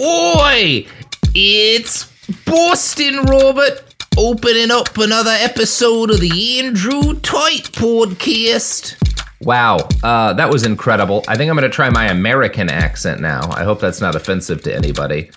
Oi! 0.00 0.86
It's 1.34 2.04
Boston 2.44 3.22
Robert 3.24 3.94
opening 4.16 4.70
up 4.70 4.96
another 4.96 5.30
episode 5.32 6.10
of 6.10 6.20
the 6.20 6.58
Andrew 6.60 7.14
Tate 7.14 7.72
podcast. 7.72 8.94
Wow, 9.40 9.76
uh, 10.02 10.32
that 10.34 10.50
was 10.50 10.64
incredible. 10.64 11.24
I 11.26 11.36
think 11.36 11.50
I'm 11.50 11.56
going 11.56 11.68
to 11.68 11.74
try 11.74 11.90
my 11.90 12.06
American 12.08 12.68
accent 12.70 13.20
now. 13.20 13.48
I 13.50 13.64
hope 13.64 13.80
that's 13.80 14.00
not 14.00 14.14
offensive 14.14 14.62
to 14.64 14.74
anybody. 14.74 15.30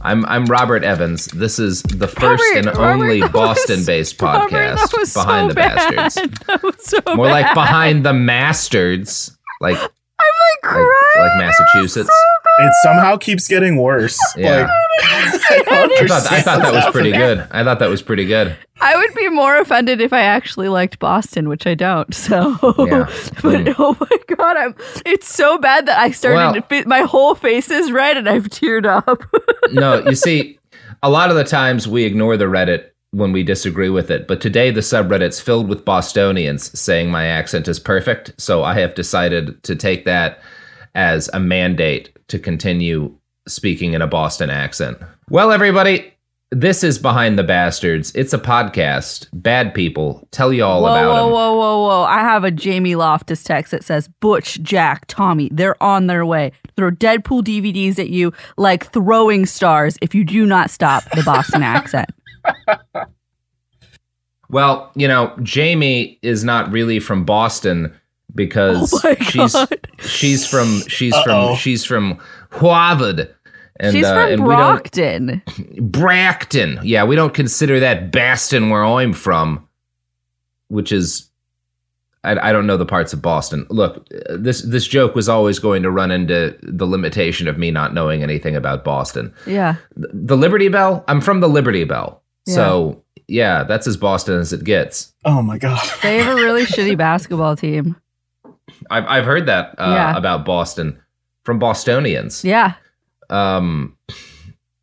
I'm 0.00 0.24
I'm 0.26 0.44
Robert 0.46 0.84
Evans. 0.84 1.26
This 1.26 1.58
is 1.58 1.82
the 1.82 2.06
first 2.08 2.42
Robert, 2.54 2.56
and 2.68 2.78
only 2.78 3.20
that 3.20 3.32
Boston-based 3.32 4.20
Robert, 4.20 4.50
podcast 4.50 4.76
that 4.76 4.98
was 4.98 5.14
behind 5.14 5.44
so 5.44 5.48
the 5.48 5.54
bastards. 5.54 6.14
bad. 6.14 6.38
That 6.46 6.62
was 6.62 6.84
so 6.84 7.00
More 7.16 7.26
like 7.28 7.52
behind 7.54 8.04
the 8.04 8.12
mastards, 8.12 9.36
like 9.60 9.76
I'm 9.78 9.82
like 9.82 10.62
crying. 10.62 10.84
like 11.18 11.36
Massachusetts. 11.38 12.10
It 12.58 12.72
somehow 12.82 13.16
keeps 13.16 13.48
getting 13.48 13.76
worse. 13.76 14.18
Yeah. 14.36 14.62
Like, 14.62 14.70
I 15.02 15.88
I 16.00 16.06
thought 16.06 16.32
I 16.32 16.40
thought 16.40 16.62
that 16.62 16.72
was 16.72 16.84
pretty 16.92 17.10
good. 17.12 17.46
I 17.50 17.64
thought 17.64 17.78
that 17.80 17.88
was 17.88 18.00
pretty 18.02 18.26
good. 18.26 18.56
I 18.80 18.96
would 18.96 19.12
be 19.14 19.28
more 19.28 19.58
offended 19.58 20.00
if 20.00 20.12
I 20.12 20.20
actually 20.20 20.68
liked 20.68 20.98
Boston, 21.00 21.48
which 21.48 21.66
I 21.66 21.74
don't. 21.74 22.12
So, 22.14 22.50
Yeah. 22.86 23.06
but 23.42 23.64
Mm. 23.64 23.74
oh 23.78 23.96
my 24.00 24.36
god, 24.36 24.56
I'm. 24.56 24.74
It's 25.04 25.28
so 25.32 25.58
bad 25.58 25.86
that 25.86 25.98
I 25.98 26.10
started. 26.12 26.36
Well- 26.36 26.54
to 26.54 26.62
fit, 26.62 26.86
my 26.86 27.00
whole 27.02 27.34
face 27.34 27.70
is 27.70 27.90
red, 27.92 28.16
and 28.16 28.28
I've 28.28 28.48
teared 28.48 28.86
up. 28.86 29.20
no, 29.72 30.04
you 30.08 30.14
see, 30.14 30.58
a 31.02 31.10
lot 31.10 31.30
of 31.30 31.36
the 31.36 31.44
times 31.44 31.88
we 31.88 32.04
ignore 32.04 32.36
the 32.36 32.46
Reddit 32.46 32.86
when 33.10 33.32
we 33.32 33.42
disagree 33.42 33.90
with 33.90 34.10
it, 34.10 34.26
but 34.26 34.40
today 34.40 34.70
the 34.70 34.80
subreddit's 34.80 35.40
filled 35.40 35.68
with 35.68 35.84
Bostonians 35.84 36.76
saying 36.78 37.10
my 37.10 37.26
accent 37.26 37.68
is 37.68 37.78
perfect, 37.78 38.32
so 38.38 38.62
I 38.64 38.74
have 38.80 38.94
decided 38.94 39.62
to 39.64 39.76
take 39.76 40.04
that 40.04 40.40
as 40.94 41.28
a 41.32 41.40
mandate 41.40 42.16
to 42.28 42.38
continue 42.38 43.14
speaking 43.46 43.92
in 43.92 44.02
a 44.02 44.06
Boston 44.06 44.50
accent. 44.50 44.98
Well, 45.28 45.52
everybody, 45.52 46.12
this 46.50 46.84
is 46.84 46.98
Behind 46.98 47.38
the 47.38 47.42
Bastards. 47.42 48.14
It's 48.14 48.32
a 48.32 48.38
podcast. 48.38 49.26
Bad 49.32 49.74
people 49.74 50.26
tell 50.30 50.52
you 50.52 50.64
all 50.64 50.82
whoa, 50.82 50.92
about 50.92 51.06
whoa, 51.06 51.24
them. 51.24 51.32
whoa, 51.32 51.56
whoa, 51.56 51.88
whoa! 51.88 52.02
I 52.04 52.20
have 52.20 52.44
a 52.44 52.50
Jamie 52.50 52.94
Loftus 52.94 53.42
text 53.42 53.72
that 53.72 53.84
says 53.84 54.08
Butch, 54.20 54.62
Jack, 54.62 55.06
Tommy, 55.06 55.48
they're 55.52 55.82
on 55.82 56.06
their 56.06 56.24
way. 56.24 56.52
Throw 56.76 56.90
Deadpool 56.90 57.42
DVDs 57.42 57.98
at 57.98 58.10
you 58.10 58.32
like 58.56 58.92
throwing 58.92 59.46
stars 59.46 59.98
if 60.00 60.14
you 60.14 60.24
do 60.24 60.46
not 60.46 60.70
stop 60.70 61.04
the 61.10 61.22
Boston 61.22 61.62
accent. 61.64 62.10
Well, 64.50 64.92
you 64.94 65.08
know, 65.08 65.34
Jamie 65.42 66.18
is 66.22 66.44
not 66.44 66.70
really 66.70 67.00
from 67.00 67.24
Boston 67.24 67.92
because 68.34 68.92
Oh 69.04 69.08
my 69.08 69.14
she's 69.24 69.52
God. 69.52 69.88
she's 69.98 70.46
from 70.48 70.80
she's 70.88 71.14
Uh-oh. 71.14 71.48
from 71.48 71.56
she's 71.56 71.84
from 71.84 72.18
Harvard. 72.50 73.34
And, 73.80 73.92
She's 73.92 74.04
uh, 74.04 74.14
from 74.14 74.32
and 74.32 74.42
we 74.42 74.54
Brockton. 74.54 75.42
Bracton. 75.80 76.78
Yeah, 76.84 77.02
we 77.02 77.16
don't 77.16 77.34
consider 77.34 77.80
that 77.80 78.12
Baston 78.12 78.70
where 78.70 78.84
I'm 78.84 79.12
from, 79.12 79.66
which 80.68 80.92
is 80.92 81.28
I, 82.22 82.50
I 82.50 82.52
don't 82.52 82.68
know 82.68 82.76
the 82.76 82.86
parts 82.86 83.12
of 83.12 83.20
Boston. 83.20 83.66
Look, 83.70 84.06
uh, 84.30 84.36
this 84.38 84.62
this 84.62 84.86
joke 84.86 85.16
was 85.16 85.28
always 85.28 85.58
going 85.58 85.82
to 85.82 85.90
run 85.90 86.12
into 86.12 86.56
the 86.62 86.86
limitation 86.86 87.48
of 87.48 87.58
me 87.58 87.72
not 87.72 87.92
knowing 87.94 88.22
anything 88.22 88.54
about 88.54 88.84
Boston. 88.84 89.34
Yeah. 89.44 89.74
The, 89.96 90.08
the 90.12 90.36
Liberty 90.36 90.68
Bell. 90.68 91.04
I'm 91.08 91.20
from 91.20 91.40
the 91.40 91.48
Liberty 91.48 91.82
Bell, 91.82 92.22
so 92.46 93.02
yeah, 93.26 93.64
that's 93.64 93.88
as 93.88 93.96
Boston 93.96 94.38
as 94.38 94.52
it 94.52 94.62
gets. 94.62 95.12
Oh 95.24 95.42
my 95.42 95.58
god. 95.58 95.82
They 96.02 96.18
have 96.18 96.32
a 96.38 96.40
really 96.40 96.62
shitty 96.66 96.96
basketball 96.96 97.56
team. 97.56 97.96
I've 98.90 99.04
I've 99.06 99.24
heard 99.24 99.46
that 99.46 99.74
uh, 99.78 99.92
Yeah. 99.94 100.16
about 100.16 100.44
Boston 100.44 100.98
from 101.44 101.58
Bostonians. 101.58 102.44
Yeah. 102.44 102.74
Um. 103.30 103.96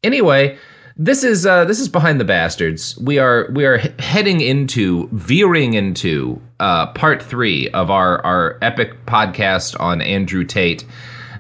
Anyway, 0.04 0.58
this 0.98 1.24
is 1.24 1.46
uh, 1.46 1.66
this 1.66 1.80
is 1.80 1.88
behind 1.90 2.20
the 2.20 2.26
bastards. 2.26 2.98
We 2.98 3.20
are 3.20 3.50
we 3.54 3.66
are 3.66 3.78
heading 4.00 4.42
into 4.42 5.08
veering 5.12 5.74
into 5.74 6.42
uh, 6.60 6.88
part 6.94 7.22
three 7.22 7.70
of 7.70 7.90
our 7.92 8.24
our 8.26 8.58
epic 8.62 9.06
podcast 9.06 9.80
on 9.80 10.02
Andrew 10.02 10.44
Tate 10.44 10.86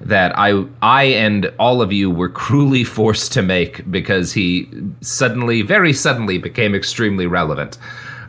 that 0.02 0.38
I 0.38 0.66
I 0.82 1.04
and 1.06 1.52
all 1.60 1.82
of 1.82 1.92
you 1.92 2.10
were 2.12 2.30
cruelly 2.44 2.84
forced 2.84 3.34
to 3.34 3.42
make 3.42 3.90
because 3.92 4.34
he 4.34 4.70
suddenly 5.02 5.62
very 5.64 5.94
suddenly 5.94 6.38
became 6.38 6.76
extremely 6.76 7.28
relevant. 7.28 7.78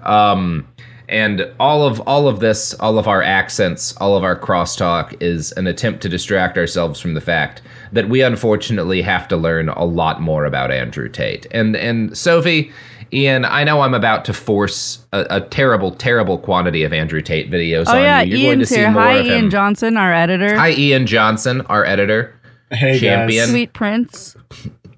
Um, 0.03 0.67
and 1.13 1.47
all 1.61 1.87
of 1.87 2.01
all 2.01 2.27
of 2.27 2.41
this, 2.41 2.75
all 2.81 2.99
of 2.99 3.07
our 3.07 3.23
accents, 3.23 3.95
all 3.99 4.17
of 4.17 4.25
our 4.25 4.35
crosstalk 4.37 5.15
is 5.23 5.53
an 5.53 5.67
attempt 5.67 6.01
to 6.03 6.09
distract 6.09 6.57
ourselves 6.59 6.99
from 6.99 7.15
the 7.15 7.21
fact 7.21 7.63
that 7.93 8.09
we 8.09 8.23
unfortunately 8.23 9.03
have 9.03 9.29
to 9.29 9.37
learn 9.37 9.69
a 9.69 9.85
lot 9.85 10.21
more 10.21 10.45
about 10.47 10.73
Andrew 10.73 11.09
Tate. 11.09 11.47
And 11.51 11.77
and 11.77 12.17
Sophie, 12.17 12.73
Ian, 13.13 13.45
I 13.45 13.63
know 13.63 13.83
I'm 13.83 13.93
about 13.93 14.25
to 14.25 14.33
force 14.33 15.05
a, 15.13 15.27
a 15.29 15.41
terrible, 15.43 15.91
terrible 15.91 16.39
quantity 16.39 16.83
of 16.83 16.95
Andrew 16.95 17.21
Tate 17.21 17.51
videos 17.51 17.85
Oh 17.89 17.97
on 17.99 18.03
yeah, 18.03 18.23
you. 18.23 18.39
You're 18.39 18.55
going 18.57 18.59
to 18.61 18.65
Ian's 18.65 18.69
see 18.71 18.77
here. 18.77 18.91
more 18.91 19.03
Hi, 19.03 19.13
of 19.17 19.27
him. 19.27 19.33
Ian 19.33 19.51
Johnson, 19.51 19.97
our 19.99 20.13
editor. 20.15 20.57
Hi, 20.57 20.71
Ian 20.71 21.07
Johnson, 21.07 21.61
our 21.63 21.85
editor, 21.85 22.35
Hey 22.71 22.99
champion, 22.99 23.45
guys. 23.45 23.51
Sweet 23.51 23.73
Prince. 23.75 24.35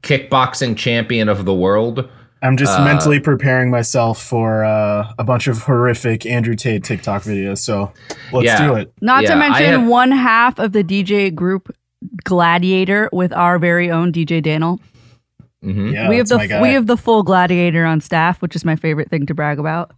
kickboxing 0.03 0.77
champion 0.77 1.29
of 1.29 1.45
the 1.45 1.55
world. 1.55 2.09
I'm 2.45 2.57
just 2.59 2.79
Uh, 2.79 2.85
mentally 2.85 3.19
preparing 3.21 3.71
myself 3.71 4.23
for 4.23 4.65
uh, 4.65 5.09
a 5.19 5.25
bunch 5.25 5.49
of 5.49 5.63
horrific 5.63 6.27
Andrew 6.27 6.55
Tate 6.55 6.85
TikTok 6.85 7.23
videos. 7.23 7.59
So 7.59 7.91
let's 8.33 8.45
Yeah. 8.47 8.67
do 8.67 8.75
it. 8.75 8.93
Not 9.01 9.23
Yeah, 9.25 9.31
to 9.31 9.37
mention 9.37 9.65
have- 9.81 9.87
one 9.89 10.13
half 10.13 10.59
of 10.59 10.73
the 10.73 10.85
DJ 10.85 11.31
group 11.35 11.75
Gladiator 12.25 13.09
with 13.13 13.33
our 13.33 13.59
very 13.59 13.91
own 13.91 14.13
DJ 14.13 14.41
Daniel. 14.43 14.79
hmm 15.63 15.89
Yeah, 15.89 16.09
we 16.11 16.19
have 16.19 16.29
the 16.29 16.59
we 16.63 16.73
have 16.75 16.87
the 16.87 16.97
full 16.99 17.23
Gladiator 17.23 17.85
on 17.87 18.01
staff, 18.03 18.43
which 18.43 18.55
is 18.55 18.65
my 18.65 18.77
favorite 18.77 19.09
thing 19.11 19.25
to 19.27 19.35
brag 19.35 19.59
about. 19.59 19.93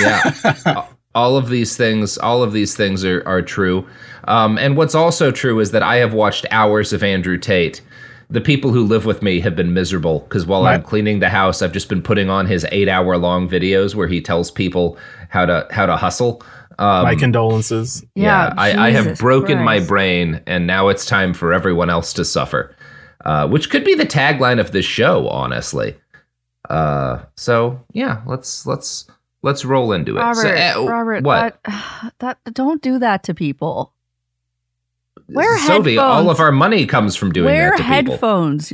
yeah 0.00 0.84
all 1.16 1.36
of 1.36 1.48
these 1.48 1.76
things 1.76 2.16
all 2.18 2.44
of 2.44 2.52
these 2.52 2.76
things 2.76 3.04
are, 3.04 3.20
are 3.26 3.42
true 3.42 3.84
um, 4.28 4.56
and 4.56 4.76
what's 4.76 4.94
also 4.94 5.32
true 5.32 5.58
is 5.58 5.72
that 5.72 5.82
i 5.82 5.96
have 5.96 6.14
watched 6.14 6.46
hours 6.52 6.92
of 6.92 7.02
andrew 7.02 7.36
tate 7.36 7.80
the 8.30 8.40
people 8.40 8.72
who 8.72 8.84
live 8.84 9.04
with 9.06 9.22
me 9.22 9.40
have 9.40 9.56
been 9.56 9.74
miserable 9.74 10.20
because 10.20 10.46
while 10.46 10.64
i'm 10.66 10.82
cleaning 10.82 11.18
the 11.20 11.28
house 11.28 11.62
i've 11.62 11.72
just 11.72 11.88
been 11.88 12.02
putting 12.02 12.30
on 12.30 12.46
his 12.46 12.64
eight 12.70 12.88
hour 12.88 13.16
long 13.18 13.48
videos 13.48 13.94
where 13.94 14.06
he 14.08 14.20
tells 14.20 14.50
people 14.50 14.96
how 15.28 15.44
to 15.44 15.66
how 15.70 15.84
to 15.86 15.96
hustle 15.96 16.42
Um, 16.78 17.02
My 17.04 17.14
condolences. 17.14 18.04
yeah, 18.14 18.54
I, 18.56 18.86
I 18.86 18.90
have 18.92 19.04
Jesus 19.04 19.20
broken 19.20 19.58
my 19.62 19.80
brain, 19.80 20.40
and 20.46 20.66
now 20.66 20.88
it's 20.88 21.04
time 21.04 21.34
for 21.34 21.52
everyone 21.52 21.90
else 21.90 22.14
to 22.14 22.24
suffer. 22.24 22.74
Uh, 23.26 23.46
which 23.46 23.68
could 23.68 23.84
be 23.84 23.94
the 23.94 24.06
tagline 24.06 24.58
of 24.58 24.70
this 24.72 24.86
show, 24.86 25.28
honestly. 25.28 25.94
Uh, 26.70 27.22
so 27.36 27.84
yeah, 27.92 28.22
let's 28.26 28.64
let's 28.64 29.06
let's 29.42 29.62
roll 29.64 29.92
into 29.92 30.16
it. 30.16 30.20
Robert, 30.20 30.36
So, 30.36 30.84
uh, 30.84 30.88
Robert, 30.88 31.22
what? 31.24 31.58
That, 31.64 32.12
that 32.44 32.54
don't 32.54 32.80
do 32.80 32.98
that 32.98 33.24
to 33.24 33.34
people. 33.34 33.92
Wear 35.34 35.58
Sophie, 35.58 35.98
all 35.98 36.30
of 36.30 36.40
our 36.40 36.52
money 36.52 36.86
comes 36.86 37.16
from 37.16 37.32
doing 37.32 37.46
Wear 37.46 37.70
that 37.70 37.76
to 37.78 37.82
people. 37.82 38.12
headphones. 38.12 38.72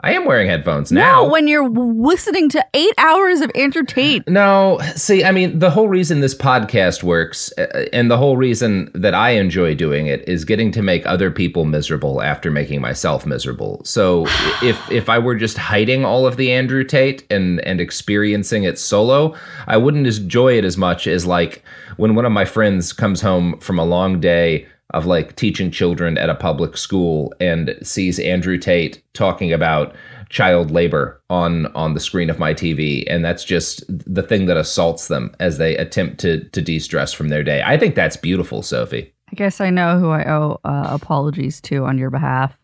I 0.00 0.12
am 0.12 0.26
wearing 0.26 0.46
headphones 0.46 0.92
now. 0.92 1.24
No, 1.24 1.28
when 1.28 1.48
you're 1.48 1.68
listening 1.68 2.48
to 2.50 2.64
eight 2.72 2.94
hours 2.98 3.40
of 3.40 3.50
Andrew 3.56 3.82
Tate. 3.82 4.28
No, 4.28 4.78
see, 4.94 5.24
I 5.24 5.32
mean, 5.32 5.58
the 5.58 5.70
whole 5.70 5.88
reason 5.88 6.20
this 6.20 6.36
podcast 6.36 7.02
works 7.02 7.52
uh, 7.58 7.86
and 7.92 8.08
the 8.08 8.16
whole 8.16 8.36
reason 8.36 8.92
that 8.94 9.12
I 9.12 9.30
enjoy 9.30 9.74
doing 9.74 10.06
it 10.06 10.26
is 10.28 10.44
getting 10.44 10.70
to 10.72 10.82
make 10.82 11.04
other 11.04 11.32
people 11.32 11.64
miserable 11.64 12.22
after 12.22 12.48
making 12.48 12.80
myself 12.80 13.26
miserable. 13.26 13.82
So 13.84 14.24
if 14.62 14.78
if 14.92 15.08
I 15.08 15.18
were 15.18 15.34
just 15.34 15.58
hiding 15.58 16.04
all 16.04 16.28
of 16.28 16.36
the 16.36 16.52
Andrew 16.52 16.84
Tate 16.84 17.26
and 17.28 17.58
and 17.62 17.80
experiencing 17.80 18.62
it 18.62 18.78
solo, 18.78 19.34
I 19.66 19.78
wouldn't 19.78 20.06
enjoy 20.06 20.58
it 20.58 20.64
as 20.64 20.76
much 20.76 21.08
as 21.08 21.26
like 21.26 21.64
when 21.96 22.14
one 22.14 22.24
of 22.24 22.30
my 22.30 22.44
friends 22.44 22.92
comes 22.92 23.20
home 23.20 23.58
from 23.58 23.80
a 23.80 23.84
long 23.84 24.20
day 24.20 24.68
of 24.94 25.06
like 25.06 25.36
teaching 25.36 25.70
children 25.70 26.16
at 26.16 26.30
a 26.30 26.34
public 26.34 26.76
school 26.76 27.34
and 27.40 27.76
sees 27.82 28.18
Andrew 28.18 28.58
Tate 28.58 29.02
talking 29.12 29.52
about 29.52 29.94
child 30.30 30.70
labor 30.70 31.20
on 31.30 31.66
on 31.74 31.94
the 31.94 32.00
screen 32.00 32.28
of 32.28 32.38
my 32.38 32.52
TV 32.52 33.04
and 33.08 33.24
that's 33.24 33.44
just 33.44 33.82
the 33.88 34.22
thing 34.22 34.46
that 34.46 34.56
assaults 34.58 35.08
them 35.08 35.34
as 35.40 35.58
they 35.58 35.76
attempt 35.76 36.18
to 36.20 36.44
to 36.50 36.60
de-stress 36.60 37.12
from 37.12 37.28
their 37.28 37.42
day. 37.42 37.62
I 37.64 37.78
think 37.78 37.94
that's 37.94 38.16
beautiful, 38.16 38.62
Sophie. 38.62 39.12
I 39.30 39.34
guess 39.34 39.60
I 39.60 39.70
know 39.70 39.98
who 39.98 40.10
I 40.10 40.24
owe 40.24 40.60
uh, 40.64 40.88
apologies 40.90 41.60
to 41.62 41.84
on 41.84 41.98
your 41.98 42.10
behalf. 42.10 42.58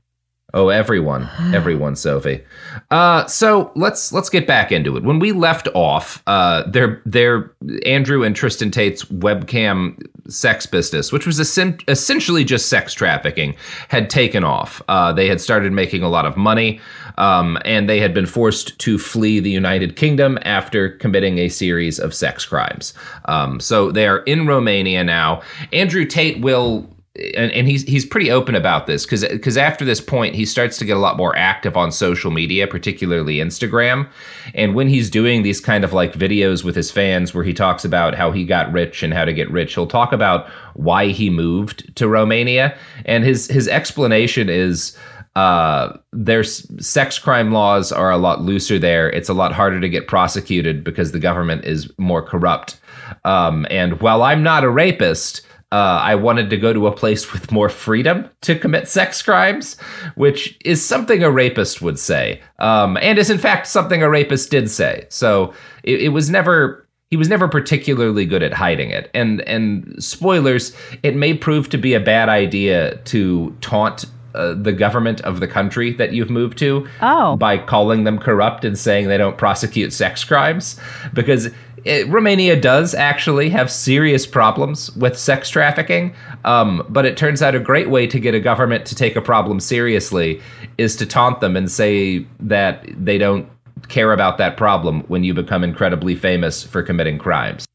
Oh, 0.54 0.68
everyone, 0.68 1.28
everyone, 1.52 1.96
Sophie. 1.96 2.42
Uh, 2.90 3.26
so 3.26 3.72
let's 3.74 4.12
let's 4.12 4.30
get 4.30 4.46
back 4.46 4.70
into 4.72 4.96
it. 4.96 5.02
When 5.02 5.18
we 5.18 5.32
left 5.32 5.68
off, 5.74 6.22
uh, 6.26 6.62
their 6.70 7.02
their 7.04 7.52
Andrew 7.84 8.22
and 8.22 8.34
Tristan 8.34 8.70
Tate's 8.70 9.04
webcam 9.06 10.00
sex 10.28 10.64
business, 10.64 11.12
which 11.12 11.26
was 11.26 11.38
essen- 11.40 11.78
essentially 11.88 12.44
just 12.44 12.68
sex 12.68 12.94
trafficking, 12.94 13.56
had 13.88 14.08
taken 14.08 14.44
off. 14.44 14.80
Uh, 14.88 15.12
they 15.12 15.28
had 15.28 15.40
started 15.40 15.72
making 15.72 16.02
a 16.02 16.08
lot 16.08 16.24
of 16.24 16.36
money, 16.36 16.80
um, 17.18 17.58
and 17.64 17.88
they 17.88 17.98
had 17.98 18.14
been 18.14 18.26
forced 18.26 18.78
to 18.78 18.96
flee 18.96 19.40
the 19.40 19.50
United 19.50 19.96
Kingdom 19.96 20.38
after 20.42 20.90
committing 20.90 21.38
a 21.38 21.48
series 21.48 21.98
of 21.98 22.14
sex 22.14 22.46
crimes. 22.46 22.94
Um, 23.24 23.58
so 23.58 23.90
they 23.90 24.06
are 24.06 24.18
in 24.18 24.46
Romania 24.46 25.02
now. 25.02 25.42
Andrew 25.72 26.04
Tate 26.04 26.40
will 26.40 26.88
and, 27.16 27.52
and 27.52 27.68
he's 27.68 27.84
he's 27.84 28.04
pretty 28.04 28.30
open 28.30 28.56
about 28.56 28.88
this 28.88 29.06
because 29.06 29.24
because 29.28 29.56
after 29.56 29.84
this 29.84 30.00
point 30.00 30.34
he 30.34 30.44
starts 30.44 30.78
to 30.78 30.84
get 30.84 30.96
a 30.96 31.00
lot 31.00 31.16
more 31.16 31.36
active 31.36 31.76
on 31.76 31.92
social 31.92 32.32
media, 32.32 32.66
particularly 32.66 33.36
Instagram. 33.36 34.08
And 34.52 34.74
when 34.74 34.88
he's 34.88 35.10
doing 35.10 35.42
these 35.42 35.60
kind 35.60 35.84
of 35.84 35.92
like 35.92 36.14
videos 36.14 36.64
with 36.64 36.74
his 36.74 36.90
fans 36.90 37.32
where 37.32 37.44
he 37.44 37.54
talks 37.54 37.84
about 37.84 38.16
how 38.16 38.32
he 38.32 38.44
got 38.44 38.72
rich 38.72 39.04
and 39.04 39.14
how 39.14 39.24
to 39.24 39.32
get 39.32 39.48
rich, 39.50 39.74
he'll 39.74 39.86
talk 39.86 40.12
about 40.12 40.50
why 40.74 41.08
he 41.08 41.30
moved 41.30 41.94
to 41.96 42.08
Romania. 42.08 42.76
And 43.04 43.22
his 43.22 43.46
his 43.46 43.68
explanation 43.68 44.48
is 44.48 44.98
uh, 45.36 45.96
their 46.12 46.42
sex 46.42 47.18
crime 47.18 47.52
laws 47.52 47.92
are 47.92 48.10
a 48.10 48.18
lot 48.18 48.42
looser 48.42 48.78
there. 48.78 49.08
It's 49.10 49.28
a 49.28 49.34
lot 49.34 49.52
harder 49.52 49.80
to 49.80 49.88
get 49.88 50.08
prosecuted 50.08 50.82
because 50.82 51.12
the 51.12 51.20
government 51.20 51.64
is 51.64 51.92
more 51.96 52.22
corrupt. 52.22 52.80
Um, 53.24 53.66
and 53.70 54.00
while 54.00 54.22
I'm 54.22 54.42
not 54.42 54.64
a 54.64 54.70
rapist, 54.70 55.42
uh, 55.74 55.98
I 56.10 56.14
wanted 56.14 56.50
to 56.50 56.56
go 56.56 56.72
to 56.72 56.86
a 56.86 56.92
place 56.92 57.32
with 57.32 57.50
more 57.50 57.68
freedom 57.68 58.30
to 58.42 58.56
commit 58.56 58.86
sex 58.88 59.20
crimes, 59.22 59.76
which 60.14 60.56
is 60.64 60.84
something 60.84 61.24
a 61.24 61.30
rapist 61.32 61.82
would 61.82 61.98
say, 61.98 62.40
um, 62.60 62.96
and 62.98 63.18
is 63.18 63.28
in 63.28 63.38
fact 63.38 63.66
something 63.66 64.00
a 64.02 64.08
rapist 64.08 64.50
did 64.52 64.70
say. 64.70 65.06
So 65.08 65.52
it, 65.82 66.00
it 66.02 66.08
was 66.10 66.30
never 66.30 66.86
he 67.10 67.16
was 67.16 67.28
never 67.28 67.48
particularly 67.48 68.24
good 68.24 68.42
at 68.42 68.52
hiding 68.52 68.90
it. 68.90 69.10
And 69.14 69.40
and 69.42 69.96
spoilers, 69.98 70.72
it 71.02 71.16
may 71.16 71.34
prove 71.34 71.68
to 71.70 71.78
be 71.78 71.94
a 71.94 72.00
bad 72.00 72.28
idea 72.28 72.96
to 73.12 73.50
taunt. 73.60 74.04
Uh, 74.36 74.52
the 74.52 74.72
government 74.72 75.20
of 75.20 75.38
the 75.38 75.46
country 75.46 75.92
that 75.92 76.12
you've 76.12 76.28
moved 76.28 76.58
to 76.58 76.84
Oh. 77.00 77.36
by 77.36 77.56
calling 77.56 78.02
them 78.02 78.18
corrupt 78.18 78.64
and 78.64 78.76
saying 78.76 79.06
they 79.06 79.16
don't 79.16 79.38
prosecute 79.38 79.92
sex 79.92 80.24
crimes 80.24 80.76
because 81.12 81.50
it, 81.84 82.08
Romania 82.08 82.58
does 82.58 82.94
actually 82.94 83.50
have 83.50 83.70
serious 83.70 84.26
problems 84.26 84.94
with 84.96 85.18
sex 85.18 85.50
trafficking. 85.50 86.14
Um, 86.44 86.84
but 86.88 87.04
it 87.04 87.16
turns 87.16 87.42
out 87.42 87.54
a 87.54 87.60
great 87.60 87.90
way 87.90 88.06
to 88.06 88.18
get 88.18 88.34
a 88.34 88.40
government 88.40 88.86
to 88.86 88.94
take 88.94 89.16
a 89.16 89.22
problem 89.22 89.60
seriously 89.60 90.40
is 90.78 90.96
to 90.96 91.06
taunt 91.06 91.40
them 91.40 91.56
and 91.56 91.70
say 91.70 92.26
that 92.40 92.86
they 92.96 93.18
don't 93.18 93.48
care 93.88 94.12
about 94.12 94.38
that 94.38 94.56
problem 94.56 95.00
when 95.08 95.24
you 95.24 95.34
become 95.34 95.62
incredibly 95.62 96.14
famous 96.14 96.62
for 96.62 96.82
committing 96.82 97.18
crimes. 97.18 97.66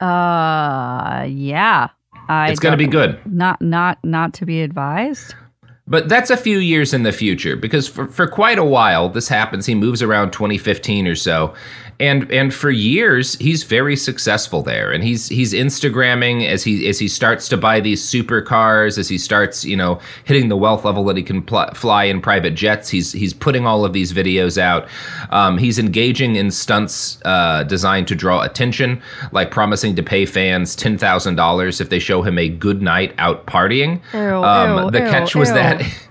Uh, 0.00 1.26
yeah. 1.28 1.88
I 2.28 2.50
It's 2.50 2.60
going 2.60 2.72
to 2.72 2.78
be 2.78 2.86
good. 2.86 3.20
Not, 3.26 3.60
not, 3.60 3.98
not 4.04 4.32
to 4.34 4.46
be 4.46 4.62
advised. 4.62 5.34
But 5.88 6.08
that's 6.08 6.28
a 6.28 6.36
few 6.36 6.58
years 6.58 6.92
in 6.92 7.02
the 7.02 7.12
future 7.12 7.56
because 7.56 7.88
for, 7.88 8.06
for 8.06 8.26
quite 8.26 8.58
a 8.58 8.64
while 8.64 9.08
this 9.08 9.28
happens. 9.28 9.64
He 9.64 9.74
moves 9.74 10.02
around 10.02 10.32
2015 10.32 11.06
or 11.06 11.14
so. 11.14 11.54
And 12.00 12.30
and 12.30 12.54
for 12.54 12.70
years 12.70 13.34
he's 13.38 13.64
very 13.64 13.96
successful 13.96 14.62
there. 14.62 14.92
And 14.92 15.02
he's 15.02 15.28
he's 15.28 15.52
Instagramming 15.52 16.46
as 16.46 16.62
he 16.62 16.88
as 16.88 16.98
he 16.98 17.08
starts 17.08 17.48
to 17.48 17.56
buy 17.56 17.80
these 17.80 18.02
supercars, 18.04 18.98
as 18.98 19.08
he 19.08 19.18
starts, 19.18 19.64
you 19.64 19.76
know, 19.76 19.98
hitting 20.24 20.48
the 20.48 20.56
wealth 20.56 20.84
level 20.84 21.04
that 21.06 21.16
he 21.16 21.22
can 21.22 21.42
pl- 21.42 21.70
fly 21.74 22.04
in 22.04 22.20
private 22.20 22.54
jets. 22.54 22.88
He's 22.88 23.10
he's 23.12 23.34
putting 23.34 23.66
all 23.66 23.84
of 23.84 23.92
these 23.92 24.12
videos 24.12 24.58
out. 24.58 24.88
Um, 25.30 25.58
he's 25.58 25.78
engaging 25.78 26.36
in 26.36 26.50
stunts 26.50 27.18
uh, 27.24 27.64
designed 27.64 28.06
to 28.08 28.14
draw 28.14 28.42
attention, 28.42 29.02
like 29.32 29.50
promising 29.50 29.96
to 29.96 30.02
pay 30.02 30.24
fans 30.24 30.76
ten 30.76 30.98
thousand 30.98 31.34
dollars 31.34 31.80
if 31.80 31.88
they 31.88 31.98
show 31.98 32.22
him 32.22 32.38
a 32.38 32.48
good 32.48 32.80
night 32.80 33.12
out 33.18 33.46
partying. 33.46 34.00
Ew, 34.14 34.20
Um, 34.44 34.84
ew, 34.84 34.90
the 34.92 35.00
ew, 35.04 35.10
catch 35.10 35.34
was 35.34 35.50
that 35.52 35.82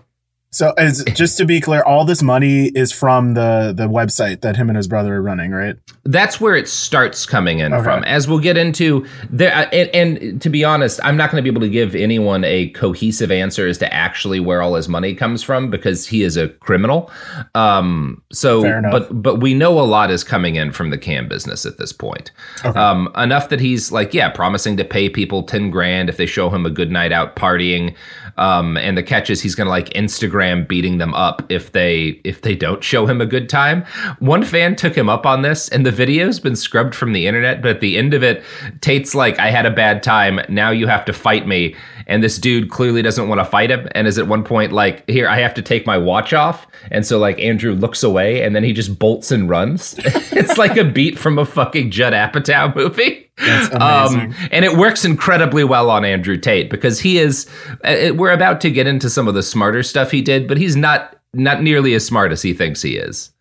So, 0.57 0.73
as, 0.75 1.03
just 1.13 1.37
to 1.37 1.45
be 1.45 1.61
clear, 1.61 1.83
all 1.83 2.03
this 2.03 2.23
money 2.23 2.69
is 2.69 2.91
from 2.91 3.35
the 3.35 3.73
the 3.75 3.87
website 3.87 4.41
that 4.41 4.55
him 4.55 4.69
and 4.69 4.75
his 4.77 4.87
brother 4.87 5.15
are 5.17 5.21
running, 5.21 5.51
right? 5.51 5.75
that's 6.09 6.39
where 6.39 6.55
it 6.55 6.69
starts 6.69 7.25
coming 7.25 7.59
in 7.59 7.73
Okay. 7.73 7.83
from 7.83 8.01
as 8.05 8.29
we'll 8.29 8.39
get 8.39 8.55
into 8.57 9.05
there 9.29 9.53
uh, 9.53 9.65
and, 9.73 9.89
and 10.21 10.41
to 10.41 10.49
be 10.49 10.63
honest 10.63 11.01
i'm 11.03 11.17
not 11.17 11.29
going 11.29 11.43
to 11.43 11.43
be 11.43 11.53
able 11.53 11.59
to 11.59 11.67
give 11.69 11.95
anyone 11.95 12.45
a 12.45 12.69
cohesive 12.69 13.29
answer 13.29 13.67
as 13.67 13.77
to 13.77 13.93
actually 13.93 14.39
where 14.39 14.61
all 14.61 14.75
his 14.75 14.87
money 14.87 15.13
comes 15.13 15.43
from 15.43 15.69
because 15.69 16.07
he 16.07 16.23
is 16.23 16.37
a 16.37 16.47
criminal 16.47 17.11
um 17.55 18.21
so 18.31 18.61
Fair 18.61 18.81
but 18.89 19.21
but 19.21 19.41
we 19.41 19.53
know 19.53 19.77
a 19.77 19.83
lot 19.83 20.09
is 20.09 20.23
coming 20.23 20.55
in 20.55 20.71
from 20.71 20.91
the 20.91 20.97
cam 20.97 21.27
business 21.27 21.65
at 21.65 21.77
this 21.77 21.91
point 21.91 22.31
Okay. 22.63 22.79
um 22.79 23.09
enough 23.17 23.49
that 23.49 23.59
he's 23.59 23.91
like 23.91 24.13
yeah 24.13 24.29
promising 24.29 24.77
to 24.77 24.85
pay 24.85 25.09
people 25.09 25.43
10 25.43 25.69
grand 25.71 26.07
if 26.09 26.15
they 26.15 26.25
show 26.25 26.49
him 26.49 26.65
a 26.65 26.69
good 26.69 26.89
night 26.89 27.11
out 27.11 27.35
partying 27.35 27.93
um 28.37 28.77
and 28.77 28.97
the 28.97 29.03
catch 29.03 29.29
is 29.29 29.41
he's 29.41 29.55
gonna 29.55 29.69
like 29.69 29.89
instagram 29.89 30.67
beating 30.67 30.97
them 30.97 31.13
up 31.13 31.43
if 31.49 31.71
they 31.71 32.19
if 32.23 32.41
they 32.41 32.55
don't 32.55 32.83
show 32.83 33.05
him 33.05 33.21
a 33.21 33.25
good 33.25 33.49
time. 33.49 33.83
One 34.19 34.43
fan 34.43 34.75
took 34.75 34.95
him 34.95 35.09
up 35.09 35.25
on 35.25 35.41
this 35.41 35.69
and 35.69 35.85
the 35.85 35.91
video's 35.91 36.39
been 36.39 36.55
scrubbed 36.55 36.95
from 36.95 37.13
the 37.13 37.27
internet 37.27 37.61
but 37.61 37.71
at 37.71 37.81
the 37.81 37.97
end 37.97 38.13
of 38.13 38.23
it 38.23 38.43
tate's 38.81 39.15
like 39.15 39.39
i 39.39 39.49
had 39.49 39.65
a 39.65 39.71
bad 39.71 40.03
time. 40.03 40.39
Now 40.49 40.71
you 40.71 40.87
have 40.87 41.05
to 41.05 41.13
fight 41.13 41.47
me 41.47 41.75
and 42.07 42.23
this 42.23 42.37
dude 42.39 42.71
clearly 42.71 43.01
doesn't 43.01 43.27
want 43.29 43.39
to 43.39 43.45
fight 43.45 43.69
him 43.69 43.87
and 43.91 44.07
is 44.07 44.17
at 44.17 44.27
one 44.27 44.43
point 44.43 44.71
like 44.71 45.07
here 45.09 45.27
i 45.27 45.39
have 45.39 45.53
to 45.53 45.61
take 45.61 45.85
my 45.85 45.97
watch 45.97 46.33
off 46.33 46.65
and 46.89 47.05
so 47.05 47.19
like 47.19 47.37
andrew 47.39 47.73
looks 47.73 48.01
away 48.01 48.41
and 48.41 48.55
then 48.55 48.63
he 48.63 48.73
just 48.73 48.97
bolts 48.97 49.31
and 49.31 49.49
runs 49.49 49.95
it's 50.31 50.57
like 50.57 50.75
a 50.77 50.83
beat 50.83 51.19
from 51.19 51.37
a 51.37 51.45
fucking 51.45 51.91
judd 51.91 52.13
apatow 52.13 52.75
movie 52.75 53.29
That's 53.37 53.73
um, 53.75 54.19
amazing. 54.21 54.49
and 54.51 54.65
it 54.65 54.77
works 54.77 55.05
incredibly 55.05 55.63
well 55.63 55.91
on 55.91 56.03
Andrew 56.03 56.37
Tate 56.37 56.71
because 56.71 56.99
he 56.99 57.19
is. 57.19 57.47
Uh, 57.83 58.09
we're 58.15 58.31
about 58.31 58.61
to 58.61 58.71
get 58.71 58.87
into 58.87 59.11
some 59.11 59.27
of 59.27 59.35
the 59.35 59.43
smarter 59.43 59.83
stuff 59.83 60.09
he 60.09 60.23
did, 60.23 60.47
but 60.47 60.57
he's 60.57 60.75
not 60.75 61.15
not 61.35 61.61
nearly 61.61 61.93
as 61.93 62.03
smart 62.03 62.31
as 62.31 62.41
he 62.41 62.51
thinks 62.55 62.81
he 62.81 62.97
is. 62.97 63.31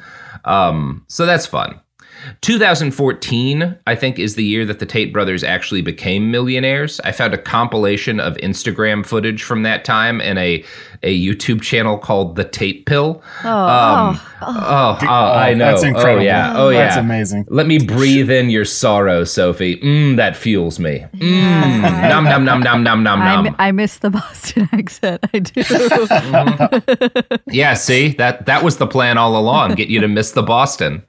Um, 0.45 1.03
so 1.09 1.25
that's 1.25 1.47
fun. 1.47 1.81
2014, 2.41 3.77
I 3.87 3.95
think, 3.95 4.19
is 4.19 4.35
the 4.35 4.45
year 4.45 4.65
that 4.65 4.79
the 4.79 4.87
Tate 4.87 5.13
brothers 5.13 5.45
actually 5.45 5.83
became 5.83 6.31
millionaires. 6.31 7.01
I 7.01 7.13
found 7.13 7.35
a 7.35 7.39
compilation 7.39 8.21
of 8.21 8.37
Instagram 8.37 9.05
footage 9.05 9.43
from 9.43 9.63
that 9.63 9.85
time 9.85 10.21
and 10.21 10.39
a 10.39 10.65
a 11.07 11.19
YouTube 11.19 11.63
channel 11.63 11.97
called 11.99 12.37
The 12.37 12.45
Tate 12.45 12.85
Pill. 12.87 13.23
Oh, 13.45 13.49
Um, 13.49 14.21
oh, 14.43 14.99
Oh, 14.99 14.99
oh, 15.01 15.07
I 15.33 15.55
know. 15.55 15.67
That's 15.67 15.83
incredible. 15.83 16.21
Oh 16.21 16.25
yeah. 16.25 16.53
Oh 16.57 16.69
yeah. 16.71 16.85
That's 16.85 16.97
amazing. 16.97 17.47
Let 17.49 17.67
me 17.67 17.79
breathe 17.79 18.31
in 18.31 18.51
your 18.51 18.65
sorrow, 18.65 19.25
Sophie. 19.25 19.77
Mmm, 19.79 20.17
that 20.17 20.37
fuels 20.37 20.79
me. 20.79 21.05
Mmm. 21.15 21.83
Nom 22.11 22.25
nom 22.25 22.45
nom 22.45 22.61
nom 22.61 22.83
nom 22.83 23.03
nom 23.03 23.23
I, 23.23 23.43
nom. 23.43 23.57
I 23.59 23.73
miss 23.73 23.99
the 23.99 24.11
Boston 24.11 24.69
accent. 24.73 25.25
I 25.33 25.39
do. 25.39 25.63
Yeah, 27.51 27.75
see 27.75 28.09
that 28.15 28.47
that 28.47 28.63
was 28.65 28.77
the 28.79 28.87
plan 28.87 29.17
all 29.19 29.37
along. 29.39 29.75
Get 29.77 29.89
you 29.89 30.01
to 30.01 30.09
miss 30.09 30.33
the 30.33 30.43
Boston. 30.43 31.05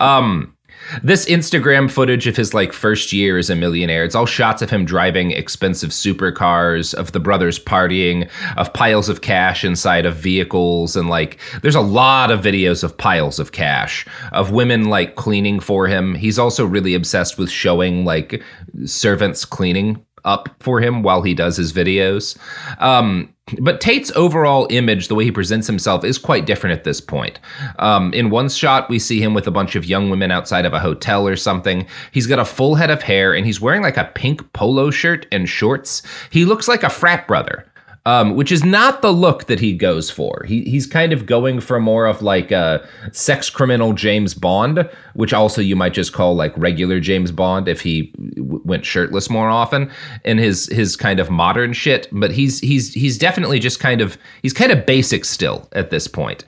Um, 0.00 0.53
this 1.02 1.26
Instagram 1.26 1.90
footage 1.90 2.26
of 2.26 2.36
his 2.36 2.54
like 2.54 2.72
first 2.72 3.12
year 3.12 3.38
as 3.38 3.50
a 3.50 3.56
millionaire. 3.56 4.04
It's 4.04 4.14
all 4.14 4.26
shots 4.26 4.62
of 4.62 4.70
him 4.70 4.84
driving 4.84 5.30
expensive 5.32 5.90
supercars, 5.90 6.94
of 6.94 7.12
the 7.12 7.20
brothers 7.20 7.58
partying, 7.58 8.30
of 8.56 8.72
piles 8.72 9.08
of 9.08 9.20
cash 9.20 9.64
inside 9.64 10.06
of 10.06 10.16
vehicles, 10.16 10.96
and 10.96 11.08
like 11.08 11.38
there's 11.62 11.74
a 11.74 11.80
lot 11.80 12.30
of 12.30 12.40
videos 12.40 12.84
of 12.84 12.96
piles 12.96 13.38
of 13.38 13.52
cash, 13.52 14.06
of 14.32 14.50
women 14.50 14.84
like 14.84 15.16
cleaning 15.16 15.60
for 15.60 15.86
him. 15.86 16.14
He's 16.14 16.38
also 16.38 16.64
really 16.64 16.94
obsessed 16.94 17.38
with 17.38 17.50
showing 17.50 18.04
like 18.04 18.42
servants 18.84 19.44
cleaning 19.44 20.04
up 20.24 20.48
for 20.60 20.80
him 20.80 21.02
while 21.02 21.22
he 21.22 21.34
does 21.34 21.56
his 21.56 21.72
videos. 21.72 22.36
Um, 22.80 23.34
but 23.60 23.80
Tate's 23.80 24.10
overall 24.12 24.66
image, 24.70 25.08
the 25.08 25.14
way 25.14 25.24
he 25.24 25.30
presents 25.30 25.66
himself, 25.66 26.02
is 26.02 26.16
quite 26.16 26.46
different 26.46 26.78
at 26.78 26.84
this 26.84 27.00
point. 27.00 27.38
Um, 27.78 28.12
in 28.14 28.30
one 28.30 28.48
shot, 28.48 28.88
we 28.88 28.98
see 28.98 29.20
him 29.22 29.34
with 29.34 29.46
a 29.46 29.50
bunch 29.50 29.76
of 29.76 29.84
young 29.84 30.08
women 30.08 30.30
outside 30.30 30.64
of 30.64 30.72
a 30.72 30.80
hotel 30.80 31.28
or 31.28 31.36
something. 31.36 31.86
He's 32.10 32.26
got 32.26 32.38
a 32.38 32.44
full 32.44 32.74
head 32.74 32.90
of 32.90 33.02
hair 33.02 33.34
and 33.34 33.44
he's 33.44 33.60
wearing 33.60 33.82
like 33.82 33.98
a 33.98 34.10
pink 34.14 34.50
polo 34.54 34.90
shirt 34.90 35.26
and 35.30 35.46
shorts. 35.46 36.02
He 36.30 36.46
looks 36.46 36.68
like 36.68 36.82
a 36.82 36.88
frat 36.88 37.28
brother 37.28 37.66
um, 38.06 38.34
which 38.34 38.52
is 38.52 38.64
not 38.64 39.00
the 39.00 39.12
look 39.12 39.44
that 39.46 39.60
he 39.60 39.72
goes 39.72 40.10
for. 40.10 40.44
He, 40.46 40.62
he's 40.64 40.86
kind 40.86 41.12
of 41.12 41.24
going 41.24 41.60
for 41.60 41.80
more 41.80 42.06
of 42.06 42.20
like 42.20 42.50
a 42.50 42.86
sex 43.12 43.48
criminal 43.48 43.94
James 43.94 44.34
Bond, 44.34 44.88
which 45.14 45.32
also 45.32 45.62
you 45.62 45.74
might 45.74 45.94
just 45.94 46.12
call 46.12 46.34
like 46.34 46.52
regular 46.56 47.00
James 47.00 47.32
Bond 47.32 47.66
if 47.66 47.80
he 47.80 48.12
w- 48.36 48.60
went 48.64 48.84
shirtless 48.84 49.30
more 49.30 49.48
often 49.48 49.90
in 50.24 50.36
his 50.36 50.66
his 50.66 50.96
kind 50.96 51.18
of 51.18 51.30
modern 51.30 51.72
shit. 51.72 52.06
But 52.12 52.30
he's 52.30 52.60
he's 52.60 52.92
he's 52.92 53.16
definitely 53.16 53.58
just 53.58 53.80
kind 53.80 54.02
of 54.02 54.18
he's 54.42 54.52
kind 54.52 54.70
of 54.70 54.84
basic 54.84 55.24
still 55.24 55.68
at 55.72 55.90
this 55.90 56.06
point. 56.06 56.44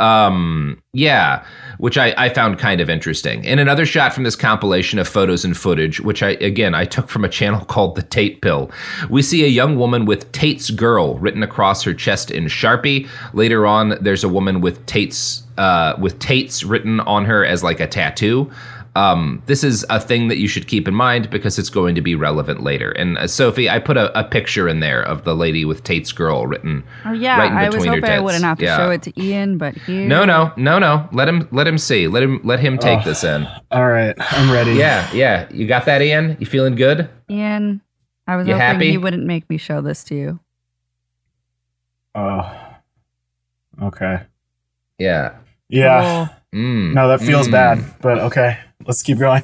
Um, 0.00 0.82
yeah, 0.92 1.44
which 1.78 1.96
I, 1.96 2.14
I 2.16 2.28
found 2.30 2.58
kind 2.58 2.80
of 2.80 2.90
interesting. 2.90 3.44
In 3.44 3.58
another 3.58 3.86
shot 3.86 4.12
from 4.12 4.24
this 4.24 4.34
compilation 4.34 4.98
of 4.98 5.06
photos 5.06 5.44
and 5.44 5.56
footage, 5.56 6.00
which 6.00 6.22
I 6.22 6.30
again 6.30 6.74
I 6.74 6.84
took 6.84 7.08
from 7.08 7.24
a 7.24 7.28
channel 7.28 7.64
called 7.66 7.96
the 7.96 8.02
Tate 8.02 8.40
Pill, 8.40 8.70
we 9.08 9.22
see 9.22 9.44
a 9.44 9.48
young 9.48 9.76
woman 9.76 10.06
with 10.06 10.30
Tate's 10.32 10.70
girl 10.70 11.18
written 11.18 11.42
across 11.42 11.82
her 11.84 11.94
chest 11.94 12.30
in 12.30 12.46
Sharpie. 12.46 13.08
Later 13.32 13.66
on, 13.66 13.96
there's 14.00 14.24
a 14.24 14.28
woman 14.28 14.60
with 14.60 14.84
Tate's 14.86 15.42
uh, 15.58 15.94
with 15.98 16.18
Tate's 16.18 16.64
written 16.64 17.00
on 17.00 17.26
her 17.26 17.44
as 17.44 17.62
like 17.62 17.80
a 17.80 17.86
tattoo. 17.86 18.50
Um, 18.96 19.40
this 19.46 19.62
is 19.62 19.86
a 19.88 20.00
thing 20.00 20.26
that 20.28 20.38
you 20.38 20.48
should 20.48 20.66
keep 20.66 20.88
in 20.88 20.94
mind 20.94 21.30
because 21.30 21.58
it's 21.60 21.70
going 21.70 21.94
to 21.94 22.00
be 22.00 22.16
relevant 22.16 22.64
later. 22.64 22.90
And 22.90 23.16
uh, 23.18 23.28
Sophie, 23.28 23.70
I 23.70 23.78
put 23.78 23.96
a, 23.96 24.18
a, 24.18 24.24
picture 24.24 24.66
in 24.68 24.80
there 24.80 25.00
of 25.02 25.22
the 25.22 25.36
lady 25.36 25.64
with 25.64 25.84
Tate's 25.84 26.10
girl 26.10 26.46
written. 26.48 26.82
Oh 27.04 27.12
yeah, 27.12 27.38
right 27.38 27.52
in 27.52 27.56
I 27.58 27.68
was 27.68 27.84
hoping 27.84 28.04
I 28.04 28.18
wouldn't 28.18 28.42
have 28.42 28.58
to 28.58 28.64
Yeah. 28.64 28.76
show 28.76 28.90
it 28.90 29.02
to 29.02 29.20
Ian, 29.22 29.58
but 29.58 29.74
here. 29.76 30.08
No, 30.08 30.24
no, 30.24 30.52
no, 30.56 30.80
no. 30.80 31.08
Let 31.12 31.28
him 31.28 31.46
let 31.52 31.68
him 31.68 31.78
see. 31.78 32.08
Let 32.08 32.24
him 32.24 32.40
let 32.42 32.58
him 32.58 32.78
take 32.78 33.00
Oh. 33.00 33.04
this 33.04 33.22
in. 33.22 33.46
All 33.70 33.88
right, 33.88 34.14
I'm 34.18 34.50
ready. 34.50 34.72
Yeah, 34.72 35.08
yeah. 35.12 35.48
You 35.52 35.68
got 35.68 35.84
that, 35.84 36.02
Ian? 36.02 36.36
You 36.40 36.46
feeling 36.46 36.74
good? 36.74 37.08
Ian, 37.30 37.80
I 38.26 38.34
was 38.36 38.48
You 38.48 38.54
hoping 38.54 38.66
happy? 38.66 38.90
he 38.90 38.98
wouldn't 38.98 39.24
make 39.24 39.48
me 39.48 39.56
show 39.56 39.80
this 39.80 40.02
to 40.04 40.16
you. 40.16 40.40
Oh. 42.16 42.50
Okay. 43.82 44.22
Yeah. 44.98 45.36
Yeah. 45.68 46.28
Mm, 46.54 46.94
No, 46.94 47.08
that 47.08 47.20
feels 47.20 47.48
mm. 47.48 47.52
bad, 47.52 47.84
but 48.00 48.18
okay. 48.18 48.58
Let's 48.86 49.02
keep 49.02 49.18
going. 49.18 49.42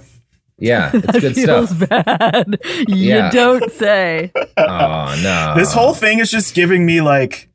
Yeah, 0.58 0.90
it's 0.94 1.06
That 1.06 1.20
good 1.20 1.34
feels 1.34 1.68
stuff. 1.70 1.88
bad. 1.88 2.58
you 2.88 2.96
Yeah. 2.96 3.30
don't 3.30 3.70
say. 3.72 4.32
Oh 4.56 5.20
no. 5.22 5.52
this 5.56 5.72
whole 5.72 5.92
thing 5.94 6.18
is 6.18 6.30
just 6.30 6.54
giving 6.54 6.86
me 6.86 7.00
like 7.02 7.48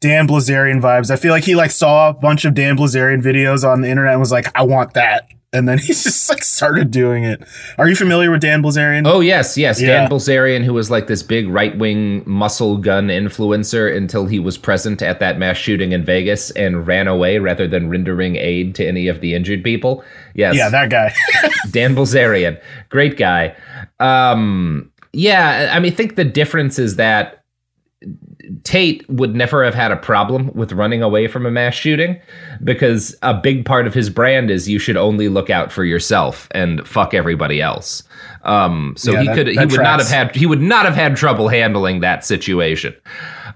Dan 0.00 0.28
Bilzerian 0.28 0.80
vibes. 0.80 1.10
I 1.10 1.16
feel 1.16 1.32
like 1.32 1.44
he 1.44 1.54
like 1.56 1.70
saw 1.72 2.10
a 2.10 2.12
bunch 2.14 2.44
of 2.44 2.54
Dan 2.54 2.76
Bilzerian 2.76 3.20
videos 3.22 3.68
on 3.68 3.80
the 3.80 3.88
internet 3.88 4.12
and 4.12 4.20
was 4.20 4.30
like, 4.32 4.46
I 4.56 4.62
want 4.62 4.94
that. 4.94 5.28
And 5.56 5.68
then 5.68 5.78
he 5.86 5.88
just 5.88 6.28
like 6.28 6.44
started 6.44 6.90
doing 6.90 7.24
it. 7.24 7.42
Are 7.78 7.88
you 7.88 7.96
familiar 7.96 8.30
with 8.30 8.40
Dan 8.40 8.62
Bilzerian? 8.62 9.06
Oh 9.06 9.20
yes, 9.20 9.56
yes. 9.56 9.80
Yeah. 9.80 9.88
Dan 9.88 10.10
Bilzerian, 10.10 10.64
who 10.64 10.74
was 10.74 10.90
like 10.90 11.06
this 11.06 11.22
big 11.22 11.48
right 11.48 11.76
wing 11.78 12.22
muscle 12.26 12.76
gun 12.76 13.08
influencer 13.08 13.94
until 13.94 14.26
he 14.26 14.38
was 14.38 14.58
present 14.58 15.02
at 15.02 15.20
that 15.20 15.38
mass 15.38 15.56
shooting 15.56 15.92
in 15.92 16.04
Vegas 16.04 16.50
and 16.52 16.86
ran 16.86 17.08
away 17.08 17.38
rather 17.38 17.66
than 17.66 17.88
rendering 17.88 18.36
aid 18.36 18.74
to 18.76 18.86
any 18.86 19.08
of 19.08 19.20
the 19.20 19.34
injured 19.34 19.64
people. 19.64 20.04
Yes. 20.34 20.54
Yeah, 20.54 20.68
that 20.68 20.90
guy. 20.90 21.14
Dan 21.70 21.94
Bilzerian, 21.94 22.60
great 22.88 23.16
guy. 23.16 23.56
Um, 24.00 24.92
yeah, 25.12 25.70
I 25.72 25.80
mean, 25.80 25.92
I 25.92 25.94
think 25.94 26.16
the 26.16 26.24
difference 26.24 26.78
is 26.78 26.96
that 26.96 27.35
Tate 28.64 29.08
would 29.08 29.34
never 29.34 29.64
have 29.64 29.74
had 29.74 29.90
a 29.90 29.96
problem 29.96 30.50
with 30.54 30.72
running 30.72 31.02
away 31.02 31.26
from 31.28 31.46
a 31.46 31.50
mass 31.50 31.74
shooting 31.74 32.20
because 32.64 33.14
a 33.22 33.34
big 33.34 33.64
part 33.64 33.86
of 33.86 33.94
his 33.94 34.08
brand 34.10 34.50
is 34.50 34.68
you 34.68 34.78
should 34.78 34.96
only 34.96 35.28
look 35.28 35.50
out 35.50 35.72
for 35.72 35.84
yourself 35.84 36.48
and 36.52 36.86
fuck 36.86 37.14
everybody 37.14 37.60
else. 37.60 38.02
Um, 38.42 38.94
so 38.96 39.12
Yeah, 39.12 39.20
he 39.20 39.26
that- 39.26 39.34
could 39.34 39.46
he 39.48 39.54
that 39.56 39.70
would 39.70 39.80
not 39.80 39.98
have 40.00 40.08
had 40.08 40.34
he 40.36 40.46
would 40.46 40.60
not 40.62 40.84
have 40.84 40.94
had 40.94 41.16
trouble 41.16 41.48
handling 41.48 42.00
that 42.00 42.24
situation. 42.24 42.94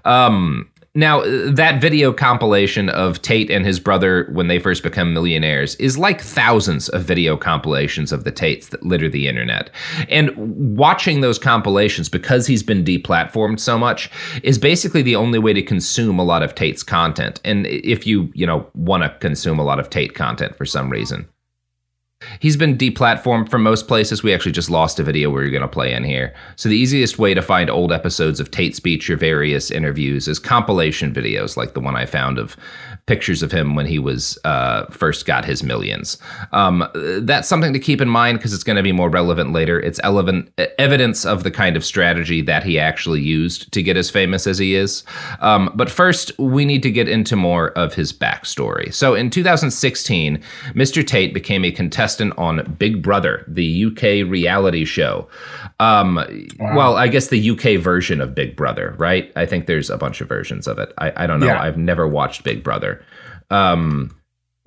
Um, 0.05 0.67
now 0.93 1.21
uh, 1.21 1.51
that 1.51 1.79
video 1.79 2.11
compilation 2.11 2.89
of 2.89 3.21
Tate 3.21 3.49
and 3.49 3.65
his 3.65 3.79
brother 3.79 4.29
when 4.31 4.47
they 4.47 4.59
first 4.59 4.83
become 4.83 5.13
millionaires 5.13 5.75
is 5.75 5.97
like 5.97 6.21
thousands 6.21 6.89
of 6.89 7.03
video 7.03 7.37
compilations 7.37 8.11
of 8.11 8.23
the 8.23 8.31
Tates 8.31 8.69
that 8.69 8.83
litter 8.83 9.09
the 9.09 9.27
internet. 9.27 9.69
And 10.09 10.31
watching 10.77 11.21
those 11.21 11.39
compilations 11.39 12.09
because 12.09 12.45
he's 12.45 12.63
been 12.63 12.83
deplatformed 12.83 13.59
so 13.59 13.77
much 13.77 14.09
is 14.43 14.57
basically 14.57 15.01
the 15.01 15.15
only 15.15 15.39
way 15.39 15.53
to 15.53 15.61
consume 15.61 16.19
a 16.19 16.23
lot 16.23 16.43
of 16.43 16.55
Tate's 16.55 16.83
content. 16.83 17.39
And 17.45 17.67
if 17.67 18.05
you, 18.05 18.29
you 18.33 18.45
know, 18.45 18.67
want 18.75 19.03
to 19.03 19.09
consume 19.19 19.59
a 19.59 19.63
lot 19.63 19.79
of 19.79 19.89
Tate 19.89 20.15
content 20.15 20.55
for 20.57 20.65
some 20.65 20.89
reason. 20.89 21.27
He's 22.39 22.55
been 22.55 22.77
deplatformed 22.77 23.49
from 23.49 23.63
most 23.63 23.87
places. 23.87 24.23
We 24.23 24.33
actually 24.33 24.51
just 24.51 24.69
lost 24.69 24.99
a 24.99 25.03
video 25.03 25.29
we 25.29 25.41
were 25.41 25.49
going 25.49 25.61
to 25.61 25.67
play 25.67 25.93
in 25.93 26.03
here. 26.03 26.33
So 26.55 26.69
the 26.69 26.77
easiest 26.77 27.19
way 27.19 27.33
to 27.33 27.41
find 27.41 27.69
old 27.69 27.91
episodes 27.91 28.39
of 28.39 28.51
Tate 28.51 28.75
Speech 28.75 29.09
or 29.09 29.17
various 29.17 29.71
interviews 29.71 30.27
is 30.27 30.39
compilation 30.39 31.13
videos, 31.13 31.57
like 31.57 31.73
the 31.73 31.79
one 31.79 31.95
I 31.95 32.05
found 32.05 32.37
of 32.37 32.55
pictures 33.07 33.43
of 33.43 33.51
him 33.51 33.75
when 33.75 33.85
he 33.85 33.99
was 33.99 34.37
uh, 34.45 34.85
first 34.85 35.25
got 35.25 35.43
his 35.43 35.63
millions. 35.63 36.17
Um, 36.51 36.87
that's 36.93 37.47
something 37.47 37.73
to 37.73 37.79
keep 37.79 37.99
in 37.99 38.09
mind 38.09 38.37
because 38.37 38.53
it's 38.53 38.63
going 38.63 38.77
to 38.77 38.83
be 38.83 38.91
more 38.91 39.09
relevant 39.09 39.51
later. 39.51 39.79
It's 39.79 39.99
relevant 40.03 40.51
evidence 40.79 41.25
of 41.25 41.43
the 41.43 41.51
kind 41.51 41.75
of 41.75 41.83
strategy 41.83 42.41
that 42.41 42.63
he 42.63 42.77
actually 42.77 43.21
used 43.21 43.71
to 43.71 43.81
get 43.81 43.97
as 43.97 44.09
famous 44.09 44.45
as 44.45 44.57
he 44.57 44.75
is. 44.75 45.03
Um, 45.39 45.71
but 45.73 45.89
first, 45.89 46.37
we 46.37 46.65
need 46.65 46.83
to 46.83 46.91
get 46.91 47.07
into 47.07 47.35
more 47.35 47.69
of 47.71 47.95
his 47.95 48.13
backstory. 48.13 48.93
So 48.93 49.15
in 49.15 49.29
2016, 49.29 50.41
Mr. 50.73 51.05
Tate 51.05 51.33
became 51.33 51.65
a 51.65 51.71
contestant 51.71 52.10
on 52.19 52.75
Big 52.77 53.01
Brother, 53.01 53.45
the 53.47 53.85
UK 53.85 54.29
reality 54.29 54.85
show. 54.85 55.27
Um, 55.79 56.15
Well, 56.59 56.95
I 56.97 57.07
guess 57.07 57.27
the 57.27 57.49
UK 57.51 57.81
version 57.81 58.21
of 58.21 58.35
Big 58.35 58.55
Brother, 58.55 58.95
right? 58.97 59.31
I 59.35 59.45
think 59.45 59.67
there's 59.67 59.89
a 59.89 59.97
bunch 59.97 60.21
of 60.21 60.27
versions 60.27 60.67
of 60.67 60.79
it. 60.79 60.91
I, 60.97 61.23
I 61.23 61.27
don't 61.27 61.39
know. 61.39 61.47
Yeah. 61.47 61.61
I've 61.61 61.77
never 61.77 62.07
watched 62.07 62.43
Big 62.43 62.63
Brother. 62.63 63.03
Um, 63.49 64.15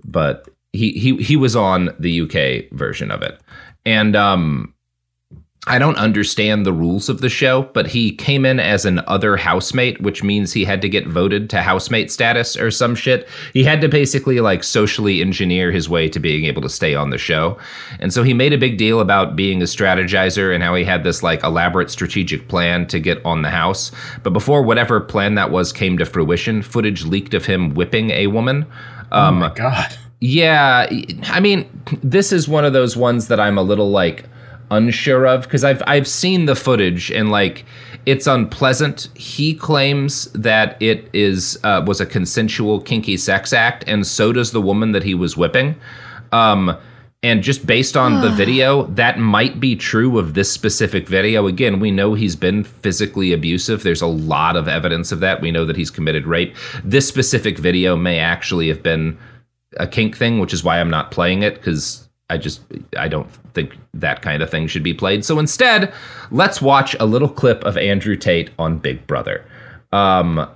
but 0.05 0.49
he, 0.73 0.93
he 0.93 1.17
he 1.17 1.37
was 1.37 1.55
on 1.55 1.95
the 1.99 2.21
UK 2.23 2.71
version 2.77 3.11
of 3.11 3.23
it. 3.23 3.41
And 3.87 4.17
um 4.17 4.74
I 5.67 5.79
don't 5.79 5.97
understand 5.97 6.67
the 6.67 6.75
rules 6.75 7.09
of 7.09 7.23
the 7.23 7.31
show, 7.31 7.63
but 7.73 7.87
he 7.87 8.13
came 8.13 8.45
in 8.45 8.61
as 8.61 8.85
an 8.85 9.01
other 9.07 9.35
housemate, 9.39 9.99
which 10.03 10.23
means 10.23 10.53
he 10.53 10.63
had 10.63 10.83
to 10.83 10.91
get 10.91 11.07
voted 11.07 11.49
to 11.51 11.63
housemate 11.63 12.13
status 12.13 12.55
or 12.55 12.71
some 12.71 12.95
shit. 12.95 13.27
He 13.55 13.65
had 13.65 13.81
to 13.81 13.89
basically 13.89 14.41
like 14.41 14.63
socially 14.63 15.23
engineer 15.23 15.73
his 15.73 15.89
way 15.89 16.11
to 16.11 16.21
being 16.21 16.45
able 16.45 16.61
to 16.63 16.69
stay 16.69 16.95
on 16.95 17.09
the 17.09 17.17
show. 17.17 17.57
And 17.99 18.13
so 18.13 18.23
he 18.23 18.35
made 18.35 18.53
a 18.53 18.59
big 18.59 18.77
deal 18.77 19.01
about 19.01 19.37
being 19.37 19.63
a 19.63 19.65
strategizer 19.65 20.55
and 20.55 20.63
how 20.63 20.75
he 20.75 20.85
had 20.85 21.03
this 21.03 21.23
like 21.23 21.43
elaborate 21.43 21.91
strategic 21.91 22.47
plan 22.47 22.87
to 22.89 23.01
get 23.01 23.25
on 23.25 23.41
the 23.41 23.51
house. 23.51 23.91
But 24.23 24.35
before 24.35 24.63
whatever 24.63 25.01
plan 25.01 25.35
that 25.37 25.51
was 25.51 25.73
came 25.73 25.97
to 25.97 26.05
fruition, 26.05 26.61
footage 26.61 27.07
leaked 27.07 27.33
of 27.33 27.47
him 27.47 27.73
whipping 27.73 28.11
a 28.11 28.27
woman. 28.27 28.67
oh 29.13 29.19
Um, 29.29 29.39
my 29.39 29.49
god. 29.55 29.97
yeah, 30.21 30.87
I 31.25 31.41
mean, 31.41 31.67
this 32.03 32.33
is 32.33 32.49
one 32.49 32.67
of 32.67 32.75
those 32.75 32.99
ones 32.99 33.29
that 33.29 33.41
I'm 33.41 33.57
a 33.57 33.63
little 33.63 33.91
like 33.91 34.27
unsure 34.75 35.27
of 35.27 35.43
because 35.43 35.65
I've 35.65 35.83
I've 35.87 36.07
seen 36.07 36.45
the 36.45 36.55
footage 36.55 37.11
and 37.11 37.31
like 37.31 37.65
it's 38.07 38.27
unpleasant. 38.27 39.09
He 39.15 39.55
claims 39.55 40.27
that 40.33 40.81
it 40.81 41.09
is 41.13 41.59
uh, 41.65 41.83
was 41.87 42.01
a 42.01 42.07
consensual 42.07 42.81
kinky 42.81 43.17
sex 43.17 43.53
act, 43.53 43.85
and 43.87 44.07
so 44.07 44.33
does 44.33 44.53
the 44.53 44.61
woman 44.61 44.93
that 44.93 45.03
he 45.03 45.15
was 45.15 45.37
whipping. 45.37 45.77
Um, 46.33 46.77
and 47.23 47.43
just 47.43 47.67
based 47.67 47.97
on 47.97 48.21
the 48.21 48.31
video, 48.37 48.85
that 48.89 49.19
might 49.19 49.59
be 49.59 49.75
true 49.75 50.19
of 50.19 50.35
this 50.35 50.53
specific 50.53 51.09
video. 51.09 51.47
Again, 51.47 51.81
we 51.81 51.91
know 51.91 52.13
he's 52.13 52.37
been 52.37 52.65
physically 52.65 53.33
abusive. 53.33 53.83
There's 53.83 54.03
a 54.03 54.07
lot 54.07 54.57
of 54.57 54.69
evidence 54.69 55.11
of 55.11 55.21
that. 55.21 55.41
We 55.41 55.51
know 55.51 55.65
that 55.65 55.77
he's 55.77 55.91
committed 55.91 56.27
rape. 56.27 56.55
This 56.85 57.09
specific 57.09 57.59
video 57.59 57.97
may 57.97 58.19
actually 58.19 58.69
have 58.69 58.83
been 58.83 59.17
a 59.79 59.87
kink 59.87 60.17
thing, 60.17 60.39
which 60.39 60.53
is 60.53 60.63
why 60.63 60.79
I'm 60.79 60.91
not 60.91 61.11
playing 61.11 61.43
it 61.43 61.55
because 61.55 62.04
I 62.31 62.39
just 62.39 62.63
I 62.97 63.09
don't 63.09 63.31
think 63.53 63.77
that 63.93 64.23
kind 64.23 64.43
of 64.43 64.51
thing 64.51 64.67
should 64.67 64.83
be 64.83 64.95
played. 64.95 65.25
So 65.25 65.39
instead, 65.39 65.93
let's 66.31 66.63
watch 66.63 66.97
a 66.99 67.07
little 67.07 67.29
clip 67.29 67.63
of 67.65 67.77
Andrew 67.77 68.17
Tate 68.17 68.51
on 68.59 68.79
Big 68.79 69.07
Brother. 69.07 69.45
um, 69.93 70.49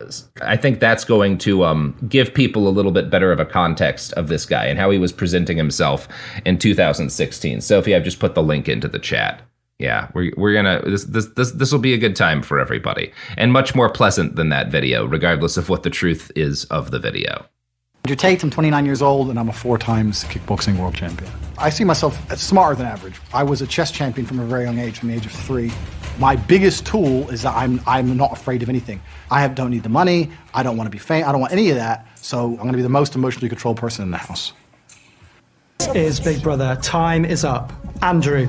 I 0.42 0.56
think 0.56 0.80
that's 0.80 1.04
going 1.04 1.38
to 1.38 1.64
um, 1.64 1.94
give 2.08 2.34
people 2.34 2.66
a 2.66 2.70
little 2.70 2.90
bit 2.90 3.08
better 3.08 3.30
of 3.30 3.38
a 3.38 3.44
context 3.44 4.12
of 4.14 4.26
this 4.26 4.44
guy 4.44 4.66
and 4.66 4.78
how 4.78 4.90
he 4.90 4.98
was 4.98 5.12
presenting 5.12 5.56
himself 5.56 6.08
in 6.44 6.58
2016. 6.58 7.60
Sophie, 7.60 7.94
I've 7.94 8.02
just 8.02 8.18
put 8.18 8.34
the 8.34 8.42
link 8.42 8.68
into 8.68 8.88
the 8.88 8.98
chat. 8.98 9.42
Yeah, 9.78 10.08
we're, 10.12 10.32
we're 10.37 10.54
gonna 10.54 10.82
this 10.84 11.04
this 11.04 11.26
this 11.37 11.52
this 11.52 11.70
will 11.70 11.78
be 11.78 11.94
a 11.94 11.98
good 11.98 12.16
time 12.16 12.42
for 12.42 12.58
everybody 12.58 13.12
and 13.37 13.52
much 13.52 13.76
more 13.76 13.88
pleasant 13.88 14.34
than 14.34 14.48
that 14.48 14.72
video, 14.72 15.04
regardless 15.06 15.56
of 15.56 15.68
what 15.68 15.84
the 15.84 15.90
truth 15.90 16.32
is 16.34 16.64
of 16.64 16.90
the 16.90 16.98
video. 16.98 17.46
Andrew 18.08 18.16
Tate, 18.16 18.42
I'm 18.42 18.48
29 18.48 18.86
years 18.86 19.02
old 19.02 19.28
and 19.28 19.38
I'm 19.38 19.50
a 19.50 19.52
four 19.52 19.76
times 19.76 20.24
kickboxing 20.24 20.78
world 20.78 20.94
champion. 20.94 21.30
I 21.58 21.68
see 21.68 21.84
myself 21.84 22.18
as 22.32 22.40
smarter 22.40 22.74
than 22.74 22.86
average. 22.86 23.20
I 23.34 23.42
was 23.42 23.60
a 23.60 23.66
chess 23.66 23.90
champion 23.90 24.26
from 24.26 24.38
a 24.38 24.46
very 24.46 24.64
young 24.64 24.78
age, 24.78 25.00
from 25.00 25.10
the 25.10 25.14
age 25.14 25.26
of 25.26 25.32
three. 25.32 25.70
My 26.18 26.34
biggest 26.34 26.86
tool 26.86 27.28
is 27.28 27.42
that 27.42 27.54
I'm, 27.54 27.82
I'm 27.86 28.16
not 28.16 28.32
afraid 28.32 28.62
of 28.62 28.70
anything. 28.70 29.02
I 29.30 29.42
have, 29.42 29.54
don't 29.54 29.70
need 29.70 29.82
the 29.82 29.90
money. 29.90 30.30
I 30.54 30.62
don't 30.62 30.78
want 30.78 30.86
to 30.86 30.90
be 30.90 30.96
famous. 30.96 31.28
I 31.28 31.32
don't 31.32 31.42
want 31.42 31.52
any 31.52 31.68
of 31.68 31.76
that. 31.76 32.06
So 32.14 32.46
I'm 32.52 32.56
going 32.56 32.72
to 32.72 32.78
be 32.78 32.82
the 32.82 32.88
most 32.88 33.14
emotionally 33.14 33.50
controlled 33.50 33.76
person 33.76 34.04
in 34.04 34.10
the 34.10 34.16
house. 34.16 34.54
This 35.76 35.94
is 35.94 36.18
Big 36.18 36.42
Brother. 36.42 36.78
Time 36.80 37.26
is 37.26 37.44
up. 37.44 37.74
Andrew, 38.00 38.48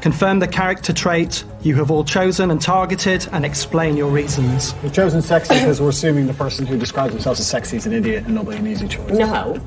confirm 0.00 0.38
the 0.38 0.48
character 0.48 0.92
trait 0.92 1.44
you 1.62 1.74
have 1.76 1.90
all 1.90 2.04
chosen 2.04 2.50
and 2.50 2.60
targeted 2.60 3.28
and 3.32 3.44
explain 3.44 3.96
your 3.96 4.10
reasons. 4.10 4.74
We've 4.82 4.92
chosen 4.92 5.20
sexy 5.22 5.54
because 5.54 5.80
we're 5.80 5.90
assuming 5.90 6.26
the 6.26 6.34
person 6.34 6.66
who 6.66 6.78
describes 6.78 7.12
themselves 7.12 7.38
as 7.40 7.46
sexy 7.46 7.76
is 7.76 7.86
an 7.86 7.92
idiot 7.92 8.24
and 8.24 8.34
nobody 8.34 8.58
an 8.58 8.66
easy 8.66 8.88
choice. 8.88 9.10
No. 9.10 9.60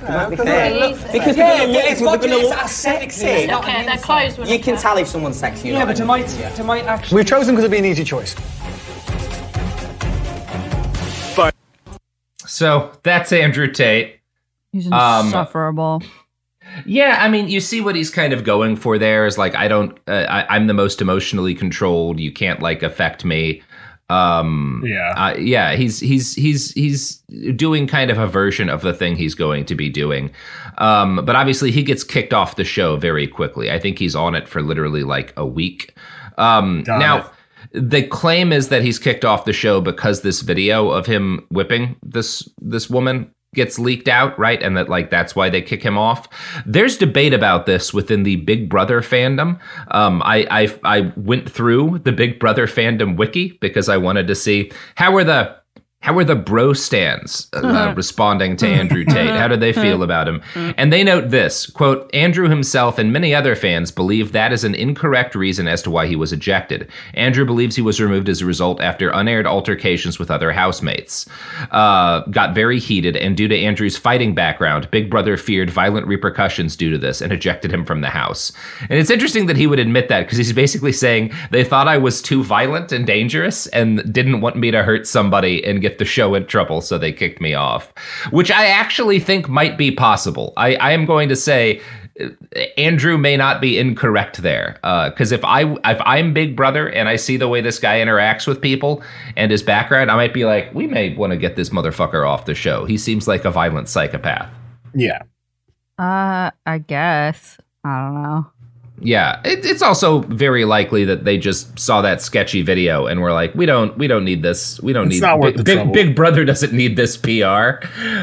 Because 0.00 0.28
Because 0.30 0.46
yeah, 0.46 1.58
people, 1.58 1.74
yeah, 1.74 1.80
it's 1.90 2.00
we're 2.00 2.16
gonna 2.18 2.36
look 2.36 2.68
sexy. 2.68 3.20
sexy. 3.20 3.52
Okay, 3.52 3.72
an 3.72 3.84
their 3.86 3.94
insult. 3.94 4.02
clothes 4.02 4.38
would 4.38 4.48
You 4.48 4.58
can 4.58 4.74
better. 4.74 4.82
tell 4.82 4.96
if 4.98 5.08
someone's 5.08 5.36
sexy. 5.38 5.70
or 5.70 5.72
Yeah, 5.72 5.84
but 5.86 5.98
it 5.98 6.04
might, 6.04 6.32
it 6.38 6.64
might 6.64 6.84
actually. 6.84 7.16
We've 7.16 7.26
chosen 7.26 7.54
because 7.54 7.64
it'd 7.64 7.72
be 7.72 7.78
an 7.78 7.84
easy 7.84 8.04
choice. 8.04 8.34
So 12.46 12.92
that's 13.02 13.32
Andrew 13.32 13.70
Tate. 13.70 14.20
He's 14.72 14.90
Um, 14.90 15.26
insufferable. 15.26 16.02
Yeah, 16.86 17.18
I 17.20 17.28
mean, 17.28 17.48
you 17.48 17.60
see 17.60 17.80
what 17.80 17.94
he's 17.96 18.10
kind 18.10 18.32
of 18.32 18.44
going 18.44 18.76
for 18.76 18.98
there 18.98 19.26
is 19.26 19.38
like 19.38 19.54
I 19.54 19.68
don't, 19.68 19.98
uh, 20.06 20.26
I, 20.28 20.56
I'm 20.56 20.66
the 20.66 20.74
most 20.74 21.00
emotionally 21.00 21.54
controlled. 21.54 22.20
You 22.20 22.32
can't 22.32 22.60
like 22.60 22.82
affect 22.82 23.24
me. 23.24 23.62
Um, 24.10 24.82
Yeah. 24.86 25.12
uh, 25.16 25.36
yeah. 25.38 25.74
He's 25.74 26.00
he's 26.00 26.34
he's 26.34 26.72
he's 26.72 27.16
doing 27.56 27.86
kind 27.86 28.10
of 28.10 28.18
a 28.18 28.26
version 28.26 28.68
of 28.70 28.80
the 28.80 28.94
thing 28.94 29.16
he's 29.16 29.34
going 29.34 29.64
to 29.66 29.74
be 29.74 29.90
doing. 29.90 30.30
Um, 30.78 31.24
but 31.24 31.36
obviously 31.36 31.70
he 31.70 31.82
gets 31.82 32.04
kicked 32.04 32.32
off 32.32 32.56
the 32.56 32.64
show 32.64 32.96
very 32.96 33.26
quickly. 33.26 33.70
I 33.70 33.78
think 33.78 33.98
he's 33.98 34.16
on 34.16 34.34
it 34.34 34.48
for 34.48 34.62
literally 34.62 35.02
like 35.04 35.34
a 35.36 35.44
week. 35.46 35.94
Um, 36.38 36.84
Got 36.84 36.98
now. 37.00 37.18
it. 37.18 37.26
The 37.90 38.02
claim 38.06 38.50
is 38.52 38.68
that 38.68 38.82
he's 38.82 38.98
kicked 38.98 39.26
off 39.26 39.44
the 39.44 39.52
show 39.52 39.80
because 39.82 40.22
this 40.22 40.40
video 40.40 40.88
of 40.90 41.04
him 41.04 41.44
whipping 41.50 41.96
this 42.02 42.48
this 42.62 42.88
woman 42.88 43.30
gets 43.54 43.78
leaked 43.78 44.08
out, 44.08 44.38
right? 44.38 44.62
And 44.62 44.76
that 44.76 44.88
like 44.88 45.10
that's 45.10 45.34
why 45.34 45.48
they 45.50 45.62
kick 45.62 45.82
him 45.82 45.96
off. 45.96 46.28
There's 46.66 46.96
debate 46.96 47.32
about 47.32 47.66
this 47.66 47.94
within 47.94 48.22
the 48.22 48.36
Big 48.36 48.68
Brother 48.68 49.00
fandom. 49.00 49.58
Um, 49.90 50.22
I, 50.24 50.46
I 50.50 50.78
I 50.84 51.12
went 51.16 51.50
through 51.50 52.00
the 52.00 52.12
Big 52.12 52.38
Brother 52.38 52.66
fandom 52.66 53.16
wiki 53.16 53.58
because 53.60 53.88
I 53.88 53.96
wanted 53.96 54.26
to 54.26 54.34
see 54.34 54.70
how 54.96 55.16
are 55.16 55.24
the 55.24 55.56
how 56.00 56.16
are 56.16 56.24
the 56.24 56.36
bro 56.36 56.72
stands 56.72 57.48
uh, 57.52 57.92
responding 57.96 58.56
to 58.56 58.68
Andrew 58.68 59.04
Tate? 59.04 59.30
How 59.30 59.48
do 59.48 59.56
they 59.56 59.72
feel 59.72 60.04
about 60.04 60.28
him? 60.28 60.40
And 60.54 60.92
they 60.92 61.02
note 61.02 61.30
this 61.30 61.66
quote, 61.66 62.08
Andrew 62.14 62.48
himself 62.48 62.98
and 62.98 63.12
many 63.12 63.34
other 63.34 63.56
fans 63.56 63.90
believe 63.90 64.30
that 64.30 64.52
is 64.52 64.62
an 64.62 64.76
incorrect 64.76 65.34
reason 65.34 65.66
as 65.66 65.82
to 65.82 65.90
why 65.90 66.06
he 66.06 66.14
was 66.14 66.32
ejected. 66.32 66.88
Andrew 67.14 67.44
believes 67.44 67.74
he 67.74 67.82
was 67.82 68.00
removed 68.00 68.28
as 68.28 68.40
a 68.40 68.46
result 68.46 68.80
after 68.80 69.10
unaired 69.10 69.46
altercations 69.46 70.20
with 70.20 70.30
other 70.30 70.52
housemates. 70.52 71.26
Uh, 71.72 72.20
got 72.30 72.54
very 72.54 72.78
heated, 72.78 73.16
and 73.16 73.36
due 73.36 73.48
to 73.48 73.58
Andrew's 73.58 73.98
fighting 73.98 74.34
background, 74.36 74.88
Big 74.92 75.10
Brother 75.10 75.36
feared 75.36 75.68
violent 75.68 76.06
repercussions 76.06 76.76
due 76.76 76.90
to 76.90 76.98
this 76.98 77.20
and 77.20 77.32
ejected 77.32 77.72
him 77.72 77.84
from 77.84 78.02
the 78.02 78.10
house. 78.10 78.52
And 78.82 79.00
it's 79.00 79.10
interesting 79.10 79.46
that 79.46 79.56
he 79.56 79.66
would 79.66 79.80
admit 79.80 80.08
that 80.08 80.20
because 80.20 80.38
he's 80.38 80.52
basically 80.52 80.92
saying 80.92 81.32
they 81.50 81.64
thought 81.64 81.88
I 81.88 81.98
was 81.98 82.22
too 82.22 82.44
violent 82.44 82.92
and 82.92 83.04
dangerous 83.04 83.66
and 83.68 84.12
didn't 84.12 84.40
want 84.40 84.56
me 84.56 84.70
to 84.70 84.84
hurt 84.84 85.06
somebody 85.06 85.64
and 85.64 85.80
get 85.80 85.87
the 85.96 86.04
show 86.04 86.34
in 86.34 86.44
trouble, 86.44 86.82
so 86.82 86.98
they 86.98 87.10
kicked 87.10 87.40
me 87.40 87.54
off. 87.54 87.94
Which 88.30 88.50
I 88.50 88.66
actually 88.66 89.20
think 89.20 89.48
might 89.48 89.78
be 89.78 89.90
possible. 89.90 90.52
I, 90.58 90.74
I 90.74 90.92
am 90.92 91.06
going 91.06 91.30
to 91.30 91.36
say 91.36 91.80
uh, 92.20 92.28
Andrew 92.76 93.16
may 93.16 93.38
not 93.38 93.62
be 93.62 93.78
incorrect 93.78 94.42
there, 94.42 94.78
because 94.82 95.32
if 95.32 95.42
I 95.44 95.62
if 95.84 96.00
I'm 96.04 96.34
Big 96.34 96.54
Brother 96.54 96.90
and 96.90 97.08
I 97.08 97.16
see 97.16 97.38
the 97.38 97.48
way 97.48 97.62
this 97.62 97.78
guy 97.78 98.00
interacts 98.00 98.46
with 98.46 98.60
people 98.60 99.02
and 99.36 99.50
his 99.50 99.62
background, 99.62 100.10
I 100.10 100.16
might 100.16 100.34
be 100.34 100.44
like, 100.44 100.74
we 100.74 100.86
may 100.86 101.16
want 101.16 101.30
to 101.30 101.38
get 101.38 101.56
this 101.56 101.70
motherfucker 101.70 102.28
off 102.28 102.44
the 102.44 102.54
show. 102.54 102.84
He 102.84 102.98
seems 102.98 103.26
like 103.26 103.46
a 103.46 103.50
violent 103.50 103.88
psychopath. 103.88 104.52
Yeah. 104.94 105.22
Uh, 105.98 106.50
I 106.66 106.78
guess. 106.78 107.58
I 107.84 108.02
don't 108.02 108.22
know. 108.22 108.46
Yeah, 109.00 109.40
it, 109.44 109.64
it's 109.64 109.82
also 109.82 110.20
very 110.20 110.64
likely 110.64 111.04
that 111.04 111.24
they 111.24 111.38
just 111.38 111.78
saw 111.78 112.02
that 112.02 112.20
sketchy 112.20 112.62
video 112.62 113.06
and 113.06 113.20
were 113.20 113.32
like, 113.32 113.54
"We 113.54 113.64
don't, 113.66 113.96
we 113.96 114.06
don't 114.08 114.24
need 114.24 114.42
this. 114.42 114.80
We 114.80 114.92
don't 114.92 115.12
It's 115.12 115.20
need 115.20 115.40
big, 115.40 115.56
the 115.56 115.62
big, 115.62 115.92
big 115.92 116.16
Brother 116.16 116.44
doesn't 116.44 116.72
need 116.72 116.96
this 116.96 117.16
PR." 117.16 117.28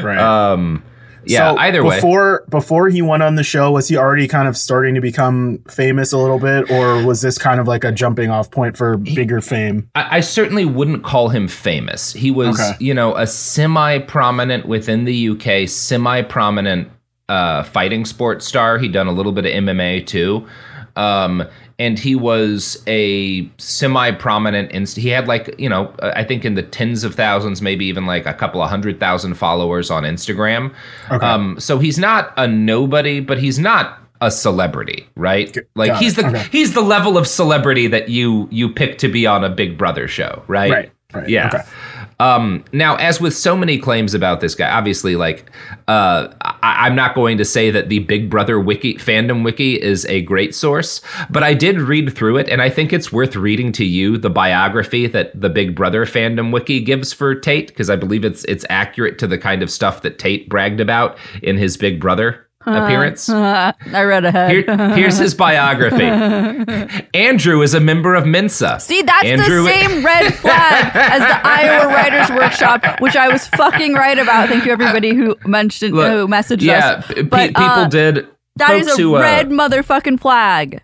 Right. 0.02 0.18
Um, 0.18 0.82
yeah. 1.24 1.52
So 1.54 1.58
either 1.58 1.82
way, 1.82 1.96
before 1.96 2.44
before 2.48 2.88
he 2.88 3.02
went 3.02 3.22
on 3.22 3.34
the 3.34 3.42
show, 3.42 3.72
was 3.72 3.88
he 3.88 3.96
already 3.96 4.28
kind 4.28 4.46
of 4.46 4.56
starting 4.56 4.94
to 4.94 5.00
become 5.00 5.58
famous 5.68 6.12
a 6.12 6.18
little 6.18 6.38
bit, 6.38 6.70
or 6.70 7.04
was 7.04 7.20
this 7.20 7.36
kind 7.36 7.58
of 7.58 7.66
like 7.66 7.82
a 7.82 7.90
jumping 7.90 8.30
off 8.30 8.50
point 8.50 8.76
for 8.76 8.96
bigger 8.96 9.40
fame? 9.40 9.88
I, 9.96 10.18
I 10.18 10.20
certainly 10.20 10.64
wouldn't 10.64 11.02
call 11.02 11.30
him 11.30 11.48
famous. 11.48 12.12
He 12.12 12.30
was, 12.30 12.60
Okay. 12.60 12.76
you 12.78 12.94
know, 12.94 13.16
a 13.16 13.26
semi-prominent 13.26 14.66
within 14.66 15.04
the 15.04 15.30
UK, 15.30 15.68
semi-prominent 15.68 16.88
uh, 17.28 17.62
fighting 17.64 18.04
sports 18.04 18.46
star. 18.46 18.78
He'd 18.78 18.92
done 18.92 19.06
a 19.06 19.12
little 19.12 19.32
bit 19.32 19.46
of 19.46 19.52
MMA 19.52 20.06
too, 20.06 20.46
um, 20.96 21.42
and 21.78 21.98
he 21.98 22.14
was 22.14 22.82
a 22.86 23.48
semi-prominent. 23.58 24.70
Inst- 24.72 24.96
he 24.96 25.08
had 25.08 25.28
like, 25.28 25.54
you 25.58 25.68
know, 25.68 25.92
I 26.02 26.24
think 26.24 26.44
in 26.44 26.54
the 26.54 26.62
tens 26.62 27.04
of 27.04 27.14
thousands, 27.14 27.60
maybe 27.62 27.84
even 27.86 28.06
like 28.06 28.26
a 28.26 28.34
couple 28.34 28.62
of 28.62 28.68
hundred 28.70 28.98
thousand 29.00 29.34
followers 29.34 29.90
on 29.90 30.04
Instagram. 30.04 30.74
Okay. 31.10 31.24
Um, 31.26 31.58
so 31.60 31.78
he's 31.78 31.98
not 31.98 32.32
a 32.36 32.46
nobody, 32.48 33.20
but 33.20 33.38
he's 33.38 33.58
not 33.58 33.98
a 34.22 34.30
celebrity, 34.30 35.06
right? 35.14 35.54
Like 35.74 35.90
got 35.92 36.02
he's 36.02 36.16
it. 36.16 36.22
the 36.22 36.28
Okay. 36.28 36.48
he's 36.50 36.72
the 36.72 36.80
level 36.80 37.18
of 37.18 37.26
celebrity 37.26 37.86
that 37.88 38.08
you 38.08 38.48
you 38.50 38.68
pick 38.70 38.98
to 38.98 39.08
be 39.08 39.26
on 39.26 39.44
a 39.44 39.50
Big 39.50 39.76
Brother 39.76 40.08
show, 40.08 40.42
right? 40.48 40.70
Right, 40.70 40.92
right, 41.12 41.28
Yeah. 41.28 41.48
okay. 41.48 41.62
Um, 42.18 42.64
now, 42.72 42.96
as 42.96 43.20
with 43.20 43.36
so 43.36 43.54
many 43.54 43.78
claims 43.78 44.14
about 44.14 44.40
this 44.40 44.54
guy, 44.54 44.70
obviously, 44.70 45.16
like 45.16 45.50
uh, 45.86 46.28
I, 46.40 46.86
I'm 46.86 46.94
not 46.94 47.14
going 47.14 47.36
to 47.38 47.44
say 47.44 47.70
that 47.70 47.90
the 47.90 47.98
Big 48.00 48.30
Brother 48.30 48.58
wiki 48.58 48.94
fandom 48.94 49.44
wiki 49.44 49.80
is 49.80 50.06
a 50.06 50.22
great 50.22 50.54
source, 50.54 51.02
but 51.28 51.42
I 51.42 51.52
did 51.52 51.78
read 51.78 52.14
through 52.14 52.38
it, 52.38 52.48
and 52.48 52.62
I 52.62 52.70
think 52.70 52.92
it's 52.92 53.12
worth 53.12 53.36
reading 53.36 53.70
to 53.72 53.84
you 53.84 54.16
the 54.16 54.30
biography 54.30 55.06
that 55.08 55.38
the 55.38 55.50
Big 55.50 55.74
Brother 55.74 56.06
fandom 56.06 56.52
wiki 56.52 56.80
gives 56.80 57.12
for 57.12 57.34
Tate 57.34 57.68
because 57.68 57.90
I 57.90 57.96
believe 57.96 58.24
it's 58.24 58.44
it's 58.44 58.64
accurate 58.70 59.18
to 59.18 59.26
the 59.26 59.38
kind 59.38 59.62
of 59.62 59.70
stuff 59.70 60.00
that 60.02 60.18
Tate 60.18 60.48
bragged 60.48 60.80
about 60.80 61.18
in 61.42 61.58
his 61.58 61.76
Big 61.76 62.00
Brother 62.00 62.45
appearance. 62.66 63.28
I 63.30 63.72
read 64.02 64.24
ahead. 64.24 64.50
Here, 64.50 64.88
here's 64.94 65.16
his 65.18 65.34
biography. 65.34 66.04
Andrew 67.14 67.62
is 67.62 67.74
a 67.74 67.80
member 67.80 68.14
of 68.14 68.26
Mensa. 68.26 68.78
See, 68.80 69.02
that's 69.02 69.24
Andrew- 69.24 69.62
the 69.62 69.68
same 69.70 70.04
red 70.04 70.34
flag 70.34 70.90
as 70.94 71.20
the 71.20 71.40
Iowa 71.48 71.86
Writers 71.86 72.30
Workshop, 72.30 73.00
which 73.00 73.16
I 73.16 73.28
was 73.28 73.46
fucking 73.48 73.94
right 73.94 74.18
about. 74.18 74.48
Thank 74.48 74.64
you, 74.66 74.72
everybody 74.72 75.14
who 75.14 75.36
mentioned, 75.46 75.94
Look, 75.94 76.10
who 76.10 76.26
messaged 76.28 76.62
yeah, 76.62 76.88
us. 76.98 77.06
p- 77.06 77.14
pe- 77.14 77.22
But, 77.22 77.48
people 77.48 77.64
uh, 77.64 77.88
did. 77.88 78.26
That 78.56 78.70
is 78.76 78.88
a 78.88 78.96
who, 79.02 79.16
uh, 79.16 79.20
red 79.20 79.48
motherfucking 79.50 80.18
flag. 80.20 80.82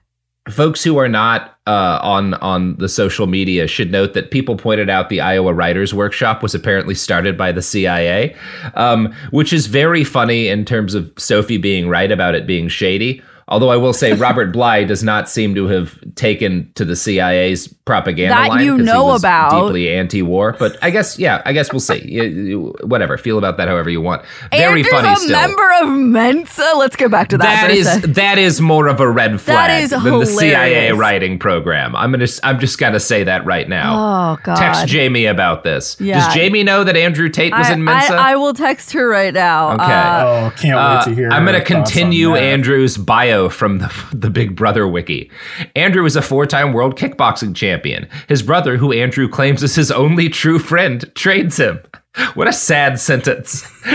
Folks 0.53 0.85
who 0.85 0.99
are 0.99 1.09
not 1.09 1.59
uh, 1.67 1.99
on 2.03 2.35
on 2.35 2.77
the 2.77 2.89
social 2.89 3.27
media 3.27 3.67
should 3.67 3.91
note 3.91 4.15
that 4.15 4.31
people 4.31 4.57
pointed 4.57 4.91
out 4.91 5.09
the 5.09 5.21
Iowa 5.21 5.55
Writers 5.55 5.95
Workshop 5.95 6.43
was 6.43 6.55
apparently 6.55 6.95
started 6.95 7.37
by 7.39 7.53
the 7.53 7.63
CIA, 7.63 8.37
um, 8.75 9.15
which 9.31 9.53
is 9.53 9.67
very 9.67 10.05
funny 10.05 10.49
in 10.49 10.65
terms 10.65 10.95
of 10.95 11.11
Sophie 11.17 11.59
being 11.59 11.89
right 11.89 12.11
about 12.11 12.35
it 12.35 12.47
being 12.47 12.69
shady. 12.69 13.23
Although 13.53 13.71
I 13.71 13.77
will 13.77 13.93
say 13.93 14.13
Robert 14.29 14.53
Bly 14.53 14.85
does 14.85 15.03
not 15.05 15.29
seem 15.29 15.55
to 15.55 15.67
have 15.69 15.99
taken 16.17 16.71
to 16.75 16.85
the 16.85 16.97
CIA's 16.97 17.69
propaganda 17.85 18.35
That 18.35 18.49
line 18.49 18.65
you 18.65 18.73
'cause 18.73 18.81
he 18.81 18.85
know 18.87 19.05
was 19.05 19.21
about. 19.23 19.51
deeply 19.67 19.93
anti-war. 19.93 20.57
But 20.59 20.77
I 20.83 20.91
guess 20.91 21.19
yeah, 21.19 21.43
I 21.45 21.53
guess 21.53 21.73
we'll 21.73 21.81
see. 21.81 22.01
You- 22.05 22.23
you- 22.25 22.75
Whatever, 22.85 23.17
feel 23.19 23.39
about 23.39 23.57
that 23.59 23.69
however 23.69 23.91
you 23.91 24.01
want. 24.01 24.23
Very 24.51 24.65
Andrew's 24.81 24.89
funny 24.89 25.09
a 25.09 25.17
still. 25.17 25.31
member 25.41 25.71
of 25.83 25.89
Mensa. 25.89 26.73
Let's 26.77 26.97
go 26.97 27.09
back 27.09 27.29
to 27.29 27.39
that. 27.39 27.45
That 27.45 27.67
for 27.67 27.73
a 27.73 27.75
is 27.77 27.87
sec. 27.93 28.03
that 28.15 28.39
is 28.39 28.61
more 28.61 28.87
of 28.89 29.01
a 29.01 29.09
red 29.11 29.41
flag 29.41 29.83
is 29.85 29.91
than 29.91 30.03
the 30.05 30.25
CIA 30.27 30.93
writing 30.93 31.39
program. 31.39 31.95
I'm 31.97 32.11
gonna 32.13 32.27
I'm 32.43 32.59
just 32.59 32.79
gonna 32.79 33.01
say 33.01 33.25
that 33.25 33.45
right 33.45 33.69
now. 33.69 33.95
Oh 34.35 34.39
god. 34.43 34.57
Text 34.57 34.87
Jamie 34.87 35.27
about 35.27 35.65
this. 35.65 35.97
Yeah. 36.01 36.25
Does 36.25 36.35
Jamie 36.35 36.63
know 36.63 36.85
that 36.85 36.97
Andrew 36.97 37.29
Tate 37.29 37.53
was 37.53 37.69
I, 37.69 37.73
in 37.75 37.85
Mensa? 37.85 38.15
I, 38.15 38.33
I 38.33 38.37
will 38.37 38.55
text 38.55 38.93
her 38.93 39.09
right 39.09 39.35
now. 39.35 39.73
Okay. 39.73 39.85
Uh, 39.85 40.23
Oh, 40.23 40.53
can't 40.57 40.79
Uh, 40.79 41.03
wait 41.05 41.11
to 41.11 41.15
hear. 41.15 41.31
I'm 41.31 41.45
gonna 41.45 41.61
continue. 41.65 42.35
Andrew's 42.35 42.97
bio 42.97 43.42
from 43.49 43.79
the, 43.79 43.93
the 44.13 44.31
Big 44.31 44.57
Brother 44.57 44.87
wiki. 44.87 45.31
Andrew 45.77 46.05
is 46.05 46.17
a 46.17 46.23
four 46.23 46.47
time 46.47 46.73
world 46.73 46.97
kickboxing 46.97 47.55
champion 47.55 47.73
champion. 47.73 48.09
His 48.29 48.43
brother, 48.43 48.77
who 48.77 48.93
Andrew 48.93 49.29
claims 49.29 49.63
is 49.63 49.75
his 49.75 49.91
only 49.91 50.29
true 50.29 50.59
friend, 50.59 51.11
trades 51.15 51.59
him. 51.59 51.81
What 52.35 52.47
a 52.47 52.53
sad 52.53 53.01
sentence. 53.01 53.67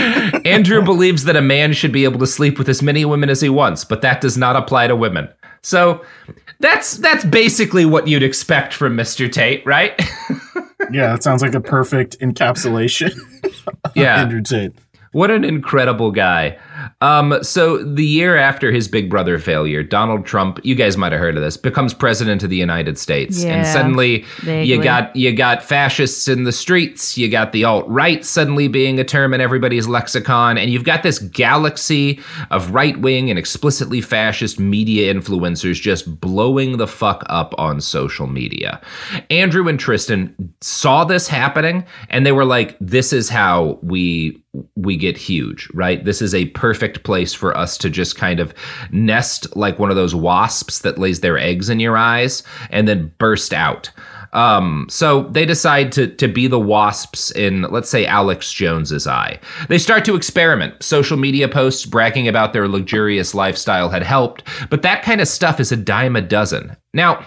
Andrew 0.44 0.82
believes 0.82 1.22
that 1.22 1.36
a 1.36 1.40
man 1.40 1.72
should 1.72 1.92
be 1.92 2.02
able 2.02 2.18
to 2.18 2.26
sleep 2.26 2.58
with 2.58 2.68
as 2.68 2.82
many 2.82 3.04
women 3.04 3.30
as 3.30 3.40
he 3.40 3.48
wants, 3.48 3.84
but 3.84 4.02
that 4.02 4.20
does 4.20 4.36
not 4.36 4.56
apply 4.56 4.88
to 4.88 4.96
women. 4.96 5.28
So 5.62 6.04
that's 6.58 6.96
that's 6.96 7.24
basically 7.24 7.86
what 7.86 8.08
you'd 8.08 8.24
expect 8.24 8.74
from 8.74 8.96
Mr. 8.96 9.30
Tate, 9.30 9.64
right? 9.64 9.94
yeah, 10.90 11.12
that 11.12 11.22
sounds 11.22 11.42
like 11.42 11.54
a 11.54 11.60
perfect 11.60 12.18
encapsulation. 12.18 13.16
yeah. 13.94 14.16
Andrew 14.16 14.42
Tate. 14.42 14.72
What 15.12 15.30
an 15.30 15.44
incredible 15.44 16.10
guy. 16.10 16.58
Um, 17.00 17.38
so 17.42 17.82
the 17.82 18.04
year 18.04 18.36
after 18.36 18.72
his 18.72 18.88
Big 18.88 19.10
Brother 19.10 19.38
failure, 19.38 19.82
Donald 19.82 20.26
Trump, 20.26 20.60
you 20.64 20.74
guys 20.74 20.96
might 20.96 21.12
have 21.12 21.20
heard 21.20 21.36
of 21.36 21.42
this, 21.42 21.56
becomes 21.56 21.94
president 21.94 22.42
of 22.42 22.50
the 22.50 22.56
United 22.56 22.98
States, 22.98 23.44
and 23.44 23.66
suddenly 23.66 24.24
vaguely. 24.40 24.64
you 24.64 24.82
got 24.82 25.14
you 25.14 25.32
got 25.32 25.62
fascists 25.62 26.28
in 26.28 26.44
the 26.44 26.52
streets, 26.52 27.16
you 27.16 27.28
got 27.28 27.52
the 27.52 27.64
alt 27.64 27.86
right 27.88 28.24
suddenly 28.24 28.68
being 28.68 28.98
a 28.98 29.04
term 29.04 29.32
in 29.34 29.40
everybody's 29.40 29.86
lexicon, 29.88 30.58
and 30.58 30.70
you've 30.70 30.84
got 30.84 31.02
this 31.02 31.18
galaxy 31.18 32.20
of 32.50 32.70
right 32.70 32.98
wing 33.00 33.30
and 33.30 33.38
explicitly 33.38 34.00
fascist 34.00 34.58
media 34.58 35.12
influencers 35.12 35.80
just 35.80 36.20
blowing 36.20 36.76
the 36.76 36.86
fuck 36.86 37.24
up 37.28 37.54
on 37.58 37.80
social 37.80 38.26
media. 38.26 38.80
Andrew 39.30 39.68
and 39.68 39.78
Tristan 39.78 40.34
saw 40.60 41.04
this 41.04 41.28
happening, 41.28 41.84
and 42.10 42.24
they 42.26 42.32
were 42.32 42.44
like, 42.44 42.76
"This 42.80 43.12
is 43.12 43.28
how 43.28 43.78
we." 43.82 44.42
We 44.76 44.96
get 44.96 45.16
huge, 45.16 45.68
right? 45.74 46.04
This 46.04 46.22
is 46.22 46.34
a 46.34 46.46
perfect 46.46 47.02
place 47.04 47.34
for 47.34 47.56
us 47.56 47.76
to 47.78 47.90
just 47.90 48.16
kind 48.16 48.40
of 48.40 48.54
nest 48.90 49.54
like 49.56 49.78
one 49.78 49.90
of 49.90 49.96
those 49.96 50.14
wasps 50.14 50.80
that 50.80 50.98
lays 50.98 51.20
their 51.20 51.38
eggs 51.38 51.68
in 51.68 51.80
your 51.80 51.96
eyes 51.96 52.42
and 52.70 52.88
then 52.88 53.12
burst 53.18 53.52
out. 53.52 53.90
Um, 54.32 54.86
so 54.90 55.22
they 55.30 55.46
decide 55.46 55.90
to 55.92 56.06
to 56.06 56.28
be 56.28 56.46
the 56.46 56.60
wasps 56.60 57.30
in, 57.30 57.62
let's 57.62 57.88
say, 57.88 58.04
Alex 58.04 58.52
Jones's 58.52 59.06
eye. 59.06 59.40
They 59.68 59.78
start 59.78 60.04
to 60.04 60.14
experiment. 60.14 60.82
Social 60.82 61.16
media 61.16 61.48
posts 61.48 61.86
bragging 61.86 62.28
about 62.28 62.52
their 62.52 62.68
luxurious 62.68 63.34
lifestyle 63.34 63.88
had 63.88 64.02
helped, 64.02 64.42
but 64.70 64.82
that 64.82 65.02
kind 65.02 65.20
of 65.20 65.28
stuff 65.28 65.60
is 65.60 65.72
a 65.72 65.76
dime 65.76 66.16
a 66.16 66.20
dozen. 66.20 66.76
Now, 66.92 67.24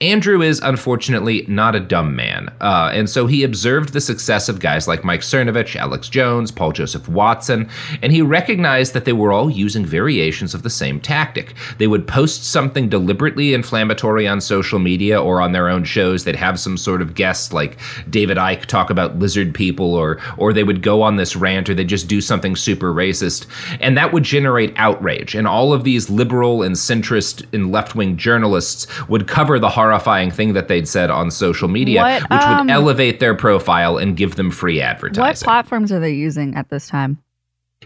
Andrew 0.00 0.42
is 0.42 0.58
unfortunately 0.58 1.44
not 1.46 1.76
a 1.76 1.80
dumb 1.80 2.16
man, 2.16 2.52
uh, 2.60 2.90
and 2.92 3.08
so 3.08 3.28
he 3.28 3.44
observed 3.44 3.92
the 3.92 4.00
success 4.00 4.48
of 4.48 4.58
guys 4.58 4.88
like 4.88 5.04
Mike 5.04 5.20
Cernovich, 5.20 5.76
Alex 5.76 6.08
Jones, 6.08 6.50
Paul 6.50 6.72
Joseph 6.72 7.08
Watson, 7.08 7.70
and 8.02 8.10
he 8.12 8.20
recognized 8.20 8.92
that 8.92 9.04
they 9.04 9.12
were 9.12 9.30
all 9.32 9.48
using 9.48 9.86
variations 9.86 10.52
of 10.52 10.64
the 10.64 10.68
same 10.68 10.98
tactic. 11.00 11.54
They 11.78 11.86
would 11.86 12.08
post 12.08 12.44
something 12.44 12.88
deliberately 12.88 13.54
inflammatory 13.54 14.26
on 14.26 14.40
social 14.40 14.80
media 14.80 15.22
or 15.22 15.40
on 15.40 15.52
their 15.52 15.68
own 15.68 15.84
shows. 15.84 16.24
They'd 16.24 16.34
have 16.34 16.58
some 16.58 16.76
sort 16.76 17.00
of 17.00 17.14
guest 17.14 17.52
like 17.52 17.78
David 18.10 18.36
Icke 18.36 18.66
talk 18.66 18.90
about 18.90 19.20
lizard 19.20 19.54
people, 19.54 19.94
or 19.94 20.18
or 20.36 20.52
they 20.52 20.64
would 20.64 20.82
go 20.82 21.02
on 21.02 21.16
this 21.16 21.36
rant, 21.36 21.70
or 21.70 21.74
they'd 21.74 21.88
just 21.88 22.08
do 22.08 22.20
something 22.20 22.56
super 22.56 22.92
racist, 22.92 23.46
and 23.80 23.96
that 23.96 24.12
would 24.12 24.24
generate 24.24 24.74
outrage. 24.76 25.36
And 25.36 25.46
all 25.46 25.72
of 25.72 25.84
these 25.84 26.10
liberal 26.10 26.64
and 26.64 26.74
centrist 26.74 27.46
and 27.54 27.70
left 27.70 27.94
wing 27.94 28.16
journalists 28.16 28.88
would 29.08 29.28
cover 29.28 29.60
the 29.60 29.68
horrifying 29.84 30.30
thing 30.30 30.54
that 30.54 30.68
they'd 30.68 30.88
said 30.88 31.10
on 31.10 31.30
social 31.30 31.68
media, 31.68 32.00
What, 32.00 32.22
which 32.22 32.42
um, 32.42 32.66
would 32.66 32.72
elevate 32.72 33.20
their 33.20 33.34
profile 33.34 33.98
and 33.98 34.16
give 34.16 34.36
them 34.36 34.50
free 34.50 34.80
advertising. 34.80 35.22
What 35.22 35.40
platforms 35.40 35.92
are 35.92 36.00
they 36.00 36.12
using 36.12 36.54
at 36.54 36.70
this 36.70 36.88
time? 36.88 37.18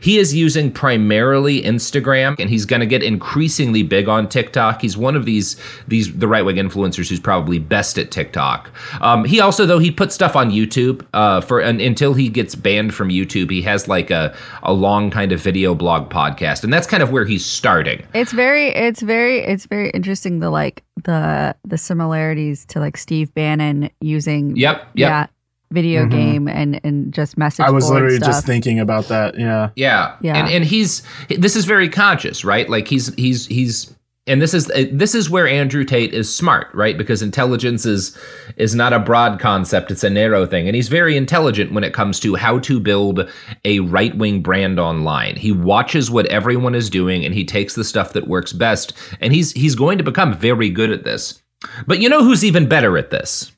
He 0.00 0.18
is 0.18 0.34
using 0.34 0.70
primarily 0.70 1.62
Instagram, 1.62 2.38
and 2.38 2.50
he's 2.50 2.64
going 2.64 2.80
to 2.80 2.86
get 2.86 3.02
increasingly 3.02 3.82
big 3.82 4.08
on 4.08 4.28
TikTok. 4.28 4.80
He's 4.82 4.96
one 4.96 5.16
of 5.16 5.24
these 5.24 5.56
these 5.86 6.16
the 6.16 6.28
right 6.28 6.44
wing 6.44 6.56
influencers 6.56 7.08
who's 7.08 7.20
probably 7.20 7.58
best 7.58 7.98
at 7.98 8.10
TikTok. 8.10 8.70
Um, 9.00 9.24
he 9.24 9.40
also 9.40 9.66
though 9.66 9.78
he 9.78 9.90
puts 9.90 10.14
stuff 10.14 10.36
on 10.36 10.50
YouTube 10.50 11.06
uh, 11.14 11.40
for 11.40 11.60
and, 11.60 11.80
until 11.80 12.14
he 12.14 12.28
gets 12.28 12.54
banned 12.54 12.94
from 12.94 13.08
YouTube. 13.08 13.50
He 13.50 13.62
has 13.62 13.88
like 13.88 14.10
a 14.10 14.34
a 14.62 14.72
long 14.72 15.10
kind 15.10 15.32
of 15.32 15.40
video 15.40 15.74
blog 15.74 16.10
podcast, 16.10 16.64
and 16.64 16.72
that's 16.72 16.86
kind 16.86 17.02
of 17.02 17.10
where 17.10 17.24
he's 17.24 17.44
starting. 17.44 18.04
It's 18.14 18.32
very, 18.32 18.68
it's 18.68 19.02
very, 19.02 19.40
it's 19.40 19.66
very 19.66 19.90
interesting. 19.90 20.40
The 20.40 20.50
like 20.50 20.84
the 21.04 21.54
the 21.64 21.78
similarities 21.78 22.64
to 22.66 22.80
like 22.80 22.96
Steve 22.96 23.32
Bannon 23.34 23.90
using 24.00 24.56
Yep, 24.56 24.80
yep. 24.94 25.10
yeah 25.10 25.26
video 25.70 26.04
Mhm. 26.06 26.10
game 26.10 26.48
and 26.48 26.80
and 26.84 27.12
just 27.12 27.36
message. 27.38 27.64
I 27.66 27.70
was 27.70 27.84
board 27.84 27.94
literally 27.96 28.16
stuff. 28.16 28.28
just 28.28 28.46
thinking 28.46 28.78
about 28.80 29.08
that. 29.08 29.38
Yeah. 29.38 29.70
Yeah. 29.76 30.12
Yeah. 30.22 30.36
And 30.36 30.48
and 30.48 30.64
he's 30.64 31.02
this 31.28 31.56
is 31.56 31.64
very 31.64 31.88
conscious, 31.88 32.44
right? 32.44 32.68
Like 32.68 32.88
he's 32.88 33.14
he's 33.14 33.46
he's 33.46 33.94
and 34.26 34.42
this 34.42 34.52
is 34.52 34.70
this 34.92 35.14
is 35.14 35.30
where 35.30 35.48
Andrew 35.48 35.84
Tate 35.84 36.12
is 36.12 36.34
smart, 36.34 36.68
right? 36.74 36.98
Because 36.98 37.22
intelligence 37.22 37.86
is 37.86 38.14
is 38.58 38.74
not 38.74 38.92
a 38.92 38.98
broad 38.98 39.40
concept; 39.40 39.90
it's 39.90 40.04
a 40.04 40.10
narrow 40.10 40.44
thing, 40.44 40.66
and 40.68 40.76
he's 40.76 40.88
very 40.88 41.16
intelligent 41.16 41.72
when 41.72 41.82
it 41.82 41.94
comes 41.94 42.20
to 42.20 42.34
how 42.34 42.58
to 42.58 42.78
build 42.78 43.26
a 43.64 43.80
right 43.80 44.14
wing 44.18 44.42
brand 44.42 44.78
online. 44.78 45.36
He 45.36 45.50
watches 45.50 46.10
what 46.10 46.26
everyone 46.26 46.74
is 46.74 46.90
doing, 46.90 47.24
and 47.24 47.34
he 47.34 47.42
takes 47.46 47.74
the 47.74 47.84
stuff 47.84 48.12
that 48.12 48.28
works 48.28 48.52
best, 48.52 48.92
and 49.22 49.32
he's 49.32 49.52
he's 49.52 49.74
going 49.74 49.96
to 49.96 50.04
become 50.04 50.34
very 50.34 50.68
good 50.68 50.90
at 50.90 51.04
this. 51.04 51.42
But 51.86 52.00
you 52.00 52.10
know 52.10 52.22
who's 52.22 52.44
even 52.44 52.68
better 52.68 52.98
at 52.98 53.10
this? 53.10 53.50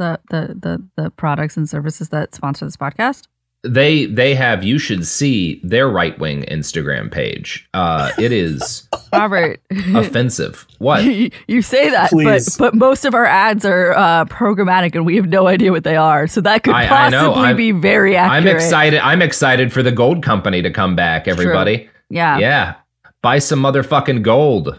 The 0.00 0.20
the 0.30 0.40
the 0.48 0.54
the 0.64 0.74
the 1.04 1.10
products 1.10 1.56
and 1.56 1.68
services 1.68 2.08
that 2.08 2.34
sponsor 2.34 2.64
this 2.64 2.76
podcast. 2.76 3.26
they 3.62 4.06
they 4.06 4.34
have 4.34 4.64
you 4.64 4.78
should 4.78 5.06
see 5.06 5.60
their 5.62 5.86
right 5.88 6.18
wing 6.18 6.44
Instagram 6.48 7.10
page. 7.12 7.68
Uh, 7.74 8.10
it 8.18 8.32
is 8.32 8.88
Robert, 9.12 9.60
offensive. 9.94 10.66
What? 10.78 11.04
you, 11.18 11.30
you 11.46 11.60
say 11.60 11.90
that, 11.90 12.08
Please. 12.10 12.56
but 12.56 12.72
but 12.72 12.74
most 12.86 13.04
of 13.04 13.12
our 13.14 13.26
ads 13.26 13.64
are 13.66 13.92
uh, 13.92 14.24
programmatic, 14.26 14.94
and 14.94 15.04
we 15.04 15.16
have 15.16 15.28
no 15.28 15.46
idea 15.46 15.72
what 15.72 15.84
they 15.84 15.96
are. 15.96 16.26
So 16.26 16.40
that 16.40 16.62
could 16.64 16.74
I- 16.74 16.84
I 16.84 16.88
possibly 16.88 17.18
know. 17.20 17.34
I'm- 17.34 17.56
be 17.56 17.72
very 17.72 18.16
accurate. 18.16 18.46
I'm 18.46 18.56
excited. 18.56 19.00
I'm 19.00 19.20
excited 19.22 19.72
for 19.72 19.82
the 19.82 19.92
gold 19.92 20.22
company 20.22 20.62
to 20.62 20.70
come 20.70 20.96
back. 20.96 21.28
Everybody, 21.28 21.88
Yeah. 22.08 22.38
yeah, 22.38 22.74
buy 23.22 23.40
some 23.40 23.60
motherfucking 23.62 24.22
gold. 24.22 24.78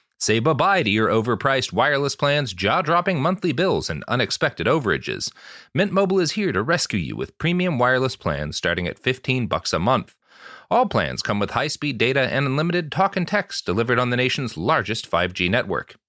Say 0.21 0.37
bye-bye 0.37 0.83
to 0.83 0.89
your 0.91 1.09
overpriced 1.09 1.73
wireless 1.73 2.15
plans, 2.15 2.53
jaw-dropping 2.53 3.19
monthly 3.19 3.53
bills, 3.53 3.89
and 3.89 4.03
unexpected 4.07 4.67
overages. 4.67 5.33
Mint 5.73 5.91
Mobile 5.91 6.19
is 6.19 6.33
here 6.33 6.51
to 6.51 6.61
rescue 6.61 6.99
you 6.99 7.15
with 7.15 7.39
premium 7.39 7.79
wireless 7.79 8.15
plans 8.15 8.55
starting 8.55 8.85
at 8.85 8.99
15 8.99 9.47
bucks 9.47 9.73
a 9.73 9.79
month. 9.79 10.15
All 10.69 10.85
plans 10.85 11.23
come 11.23 11.39
with 11.39 11.49
high-speed 11.49 11.97
data 11.97 12.31
and 12.31 12.45
unlimited 12.45 12.91
talk 12.91 13.17
and 13.17 13.27
text 13.27 13.65
delivered 13.65 13.97
on 13.97 14.11
the 14.11 14.15
nation's 14.15 14.57
largest 14.57 15.09
5G 15.09 15.49
network. 15.49 15.95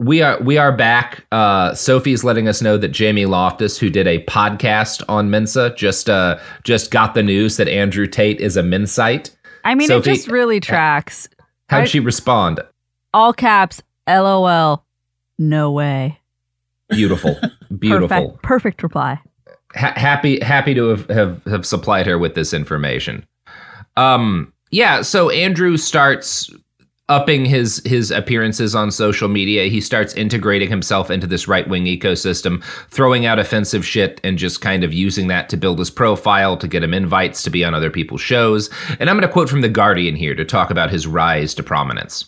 We 0.00 0.22
are 0.22 0.40
we 0.40 0.56
are 0.58 0.70
back. 0.70 1.26
Uh, 1.32 1.74
Sophie's 1.74 2.22
letting 2.22 2.46
us 2.46 2.62
know 2.62 2.76
that 2.76 2.88
Jamie 2.88 3.26
Loftus, 3.26 3.78
who 3.78 3.90
did 3.90 4.06
a 4.06 4.22
podcast 4.26 5.02
on 5.08 5.28
Mensa, 5.28 5.74
just 5.76 6.08
uh, 6.08 6.38
just 6.62 6.92
got 6.92 7.14
the 7.14 7.22
news 7.22 7.56
that 7.56 7.66
Andrew 7.68 8.06
Tate 8.06 8.40
is 8.40 8.56
a 8.56 8.62
Mensite. 8.62 9.30
I 9.64 9.74
mean, 9.74 9.88
Sophie, 9.88 10.12
it 10.12 10.14
just 10.14 10.28
really 10.28 10.60
tracks. 10.60 11.28
How'd 11.68 11.82
I- 11.82 11.86
she 11.86 11.98
respond? 11.98 12.60
All 13.12 13.32
caps, 13.32 13.82
LOL. 14.06 14.84
No 15.38 15.72
way. 15.72 16.20
Beautiful, 16.90 17.36
beautiful. 17.78 18.08
Perfect, 18.08 18.42
perfect 18.42 18.82
reply. 18.84 19.20
Ha- 19.74 19.94
happy 19.96 20.38
happy 20.40 20.74
to 20.74 20.88
have, 20.90 21.08
have 21.08 21.44
have 21.46 21.66
supplied 21.66 22.06
her 22.06 22.18
with 22.18 22.34
this 22.34 22.54
information. 22.54 23.26
Um, 23.96 24.52
yeah. 24.70 25.02
So 25.02 25.28
Andrew 25.30 25.76
starts 25.76 26.50
upping 27.08 27.44
his 27.44 27.82
his 27.84 28.10
appearances 28.10 28.74
on 28.74 28.90
social 28.90 29.28
media. 29.28 29.64
He 29.64 29.80
starts 29.80 30.14
integrating 30.14 30.68
himself 30.68 31.10
into 31.10 31.26
this 31.26 31.48
right 31.48 31.68
wing 31.68 31.84
ecosystem, 31.84 32.62
throwing 32.90 33.26
out 33.26 33.38
offensive 33.38 33.86
shit 33.86 34.20
and 34.24 34.38
just 34.38 34.60
kind 34.60 34.84
of 34.84 34.92
using 34.92 35.28
that 35.28 35.48
to 35.48 35.56
build 35.56 35.78
his 35.78 35.90
profile, 35.90 36.56
to 36.56 36.68
get 36.68 36.82
him 36.82 36.94
invites 36.94 37.42
to 37.42 37.50
be 37.50 37.64
on 37.64 37.74
other 37.74 37.90
people's 37.90 38.20
shows. 38.20 38.70
And 39.00 39.08
I'm 39.08 39.16
going 39.16 39.26
to 39.26 39.32
quote 39.32 39.48
from 39.48 39.62
the 39.62 39.68
Guardian 39.68 40.16
here 40.16 40.34
to 40.34 40.44
talk 40.44 40.70
about 40.70 40.90
his 40.90 41.06
rise 41.06 41.54
to 41.54 41.62
prominence. 41.62 42.26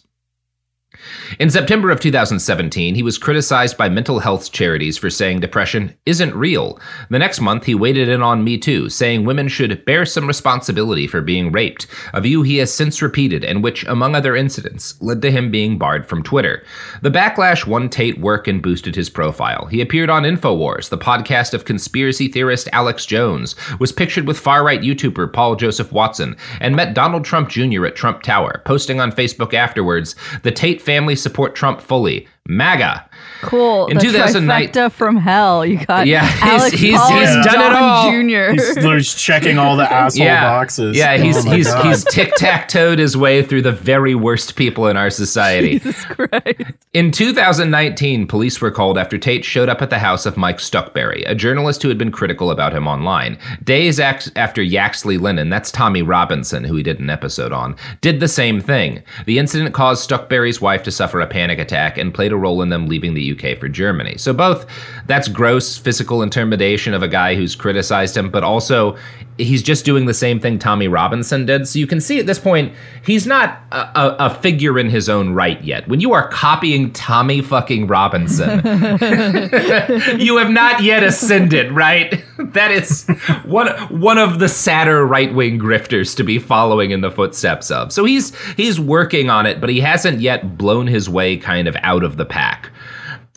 In 1.38 1.50
September 1.50 1.90
of 1.90 2.00
2017, 2.00 2.94
he 2.94 3.02
was 3.02 3.18
criticized 3.18 3.76
by 3.76 3.88
mental 3.88 4.18
health 4.18 4.52
charities 4.52 4.98
for 4.98 5.10
saying 5.10 5.40
depression 5.40 5.94
isn't 6.06 6.34
real. 6.34 6.78
The 7.08 7.18
next 7.18 7.40
month, 7.40 7.64
he 7.64 7.74
waded 7.74 8.08
in 8.08 8.22
on 8.22 8.44
Me 8.44 8.58
Too, 8.58 8.88
saying 8.88 9.24
women 9.24 9.48
should 9.48 9.84
bear 9.84 10.04
some 10.04 10.26
responsibility 10.26 11.06
for 11.06 11.20
being 11.20 11.52
raped, 11.52 11.86
a 12.12 12.20
view 12.20 12.42
he 12.42 12.56
has 12.58 12.72
since 12.72 13.00
repeated 13.00 13.44
and 13.44 13.62
which, 13.62 13.84
among 13.84 14.14
other 14.14 14.36
incidents, 14.36 15.00
led 15.00 15.22
to 15.22 15.30
him 15.30 15.50
being 15.50 15.78
barred 15.78 16.06
from 16.06 16.22
Twitter. 16.22 16.64
The 17.02 17.10
backlash 17.10 17.66
won 17.66 17.88
Tate 17.88 18.20
work 18.20 18.46
and 18.48 18.62
boosted 18.62 18.96
his 18.96 19.10
profile. 19.10 19.66
He 19.66 19.80
appeared 19.80 20.10
on 20.10 20.24
InfoWars, 20.24 20.88
the 20.88 20.98
podcast 20.98 21.54
of 21.54 21.64
conspiracy 21.64 22.28
theorist 22.28 22.68
Alex 22.72 23.06
Jones, 23.06 23.54
was 23.78 23.92
pictured 23.92 24.26
with 24.26 24.38
far 24.38 24.64
right 24.64 24.80
YouTuber 24.80 25.32
Paul 25.32 25.56
Joseph 25.56 25.92
Watson, 25.92 26.36
and 26.60 26.76
met 26.76 26.94
Donald 26.94 27.24
Trump 27.24 27.48
Jr. 27.48 27.86
at 27.86 27.96
Trump 27.96 28.22
Tower, 28.22 28.62
posting 28.64 29.00
on 29.00 29.12
Facebook 29.12 29.54
afterwards, 29.54 30.16
The 30.42 30.50
Tate 30.50 30.82
family 30.90 31.14
support 31.14 31.54
Trump 31.54 31.80
fully. 31.80 32.26
MAGA. 32.48 33.08
Cool. 33.42 33.86
In 33.86 33.96
the 33.96 34.02
2009 34.02 34.68
trifecta 34.68 34.90
from 34.92 35.16
hell. 35.16 35.64
You 35.64 35.84
got 35.86 36.06
Yeah, 36.06 36.26
he's- 36.26 36.42
Alex 36.42 36.76
he's- 36.76 36.98
Paul 37.00 37.18
he's 37.18 37.28
and 37.30 37.44
done 37.44 37.54
it 37.54 37.58
Don 37.58 37.82
all. 37.82 38.10
Jr. 38.10 38.50
He's 38.52 38.76
literally 38.76 39.02
checking 39.02 39.58
all 39.58 39.76
the 39.76 39.90
asshole 39.92 40.26
yeah. 40.26 40.42
boxes. 40.42 40.96
Yeah, 40.96 41.16
he's 41.16 41.38
Oh 41.38 41.48
my 41.48 41.56
he's 41.56 41.66
God. 41.68 41.86
he's 41.86 42.04
tic 42.04 42.34
tac 42.36 42.68
toed 42.68 42.98
his 42.98 43.16
way 43.16 43.42
through 43.42 43.62
the 43.62 43.72
very 43.72 44.14
worst 44.14 44.56
people 44.56 44.88
in 44.88 44.96
our 44.96 45.10
society. 45.10 45.80
In 46.92 47.12
2019, 47.12 48.26
police 48.26 48.60
were 48.60 48.70
called 48.72 48.98
after 48.98 49.16
Tate 49.16 49.44
showed 49.44 49.68
up 49.68 49.80
at 49.80 49.90
the 49.90 49.98
house 50.00 50.26
of 50.26 50.36
Mike 50.36 50.58
Stuchbery, 50.58 51.22
a 51.26 51.34
journalist 51.36 51.82
who 51.82 51.88
had 51.88 51.98
been 51.98 52.10
critical 52.10 52.50
about 52.50 52.72
him 52.74 52.88
online. 52.88 53.38
Days 53.62 54.00
ac- 54.00 54.32
after 54.34 54.60
Yaxley 54.60 55.16
Lennon, 55.16 55.50
that's 55.50 55.70
Tommy 55.70 56.02
Robinson, 56.02 56.64
who 56.64 56.74
he 56.74 56.82
did 56.82 56.98
an 56.98 57.08
episode 57.08 57.52
on, 57.52 57.76
did 58.00 58.18
the 58.18 58.26
same 58.26 58.60
thing. 58.60 59.02
The 59.26 59.38
incident 59.38 59.72
caused 59.72 60.08
Stuchbery's 60.10 60.60
wife 60.60 60.82
to 60.82 60.90
suffer 60.90 61.20
a 61.20 61.26
panic 61.28 61.60
attack 61.60 61.96
and 61.96 62.12
played 62.12 62.29
a 62.32 62.36
role 62.36 62.62
in 62.62 62.68
them 62.68 62.88
leaving 62.88 63.14
the 63.14 63.32
UK 63.32 63.58
for 63.58 63.68
Germany. 63.68 64.16
So 64.18 64.32
both 64.32 64.66
that's 65.06 65.28
gross 65.28 65.76
physical 65.76 66.22
intimidation 66.22 66.94
of 66.94 67.02
a 67.02 67.08
guy 67.08 67.34
who's 67.34 67.54
criticized 67.54 68.16
him, 68.16 68.30
but 68.30 68.44
also 68.44 68.96
he's 69.42 69.62
just 69.62 69.84
doing 69.84 70.06
the 70.06 70.14
same 70.14 70.40
thing 70.40 70.58
Tommy 70.58 70.88
Robinson 70.88 71.46
did. 71.46 71.66
So 71.68 71.78
you 71.78 71.86
can 71.86 72.00
see 72.00 72.18
at 72.18 72.26
this 72.26 72.38
point 72.38 72.72
he's 73.04 73.26
not 73.26 73.60
a, 73.72 73.76
a, 73.76 74.16
a 74.18 74.34
figure 74.34 74.78
in 74.78 74.90
his 74.90 75.08
own 75.08 75.34
right 75.34 75.62
yet. 75.62 75.88
When 75.88 76.00
you 76.00 76.12
are 76.12 76.28
copying 76.28 76.92
Tommy 76.92 77.42
fucking 77.42 77.86
Robinson, 77.86 78.58
you 80.20 80.36
have 80.36 80.50
not 80.50 80.82
yet 80.82 81.02
ascended, 81.02 81.72
right? 81.72 82.24
That 82.50 82.72
is 82.72 83.06
one 83.44 83.68
one 83.90 84.18
of 84.18 84.40
the 84.40 84.48
sadder 84.48 85.06
right 85.06 85.32
wing 85.32 85.58
grifters 85.60 86.16
to 86.16 86.24
be 86.24 86.38
following 86.38 86.90
in 86.90 87.00
the 87.00 87.10
footsteps 87.10 87.70
of. 87.70 87.92
So 87.92 88.04
he's 88.04 88.34
he's 88.54 88.80
working 88.80 89.30
on 89.30 89.46
it, 89.46 89.60
but 89.60 89.68
he 89.68 89.78
hasn't 89.80 90.20
yet 90.20 90.56
blown 90.58 90.86
his 90.88 91.08
way 91.08 91.36
kind 91.36 91.68
of 91.68 91.76
out 91.82 92.02
of 92.02 92.16
the 92.16 92.24
pack. 92.24 92.70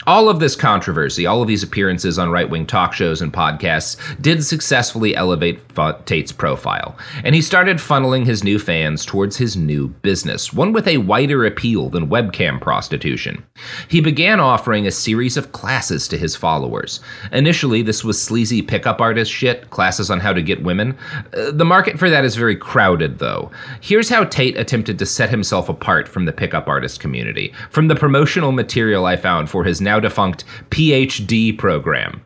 All 0.05 0.27
of 0.27 0.39
this 0.39 0.55
controversy, 0.55 1.25
all 1.25 1.41
of 1.41 1.47
these 1.47 1.63
appearances 1.63 2.19
on 2.19 2.29
right 2.29 2.49
wing 2.49 2.65
talk 2.65 2.91
shows 2.93 3.21
and 3.21 3.31
podcasts 3.31 3.97
did 4.21 4.43
successfully 4.43 5.15
elevate 5.15 5.61
Tate's 6.05 6.31
profile, 6.33 6.97
and 7.23 7.33
he 7.33 7.41
started 7.41 7.77
funneling 7.77 8.25
his 8.25 8.43
new 8.43 8.59
fans 8.59 9.05
towards 9.05 9.37
his 9.37 9.55
new 9.55 9.87
business, 9.87 10.51
one 10.51 10.73
with 10.73 10.89
a 10.89 10.97
wider 10.97 11.45
appeal 11.45 11.89
than 11.89 12.09
webcam 12.09 12.59
prostitution. 12.59 13.43
He 13.87 14.01
began 14.01 14.41
offering 14.41 14.85
a 14.85 14.91
series 14.91 15.37
of 15.37 15.53
classes 15.53 16.09
to 16.09 16.17
his 16.17 16.35
followers. 16.35 16.99
Initially, 17.31 17.81
this 17.81 18.03
was 18.03 18.21
sleazy 18.21 18.61
pickup 18.61 18.99
artist 18.99 19.31
shit, 19.31 19.69
classes 19.69 20.11
on 20.11 20.19
how 20.19 20.33
to 20.33 20.41
get 20.41 20.63
women. 20.63 20.97
Uh, 21.33 21.51
the 21.51 21.63
market 21.63 21.97
for 21.97 22.09
that 22.09 22.25
is 22.25 22.35
very 22.35 22.57
crowded, 22.57 23.19
though. 23.19 23.51
Here's 23.79 24.09
how 24.09 24.25
Tate 24.25 24.57
attempted 24.57 24.99
to 24.99 25.05
set 25.05 25.29
himself 25.29 25.69
apart 25.69 26.09
from 26.09 26.25
the 26.25 26.33
pickup 26.33 26.67
artist 26.67 26.99
community, 26.99 27.53
from 27.69 27.87
the 27.87 27.95
promotional 27.95 28.51
material 28.51 29.05
I 29.05 29.15
found 29.15 29.49
for 29.49 29.63
his 29.63 29.79
now 29.79 29.92
defunct 29.99 30.43
PhD 30.69 31.58
program. 31.58 32.21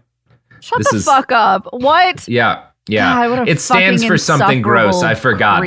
Shut 0.59 0.79
This 0.79 0.89
the 0.91 0.97
is- 0.97 1.05
fuck 1.05 1.31
up. 1.31 1.67
What? 1.71 2.27
Yeah, 2.27 2.63
yeah. 2.87 3.27
God, 3.27 3.47
it 3.47 3.59
stands 3.59 4.03
for 4.03 4.17
something 4.17 4.61
gross. 4.61 5.03
I 5.03 5.13
forgot. 5.15 5.63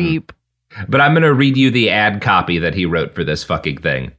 But 0.89 1.01
I'm 1.01 1.13
going 1.15 1.23
to 1.23 1.35
read 1.35 1.57
you 1.57 1.71
the 1.71 1.91
ad 1.91 2.21
copy 2.23 2.59
that 2.59 2.75
he 2.75 2.87
wrote 2.87 3.15
for 3.15 3.25
this 3.25 3.43
fucking 3.43 3.79
thing. 3.79 4.13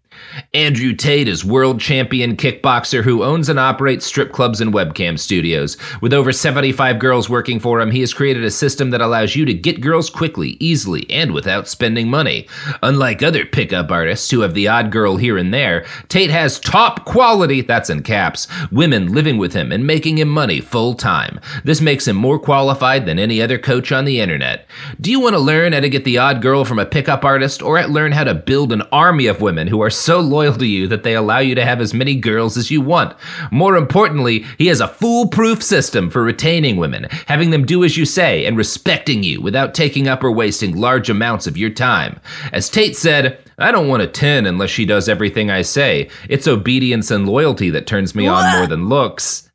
Andrew 0.54 0.94
Tate 0.94 1.28
is 1.28 1.46
world 1.46 1.80
champion 1.80 2.36
kickboxer 2.36 3.04
who 3.04 3.24
owns 3.24 3.50
and 3.50 3.60
operates 3.60 4.06
strip 4.06 4.32
clubs 4.32 4.62
and 4.62 4.74
webcam 4.74 5.18
studios. 5.18 5.78
With 6.02 6.14
over 6.14 6.32
75 6.32 7.00
girls 7.00 7.30
working 7.30 7.60
for 7.60 7.80
him, 7.80 7.92
he 7.92 8.02
has 8.02 8.14
created 8.14 8.44
a 8.44 8.52
system 8.52 8.90
that 8.90 9.02
allows 9.02 9.36
you 9.36 9.46
to 9.46 9.54
get 9.54 9.82
girls 9.82 10.10
quickly, 10.10 10.58
easily, 10.60 11.10
and 11.10 11.34
without 11.34 11.68
spending 11.68 12.10
money. 12.10 12.48
Unlike 12.84 13.24
other 13.24 13.46
pickup 13.46 13.92
artists 13.92 14.30
who 14.30 14.42
have 14.42 14.54
the 14.54 14.68
odd 14.68 14.92
girl 14.92 15.18
here 15.18 15.38
and 15.38 15.54
there, 15.54 15.86
Tate 16.10 16.32
has 16.32 16.60
top 16.60 17.06
quality, 17.06 17.62
that's 17.62 17.90
in 17.90 18.04
caps, 18.04 18.48
women 18.72 19.14
living 19.14 19.38
with 19.38 19.54
him 19.54 19.72
and 19.72 19.88
making 19.88 20.18
him 20.18 20.30
money 20.30 20.60
full 20.60 20.94
time. 20.94 21.40
This 21.64 21.82
makes 21.82 22.08
him 22.08 22.16
more 22.16 22.40
qualified 22.40 23.06
than 23.06 23.20
any 23.20 23.42
other 23.42 23.58
coach 23.58 23.92
on 23.92 24.06
the 24.06 24.20
internet. 24.20 24.68
Do 25.00 25.12
you 25.12 25.20
want 25.20 25.36
to 25.36 25.40
learn 25.40 25.74
how 25.74 25.80
to 25.80 25.90
get 25.90 26.04
the 26.04 26.18
odd 26.18 26.42
girl 26.42 26.66
from 26.66 26.80
a 26.80 26.86
pickup 26.86 27.24
artist 27.24 27.62
or 27.62 27.82
learn 27.88 28.12
how 28.12 28.26
to 28.26 28.34
build 28.34 28.72
an 28.72 28.82
army 28.92 29.28
of 29.28 29.42
women 29.42 29.68
who 29.68 29.82
are 29.82 29.90
so 29.90 30.11
loyal 30.20 30.56
to 30.56 30.66
you 30.66 30.88
that 30.88 31.04
they 31.04 31.16
allow 31.16 31.40
you 31.40 31.56
to 31.56 31.66
have 31.66 31.80
as 31.80 31.94
many 31.94 32.16
girls 32.16 32.58
as 32.58 32.72
you 32.72 32.82
want? 32.82 33.16
More 33.52 33.76
importantly, 33.78 34.46
he 34.58 34.68
has 34.68 34.80
a 34.80 34.88
foolproof 34.88 35.64
system 35.64 36.10
for 36.10 36.24
retaining 36.24 36.78
women, 36.78 37.08
having 37.28 37.52
them 37.52 37.66
do 37.66 37.84
as 37.84 37.98
you 37.98 38.06
say, 38.06 38.46
and 38.46 38.58
respecting 38.58 39.24
you 39.24 39.42
without 39.42 39.74
taking 39.74 40.08
up 40.08 40.24
or 40.24 40.32
wasting 40.32 40.76
large 40.76 41.10
amounts 41.10 41.48
of 41.48 41.58
your 41.58 41.70
time. 41.70 42.20
As 42.52 42.70
Tate 42.70 42.96
said, 42.96 43.40
I 43.58 43.72
don't 43.72 43.88
want 43.88 44.04
a 44.04 44.08
10 44.08 44.46
unless 44.46 44.72
she 44.72 44.86
does 44.86 45.08
everything 45.08 45.52
I 45.52 45.62
say. 45.62 46.10
It's 46.28 46.48
obedience 46.48 47.12
and 47.12 47.28
loyalty 47.28 47.70
that 47.70 47.88
turns 47.88 48.16
me 48.16 48.28
on 48.28 48.58
more 48.58 48.68
than 48.68 48.90
looks. 48.90 49.51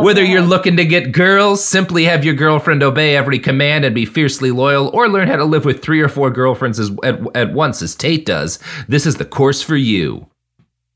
Whether 0.00 0.24
you're 0.24 0.42
looking 0.42 0.76
to 0.76 0.84
get 0.84 1.12
girls, 1.12 1.64
simply 1.64 2.04
have 2.04 2.24
your 2.24 2.34
girlfriend 2.34 2.82
obey 2.82 3.16
every 3.16 3.38
command 3.38 3.84
and 3.84 3.94
be 3.94 4.04
fiercely 4.04 4.50
loyal, 4.50 4.88
or 4.88 5.08
learn 5.08 5.28
how 5.28 5.36
to 5.36 5.44
live 5.44 5.64
with 5.64 5.82
three 5.82 6.00
or 6.00 6.08
four 6.08 6.30
girlfriends 6.30 6.78
as, 6.80 6.90
at, 7.04 7.20
at 7.36 7.52
once 7.52 7.80
as 7.82 7.94
Tate 7.94 8.26
does, 8.26 8.58
this 8.88 9.06
is 9.06 9.16
the 9.16 9.24
course 9.24 9.62
for 9.62 9.76
you. 9.76 10.26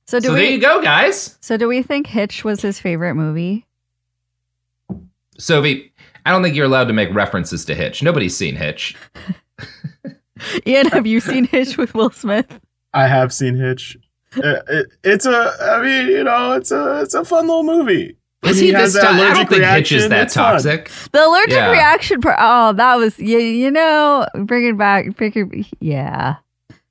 So 0.06 0.20
do 0.20 0.28
so 0.28 0.34
we? 0.34 0.40
there 0.40 0.50
you 0.50 0.60
go, 0.60 0.82
guys. 0.82 1.38
So 1.40 1.56
do 1.56 1.68
we 1.68 1.82
think 1.82 2.06
Hitch 2.06 2.44
was 2.44 2.62
his 2.62 2.80
favorite 2.80 3.14
movie? 3.14 3.66
Sophie, 5.38 5.92
I 6.26 6.30
don't 6.30 6.42
think 6.42 6.56
you're 6.56 6.66
allowed 6.66 6.88
to 6.88 6.92
make 6.92 7.12
references 7.14 7.64
to 7.66 7.74
Hitch. 7.74 8.02
Nobody's 8.02 8.36
seen 8.36 8.56
Hitch. 8.56 8.96
Ian, 10.66 10.86
have 10.88 11.06
you 11.06 11.20
seen 11.20 11.44
Hitch 11.44 11.76
with 11.76 11.94
Will 11.94 12.10
Smith? 12.10 12.60
I 12.92 13.06
have 13.06 13.32
seen 13.32 13.56
Hitch. 13.56 13.96
Uh, 14.36 14.60
it, 14.68 14.92
it's 15.04 15.26
a, 15.26 15.52
I 15.60 15.82
mean, 15.82 16.08
you 16.08 16.24
know, 16.24 16.52
it's 16.52 16.70
a, 16.70 17.00
it's 17.02 17.14
a 17.14 17.24
fun 17.24 17.46
little 17.46 17.62
movie. 17.62 18.17
Is 18.44 18.56
When 18.56 18.64
he 18.64 18.72
has 18.72 18.92
this 18.94 19.02
that 19.02 19.08
to- 19.08 19.14
I 19.14 19.18
don't 19.18 19.30
allergic 19.30 19.48
think 19.48 19.64
Hitch 19.64 19.92
is 19.92 20.08
that 20.10 20.22
it's 20.26 20.34
fun. 20.34 20.52
toxic. 20.52 20.90
The 21.12 21.26
allergic 21.26 21.54
Yeah. 21.54 21.72
reaction. 21.72 22.20
Pro- 22.20 22.36
oh, 22.38 22.72
that 22.74 22.94
was 22.96 23.18
you, 23.18 23.38
you 23.38 23.70
know, 23.70 24.26
bringing 24.34 24.76
back. 24.76 25.16
bringing, 25.16 25.66
yeah. 25.80 26.36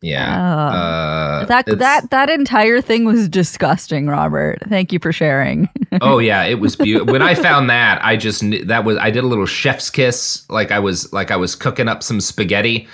Yeah. 0.02 0.36
Oh. 0.38 0.78
Uh, 0.78 1.46
that 1.46 1.66
that 1.80 2.12
that 2.12 2.30
entire 2.30 2.82
thing 2.82 3.06
was 3.06 3.28
disgusting, 3.30 4.08
Robert. 4.08 4.60
Thank 4.70 4.92
you 4.92 5.00
for 5.00 5.12
sharing. 5.14 5.70
oh 6.02 6.20
yeah, 6.20 6.44
it 6.44 6.60
was 6.60 6.76
beautiful. 6.76 7.12
when 7.14 7.22
I 7.24 7.34
found 7.34 7.70
that, 7.70 8.04
I 8.06 8.16
just 8.18 8.42
kn- 8.42 8.68
that 8.68 8.84
was 8.86 8.98
I 8.98 9.10
did 9.10 9.24
a 9.24 9.28
little 9.28 9.46
chef's 9.48 9.90
kiss, 9.90 10.44
like 10.50 10.72
I 10.72 10.80
was 10.80 11.12
like 11.14 11.32
I 11.32 11.38
was 11.38 11.56
cooking 11.56 11.88
up 11.88 12.04
some 12.04 12.20
spaghetti. 12.22 12.88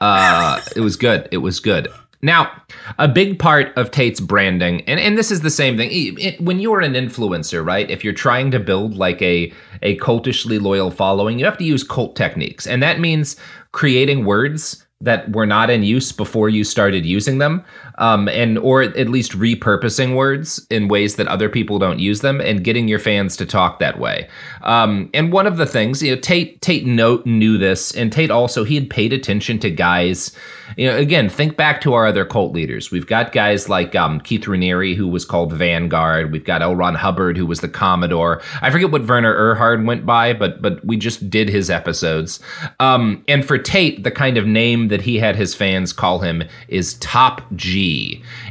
Uh, 0.00 0.60
it 0.76 0.80
was 0.80 0.96
good. 0.96 1.28
It 1.32 1.38
was 1.38 1.58
good. 1.60 1.88
Now, 2.22 2.50
a 2.98 3.08
big 3.08 3.38
part 3.38 3.76
of 3.76 3.90
Tate's 3.90 4.20
branding, 4.20 4.80
and, 4.82 4.98
and 4.98 5.16
this 5.18 5.30
is 5.30 5.42
the 5.42 5.50
same 5.50 5.76
thing. 5.76 5.90
It- 5.92 6.40
when 6.40 6.60
you're 6.60 6.80
an 6.80 6.94
influencer, 6.94 7.64
right? 7.64 7.90
If 7.90 8.02
you're 8.04 8.12
trying 8.12 8.50
to 8.52 8.58
build 8.60 8.96
like 8.96 9.20
a 9.22 9.52
a 9.82 9.96
cultishly 9.96 10.58
loyal 10.58 10.90
following, 10.90 11.38
you 11.38 11.44
have 11.44 11.58
to 11.58 11.64
use 11.64 11.84
cult 11.84 12.16
techniques, 12.16 12.66
and 12.66 12.82
that 12.82 13.00
means 13.00 13.36
creating 13.72 14.24
words 14.24 14.86
that 15.02 15.30
were 15.32 15.44
not 15.46 15.68
in 15.68 15.82
use 15.82 16.10
before 16.10 16.48
you 16.48 16.64
started 16.64 17.04
using 17.04 17.36
them 17.36 17.62
um, 17.98 18.28
and 18.28 18.58
or 18.58 18.82
at 18.82 19.08
least 19.08 19.32
repurposing 19.32 20.14
words 20.14 20.66
in 20.70 20.88
ways 20.88 21.16
that 21.16 21.26
other 21.28 21.48
people 21.48 21.78
don't 21.78 21.98
use 21.98 22.20
them 22.20 22.40
and 22.40 22.64
getting 22.64 22.88
your 22.88 22.98
fans 22.98 23.36
to 23.36 23.46
talk 23.46 23.78
that 23.78 23.98
way. 23.98 24.28
Um, 24.62 25.10
and 25.14 25.32
one 25.32 25.46
of 25.46 25.56
the 25.56 25.66
things 25.66 26.02
you 26.02 26.14
know 26.14 26.20
tate 26.20 26.60
tate 26.60 26.86
know, 26.86 27.22
knew 27.24 27.58
this 27.58 27.94
and 27.94 28.12
tate 28.12 28.30
also 28.30 28.64
he 28.64 28.74
had 28.74 28.90
paid 28.90 29.12
attention 29.12 29.58
to 29.60 29.70
guys. 29.70 30.32
You 30.76 30.90
know 30.90 30.96
again 30.96 31.28
think 31.28 31.56
back 31.56 31.80
to 31.82 31.94
our 31.94 32.06
other 32.06 32.24
cult 32.24 32.52
leaders. 32.52 32.90
We've 32.90 33.06
got 33.06 33.32
guys 33.32 33.68
like 33.68 33.94
um, 33.94 34.20
keith 34.20 34.42
Raniere, 34.42 34.96
who 34.96 35.06
was 35.06 35.24
called 35.24 35.52
vanguard. 35.52 36.32
We've 36.32 36.44
got 36.44 36.62
l 36.62 36.74
ron 36.74 36.94
hubbard 36.94 37.36
who 37.36 37.46
was 37.46 37.60
the 37.60 37.68
commodore. 37.68 38.42
I 38.60 38.70
forget 38.70 38.90
what 38.90 39.06
werner 39.06 39.34
erhard 39.34 39.86
went 39.86 40.04
by 40.04 40.32
but 40.32 40.60
but 40.60 40.84
we 40.84 40.96
just 40.96 41.30
did 41.30 41.48
his 41.48 41.70
episodes. 41.70 42.40
Um, 42.80 43.24
and 43.28 43.44
for 43.44 43.58
tate 43.58 44.02
the 44.02 44.10
kind 44.10 44.36
of 44.36 44.46
name 44.46 44.88
that 44.88 45.02
he 45.02 45.18
had 45.18 45.36
his 45.36 45.54
fans 45.54 45.92
call 45.92 46.18
him 46.18 46.42
is 46.68 46.94
top 46.94 47.42
g 47.54 47.85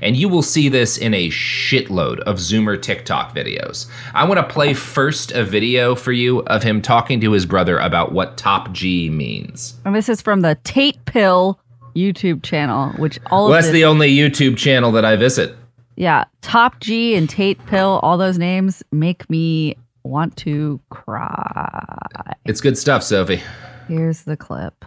and 0.01 0.15
you 0.15 0.29
will 0.29 0.41
see 0.41 0.69
this 0.69 0.97
in 0.97 1.13
a 1.13 1.29
shitload 1.29 2.19
of 2.21 2.37
zoomer 2.37 2.81
tiktok 2.81 3.33
videos 3.35 3.87
i 4.13 4.23
want 4.25 4.37
to 4.37 4.53
play 4.53 4.73
first 4.73 5.31
a 5.31 5.43
video 5.43 5.95
for 5.95 6.11
you 6.11 6.39
of 6.43 6.63
him 6.63 6.81
talking 6.81 7.19
to 7.21 7.31
his 7.31 7.45
brother 7.45 7.77
about 7.79 8.11
what 8.11 8.37
top 8.37 8.71
g 8.71 9.09
means 9.09 9.75
and 9.85 9.95
this 9.95 10.09
is 10.09 10.21
from 10.21 10.41
the 10.41 10.57
Tate 10.63 11.03
Pill 11.05 11.59
YouTube 11.95 12.43
channel, 12.43 12.89
which 12.97 13.17
all 13.27 13.45
well 13.45 13.53
of 13.53 13.53
that's 13.53 13.67
this, 13.67 13.73
the 13.73 13.85
only 13.85 14.13
youtube 14.13 14.57
channel 14.57 14.91
that 14.91 15.05
i 15.05 15.15
visit 15.15 15.55
yeah, 15.97 16.25
Top 16.41 16.81
G 16.81 17.15
and 17.15 17.29
Tate 17.29 17.65
Pill, 17.67 18.01
all 18.03 18.17
those 18.17 18.37
names 18.37 18.83
make 18.91 19.29
me 19.29 19.77
want 20.03 20.35
to 20.37 20.79
cry. 20.89 22.33
it's 22.43 22.59
good 22.59 22.77
stuff 22.77 23.01
sophie 23.01 23.41
Here's 23.87 24.23
the 24.23 24.35
clip. 24.35 24.83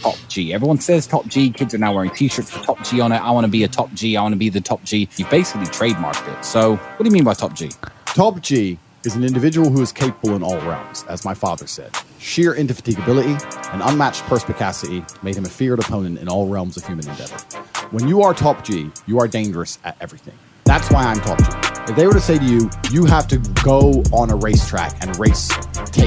Top 0.00 0.16
G. 0.28 0.52
Everyone 0.52 0.78
says 0.78 1.06
Top 1.06 1.26
G. 1.26 1.50
Kids 1.50 1.74
are 1.74 1.78
now 1.78 1.94
wearing 1.94 2.10
T-shirts 2.10 2.52
with 2.52 2.64
Top 2.64 2.82
G 2.84 3.00
on 3.00 3.12
it. 3.12 3.16
I 3.16 3.30
want 3.30 3.44
to 3.44 3.50
be 3.50 3.64
a 3.64 3.68
Top 3.68 3.92
G. 3.94 4.16
I 4.16 4.22
want 4.22 4.32
to 4.32 4.38
be 4.38 4.48
the 4.48 4.60
Top 4.60 4.82
G. 4.84 5.08
You've 5.16 5.30
basically 5.30 5.66
trademarked 5.66 6.26
it. 6.32 6.44
So, 6.44 6.76
what 6.76 6.98
do 6.98 7.04
you 7.04 7.10
mean 7.10 7.24
by 7.24 7.34
Top 7.34 7.54
G? 7.54 7.70
Top 8.06 8.40
G 8.40 8.78
is 9.04 9.14
an 9.14 9.24
individual 9.24 9.70
who 9.70 9.80
is 9.82 9.92
capable 9.92 10.34
in 10.34 10.42
all 10.42 10.58
realms, 10.62 11.04
as 11.08 11.24
my 11.24 11.32
father 11.34 11.66
said. 11.66 11.92
Sheer 12.18 12.54
indefatigability 12.54 13.40
and 13.72 13.82
unmatched 13.82 14.22
perspicacity 14.22 15.04
made 15.22 15.36
him 15.36 15.44
a 15.44 15.48
feared 15.48 15.78
opponent 15.78 16.18
in 16.18 16.28
all 16.28 16.48
realms 16.48 16.76
of 16.76 16.84
human 16.86 17.08
endeavor. 17.08 17.36
When 17.90 18.08
you 18.08 18.22
are 18.22 18.34
Top 18.34 18.64
G, 18.64 18.90
you 19.06 19.20
are 19.20 19.28
dangerous 19.28 19.78
at 19.84 19.96
everything. 20.00 20.34
That's 20.64 20.90
why 20.90 21.04
I'm 21.04 21.20
Top 21.20 21.38
G. 21.38 21.90
If 21.90 21.96
they 21.96 22.06
were 22.06 22.14
to 22.14 22.20
say 22.20 22.38
to 22.38 22.44
you, 22.44 22.68
you 22.90 23.04
have 23.04 23.28
to 23.28 23.38
go 23.62 24.02
on 24.12 24.30
a 24.30 24.36
racetrack 24.36 25.00
and 25.00 25.16
race 25.18 25.48
Tate 25.92 26.06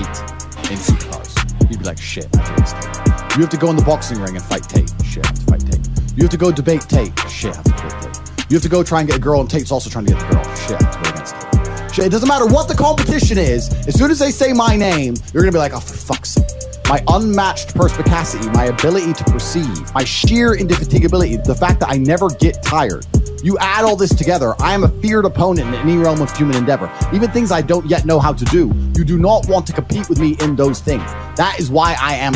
in 0.70 0.78
supercars, 0.78 1.70
you'd 1.70 1.80
be 1.80 1.86
like, 1.86 1.98
shit, 1.98 2.28
I 2.36 2.56
Tate. 2.62 3.19
You 3.40 3.44
have 3.44 3.52
to 3.52 3.58
go 3.58 3.70
in 3.70 3.78
the 3.78 3.84
boxing 3.84 4.20
ring 4.20 4.36
and 4.36 4.44
fight 4.44 4.64
Tate. 4.64 4.92
Shit, 5.06 5.26
I 5.26 5.30
have 5.30 5.40
to 5.40 5.46
fight 5.46 5.62
Tate. 5.62 5.88
You 6.18 6.24
have 6.24 6.30
to 6.32 6.36
go 6.36 6.52
debate 6.52 6.82
Tate. 6.82 7.18
Shit, 7.30 7.54
I 7.54 7.56
have 7.56 7.64
to 7.64 7.72
debate 7.72 8.14
Tate. 8.14 8.52
You 8.52 8.56
have 8.56 8.64
to 8.64 8.68
go 8.68 8.84
try 8.84 9.00
and 9.00 9.08
get 9.08 9.16
a 9.16 9.22
girl, 9.22 9.40
and 9.40 9.50
Tate's 9.50 9.72
also 9.72 9.90
trying 9.90 10.08
to 10.08 10.12
get 10.12 10.20
the 10.20 10.36
girl. 10.36 10.44
Shit, 10.56 10.84
I 10.84 10.84
have 10.84 10.92
to 10.92 11.04
go 11.04 11.10
against 11.10 11.36
Tate. 11.40 11.96
Shit, 11.96 12.06
it 12.08 12.10
doesn't 12.10 12.28
matter 12.28 12.46
what 12.46 12.68
the 12.68 12.76
competition 12.76 13.38
is. 13.38 13.74
As 13.88 13.98
soon 13.98 14.12
as 14.12 14.20
they 14.20 14.32
say 14.32 14.52
my 14.52 14.76
name, 14.76 15.16
you're 15.32 15.42
gonna 15.42 15.54
be 15.54 15.58
like, 15.58 15.72
oh, 15.74 15.80
for 15.80 15.94
fuck's 15.94 16.32
sake. 16.32 16.50
My 16.90 17.02
unmatched 17.08 17.76
perspicacity, 17.76 18.50
my 18.50 18.66
ability 18.66 19.14
to 19.14 19.24
perceive, 19.24 19.94
my 19.94 20.04
sheer 20.04 20.58
indefatigability, 20.58 21.42
the 21.42 21.56
fact 21.56 21.80
that 21.80 21.88
I 21.88 21.96
never 21.96 22.28
get 22.28 22.62
tired. 22.62 23.08
You 23.42 23.58
add 23.60 23.86
all 23.86 23.96
this 23.96 24.14
together, 24.14 24.54
I 24.60 24.74
am 24.74 24.84
a 24.84 24.90
feared 25.02 25.24
opponent 25.24 25.70
in 25.70 25.76
any 25.76 25.96
realm 25.96 26.22
of 26.22 26.36
human 26.36 26.58
endeavor. 26.58 26.92
Even 27.14 27.32
things 27.32 27.54
I 27.54 27.62
don't 27.62 27.86
yet 27.86 28.04
know 28.04 28.20
how 28.20 28.34
to 28.34 28.44
do. 28.44 28.70
You 28.98 29.06
do 29.06 29.18
not 29.18 29.48
want 29.48 29.66
to 29.68 29.72
compete 29.72 30.10
with 30.10 30.20
me 30.20 30.36
in 30.42 30.58
those 30.58 30.82
things. 30.82 31.06
That 31.38 31.56
is 31.58 31.72
why 31.72 31.96
I 32.02 32.16
am. 32.16 32.34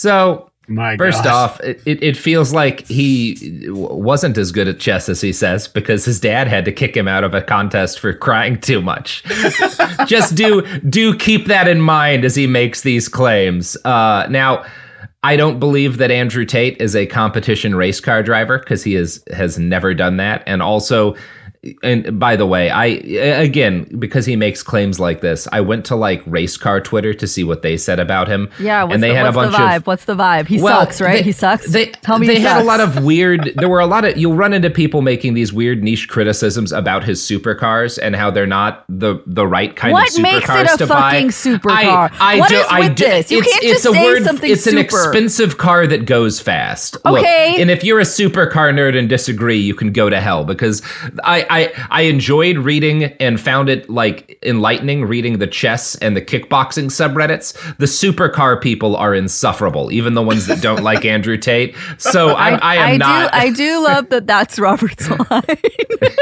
So, 0.00 0.50
My 0.66 0.96
first 0.96 1.24
gosh. 1.24 1.32
off, 1.34 1.60
it, 1.60 1.82
it 1.84 2.16
feels 2.16 2.54
like 2.54 2.86
he 2.86 3.66
wasn't 3.68 4.38
as 4.38 4.50
good 4.50 4.66
at 4.66 4.80
chess 4.80 5.10
as 5.10 5.20
he 5.20 5.30
says 5.30 5.68
because 5.68 6.06
his 6.06 6.18
dad 6.18 6.48
had 6.48 6.64
to 6.64 6.72
kick 6.72 6.96
him 6.96 7.06
out 7.06 7.22
of 7.22 7.34
a 7.34 7.42
contest 7.42 8.00
for 8.00 8.14
crying 8.14 8.58
too 8.58 8.80
much. 8.80 9.22
Just 10.06 10.36
do 10.36 10.62
do 10.88 11.14
keep 11.14 11.48
that 11.48 11.68
in 11.68 11.82
mind 11.82 12.24
as 12.24 12.34
he 12.34 12.46
makes 12.46 12.80
these 12.80 13.08
claims. 13.10 13.76
Uh, 13.84 14.26
now, 14.30 14.64
I 15.22 15.36
don't 15.36 15.60
believe 15.60 15.98
that 15.98 16.10
Andrew 16.10 16.46
Tate 16.46 16.80
is 16.80 16.96
a 16.96 17.04
competition 17.04 17.74
race 17.74 18.00
car 18.00 18.22
driver 18.22 18.58
because 18.58 18.82
he 18.82 18.94
is 18.94 19.22
has 19.34 19.58
never 19.58 19.92
done 19.92 20.16
that, 20.16 20.42
and 20.46 20.62
also. 20.62 21.14
And 21.82 22.18
by 22.18 22.36
the 22.36 22.46
way, 22.46 22.70
I 22.70 22.86
again 22.86 23.84
because 23.98 24.24
he 24.24 24.34
makes 24.34 24.62
claims 24.62 24.98
like 24.98 25.20
this, 25.20 25.46
I 25.52 25.60
went 25.60 25.84
to 25.86 25.94
like 25.96 26.22
race 26.26 26.56
car 26.56 26.80
Twitter 26.80 27.12
to 27.12 27.26
see 27.26 27.44
what 27.44 27.60
they 27.60 27.76
said 27.76 28.00
about 28.00 28.28
him. 28.28 28.48
Yeah, 28.58 28.84
what's, 28.84 28.94
and 28.94 29.02
they 29.02 29.10
the, 29.10 29.14
had 29.16 29.22
what's 29.24 29.34
a 29.36 29.40
bunch 29.40 29.52
the 29.52 29.58
vibe? 29.58 29.76
of 29.76 29.86
what's 29.86 30.04
the 30.06 30.14
vibe? 30.14 30.46
He 30.46 30.58
Well, 30.62 30.80
sucks, 30.80 31.00
right? 31.02 31.18
they- 31.18 31.22
he 31.22 31.32
sucks. 31.32 31.70
They, 31.70 31.86
Tell 31.90 32.18
me 32.18 32.26
they 32.28 32.36
he 32.36 32.40
had 32.40 32.52
sucks. 32.54 32.62
a 32.62 32.66
lot 32.66 32.80
of 32.80 33.04
weird. 33.04 33.52
There 33.60 33.68
were 33.68 33.80
a 33.80 33.86
lot 33.86 34.06
of. 34.06 34.16
You'll 34.16 34.36
run 34.36 34.54
into 34.54 34.70
people 34.70 35.02
making 35.02 35.34
these 35.34 35.52
weird 35.52 35.82
niche 35.82 36.08
criticisms 36.08 36.72
about 36.72 37.04
his 37.04 37.20
supercars 37.20 37.98
and 38.02 38.16
how 38.16 38.30
they're 38.30 38.46
not 38.46 38.84
the 38.88 39.22
the 39.26 39.46
right 39.46 39.76
kind 39.76 39.92
What 39.92 40.08
of 40.16 40.22
makes 40.22 40.46
supercars 40.46 40.64
it 40.64 40.74
a 40.74 40.78
to 40.78 40.86
buy. 40.86 41.22
supercar? 41.24 42.10
I, 42.18 42.36
I 42.36 42.38
What 42.38 42.48
do, 42.48 42.56
is 42.56 42.66
I 42.70 42.80
with 42.80 42.96
do- 42.96 43.04
this? 43.04 43.30
You 43.30 43.40
it's, 43.40 43.52
can't 43.52 43.64
it's 43.64 43.72
just 43.82 43.86
a 43.86 43.92
say 43.92 44.04
word, 44.04 44.24
something 44.24 44.50
It's 44.50 44.66
an 44.66 44.78
expensive 44.78 45.58
car 45.58 45.86
that 45.86 46.06
goes 46.06 46.40
fast. 46.40 46.96
Look, 47.04 47.18
Okay. 47.18 47.56
and 47.60 47.70
if 47.70 47.84
you're 47.84 48.00
a 48.00 48.04
supercar 48.04 48.72
nerd 48.72 48.98
and 48.98 49.10
disagree, 49.10 49.58
you 49.58 49.74
can 49.74 49.92
go 49.92 50.08
to 50.08 50.18
hell 50.22 50.44
because 50.46 50.80
I 51.22 51.46
I 51.50 51.72
I 51.90 52.02
enjoyed 52.02 52.56
reading 52.58 53.04
and 53.04 53.40
found 53.40 53.68
it 53.68 53.90
like 53.90 54.38
enlightening 54.42 55.04
reading 55.04 55.38
the 55.38 55.46
chess 55.46 55.94
and 55.96 56.16
the 56.16 56.22
kickboxing 56.22 56.86
subreddits. 56.86 57.52
The 57.78 57.86
supercar 57.86 58.60
people 58.60 58.96
are 58.96 59.14
insufferable, 59.14 59.90
even 59.92 60.14
the 60.14 60.22
ones 60.22 60.46
that 60.46 60.62
don't 60.62 60.82
like 60.82 61.04
Andrew 61.14 61.36
Tate. 61.36 61.74
So 61.98 62.30
I, 62.30 62.50
I 62.56 62.74
am 62.76 62.88
I 62.92 62.96
not. 62.96 63.32
do 63.32 63.38
I 63.38 63.50
do 63.50 63.82
love 63.84 64.08
that 64.10 64.26
that's 64.26 64.58
Robert's 64.58 65.08
line. 65.30 65.42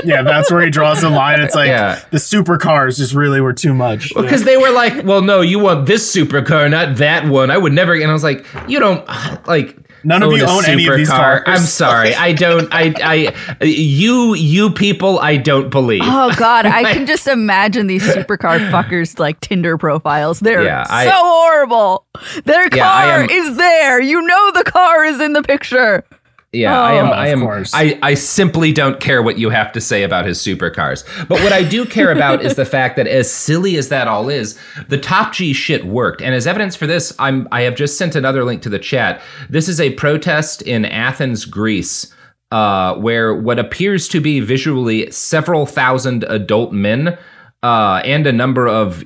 yeah, 0.05 0.22
that's 0.22 0.50
where 0.50 0.62
he 0.62 0.70
draws 0.70 1.00
the 1.02 1.11
line. 1.11 1.40
It's 1.40 1.55
like 1.55 1.68
Yeah. 1.68 2.02
the 2.11 2.18
supercars 2.18 2.96
just 2.98 3.14
really 3.14 3.40
were 3.40 3.52
too 3.52 3.74
much. 3.74 4.14
because 4.14 4.44
they 4.44 4.57
were 4.57 4.70
like, 4.70 5.05
well, 5.05 5.22
no, 5.22 5.40
you 5.42 5.59
want 5.59 5.86
this 5.86 6.14
supercar, 6.14 6.70
not 6.70 6.96
that 6.96 7.26
one. 7.28 7.50
I 7.50 7.59
would 7.59 7.72
never. 7.72 7.94
And 7.94 8.09
I 8.11 8.12
was 8.12 8.24
like, 8.24 8.44
you 8.66 8.80
don't 8.80 9.07
like. 9.46 9.76
None 10.05 10.22
of 10.22 10.30
oh, 10.32 10.34
you 10.36 10.44
own 10.46 10.64
any 10.64 10.86
of 10.86 10.96
these 10.96 11.09
cars. 11.09 11.42
I'm 11.46 11.61
sorry. 11.61 12.14
I 12.14 12.32
don't. 12.32 12.68
I. 12.72 12.94
I. 13.03 13.64
You. 13.64 14.34
You 14.34 14.70
people. 14.70 15.18
I 15.18 15.36
don't 15.36 15.70
believe. 15.70 16.03
Oh 16.05 16.32
God, 16.36 16.66
I 16.66 16.92
can 16.92 17.07
just 17.14 17.26
imagine 17.26 17.86
these 17.88 18.03
supercar 18.03 18.70
fuckers 18.70 19.18
like 19.18 19.40
Tinder 19.40 19.76
profiles. 19.78 20.40
They're 20.40 20.62
Yeah, 20.64 20.86
I- 20.88 21.07
so 21.07 21.12
horrible. 21.14 22.07
Their 22.44 22.64
Yeah, 22.64 22.82
car 22.82 23.22
am- 23.22 23.30
is 23.30 23.57
there. 23.57 24.01
You 24.01 24.22
know 24.22 24.51
the 24.53 24.64
car 24.64 25.05
is 25.05 25.20
in 25.20 25.32
the 25.32 25.42
picture. 25.42 26.05
Yeah, 26.53 26.80
I 26.80 26.94
am. 26.94 27.07
Oh, 27.07 27.12
I 27.12 27.28
am. 27.28 27.40
course. 27.40 27.72
I, 27.74 27.99
I 28.03 28.14
simply 28.14 28.72
don't 28.72 29.01
care 29.01 29.22
what 29.22 29.38
you 29.38 29.51
have 29.51 29.70
to 29.72 29.82
say 29.82 30.03
about 30.03 30.24
his 30.24 30.38
supercars. 30.38 31.05
But 31.28 31.42
what 31.42 31.53
I 31.53 31.62
do 31.62 31.84
care 31.84 32.11
about 32.11 32.42
is 32.42 32.55
the 32.55 32.64
fact 32.76 32.96
that, 32.96 33.07
as 33.07 33.30
silly 33.30 33.76
as 33.76 33.90
that 33.90 34.09
all 34.09 34.30
is, 34.30 34.59
the 34.88 34.96
Top 34.96 35.34
G 35.34 35.53
shit 35.53 35.84
worked. 35.84 36.22
And 36.22 36.34
as 36.34 36.46
evidence 36.46 36.74
for 36.74 36.86
this, 36.86 37.14
I'm. 37.18 37.49
I 37.53 37.62
have 37.62 37.74
just 37.74 37.99
sent 37.99 38.14
another 38.14 38.44
link 38.44 38.62
to 38.62 38.70
the 38.70 38.78
chat. 38.78 39.20
This 39.51 39.68
is 39.68 39.78
a 39.78 39.92
protest 39.94 40.62
in 40.62 40.84
Athens, 40.86 41.44
Greece. 41.44 42.14
Uh, 42.51 42.94
where 42.94 43.34
what 43.34 43.59
appears 43.59 44.09
to 44.09 44.22
be 44.22 44.40
visually 44.40 45.11
several 45.11 45.66
thousand 45.66 46.24
adult 46.30 46.72
men 46.72 47.18
uh, 47.62 48.01
and 48.07 48.26
a 48.26 48.32
number 48.32 48.66
of 48.66 49.05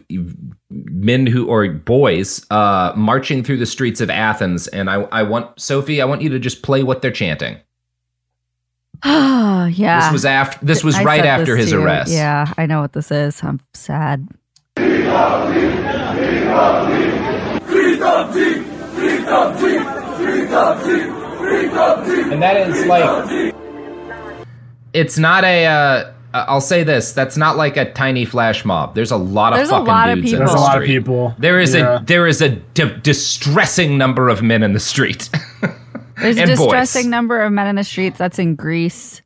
men 0.72 1.26
who 1.26 1.46
or 1.46 1.68
boys 1.68 2.44
uh, 2.50 2.92
marching 2.96 3.42
through 3.44 3.58
the 3.58 3.66
streets 3.66 4.00
of 4.00 4.10
Athens. 4.10 4.68
And 4.68 4.88
I, 4.90 5.02
I 5.12 5.22
want 5.22 5.60
Sophie, 5.60 6.00
I 6.00 6.04
want 6.04 6.22
you 6.22 6.28
to 6.30 6.38
just 6.38 6.62
play 6.62 6.82
what 6.82 7.02
they're 7.02 7.10
chanting. 7.10 7.58
Ah, 9.04 9.66
yeah. 9.66 10.00
This 10.00 10.12
was 10.12 10.24
after. 10.24 10.64
This 10.64 10.84
was 10.84 10.94
I 10.96 11.04
right 11.04 11.24
after 11.24 11.56
his 11.56 11.70
too. 11.70 11.82
arrest. 11.82 12.12
Yeah, 12.12 12.52
I 12.56 12.66
know 12.66 12.80
what 12.80 12.92
this 12.92 13.10
is. 13.10 13.42
I'm 13.42 13.60
sad. 13.74 14.28
And 22.32 22.42
that 22.42 22.68
is 22.68 22.86
like. 22.86 23.54
It's 24.92 25.18
not 25.18 25.44
a. 25.44 25.66
Uh, 25.66 26.12
Uh, 26.34 26.44
I'll 26.48 26.60
say 26.60 26.82
this. 26.82 27.12
That's 27.12 27.36
not 27.36 27.56
like 27.56 27.76
a 27.76 27.92
tiny 27.92 28.24
flash 28.24 28.64
mob. 28.64 28.94
There's 28.94 29.10
a 29.10 29.16
lot 29.16 29.52
of 29.52 29.58
There's 29.58 29.68
a 29.68 29.72
fucking 29.72 29.86
lot 29.86 30.08
of 30.10 30.16
dudes 30.16 30.32
in 30.32 30.38
people. 30.38 30.46
the 30.46 30.52
There's 30.52 30.60
a 30.60 30.64
lot 30.64 30.78
of 30.78 30.84
people. 30.84 31.34
There 31.38 31.60
is 31.60 31.74
Yeah. 31.74 32.00
a 32.00 32.04
there 32.04 32.26
is 32.26 32.40
a 32.40 32.48
d- 32.50 32.94
distressing 33.02 33.98
number 33.98 34.28
of 34.28 34.42
men 34.42 34.62
in 34.62 34.72
the 34.72 34.80
street. 34.80 35.28
There's 36.20 36.36
a 36.36 36.42
And 36.42 36.48
boys. 36.50 36.58
distressing 36.58 37.10
number 37.10 37.40
of 37.40 37.52
men 37.52 37.66
in 37.66 37.76
the 37.76 37.84
streets. 37.84 38.18
That's 38.18 38.38
in 38.38 38.54
Greece. 38.54 39.20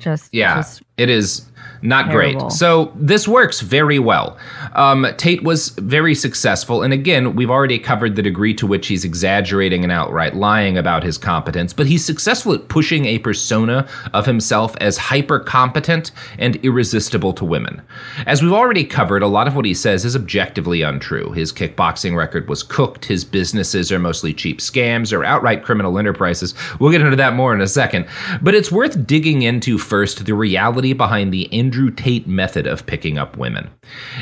Just 0.00 0.34
Yeah, 0.34 0.56
just 0.56 0.82
it 0.96 1.08
is 1.10 1.42
not 1.82 2.06
terrible. 2.10 2.40
great. 2.40 2.52
So 2.52 2.92
this 2.94 3.26
works 3.26 3.60
very 3.60 3.98
well. 3.98 4.38
Um, 4.74 5.06
Tate 5.16 5.42
was 5.42 5.70
very 5.70 6.14
successful, 6.14 6.82
and 6.82 6.92
again, 6.92 7.34
we've 7.34 7.50
already 7.50 7.78
covered 7.78 8.16
the 8.16 8.22
degree 8.22 8.54
to 8.54 8.66
which 8.66 8.86
he's 8.86 9.04
exaggerating 9.04 9.82
and 9.82 9.92
outright 9.92 10.34
lying 10.34 10.78
about 10.78 11.02
his 11.02 11.18
competence. 11.18 11.72
But 11.72 11.86
he's 11.86 12.04
successful 12.04 12.54
at 12.54 12.68
pushing 12.68 13.06
a 13.06 13.18
persona 13.18 13.88
of 14.12 14.26
himself 14.26 14.76
as 14.80 14.96
hyper 14.96 15.40
competent 15.40 16.12
and 16.38 16.56
irresistible 16.64 17.32
to 17.34 17.44
women. 17.44 17.82
As 18.26 18.42
we've 18.42 18.52
already 18.52 18.84
covered, 18.84 19.22
a 19.22 19.26
lot 19.26 19.46
of 19.48 19.56
what 19.56 19.64
he 19.64 19.74
says 19.74 20.04
is 20.04 20.16
objectively 20.16 20.82
untrue. 20.82 21.32
His 21.32 21.52
kickboxing 21.52 22.16
record 22.16 22.48
was 22.48 22.62
cooked. 22.62 23.04
His 23.04 23.24
businesses 23.24 23.90
are 23.90 23.98
mostly 23.98 24.32
cheap 24.32 24.58
scams 24.58 25.12
or 25.12 25.24
outright 25.24 25.64
criminal 25.64 25.98
enterprises. 25.98 26.54
We'll 26.78 26.92
get 26.92 27.00
into 27.00 27.16
that 27.16 27.34
more 27.34 27.54
in 27.54 27.60
a 27.60 27.66
second. 27.66 28.06
But 28.40 28.54
it's 28.54 28.72
worth 28.72 29.06
digging 29.06 29.42
into 29.42 29.78
first 29.78 30.24
the 30.24 30.34
reality 30.34 30.92
behind 30.92 31.32
the 31.32 31.52
Andrew 31.72 31.90
Tate 31.90 32.26
method 32.26 32.66
of 32.66 32.84
picking 32.84 33.16
up 33.16 33.38
women. 33.38 33.70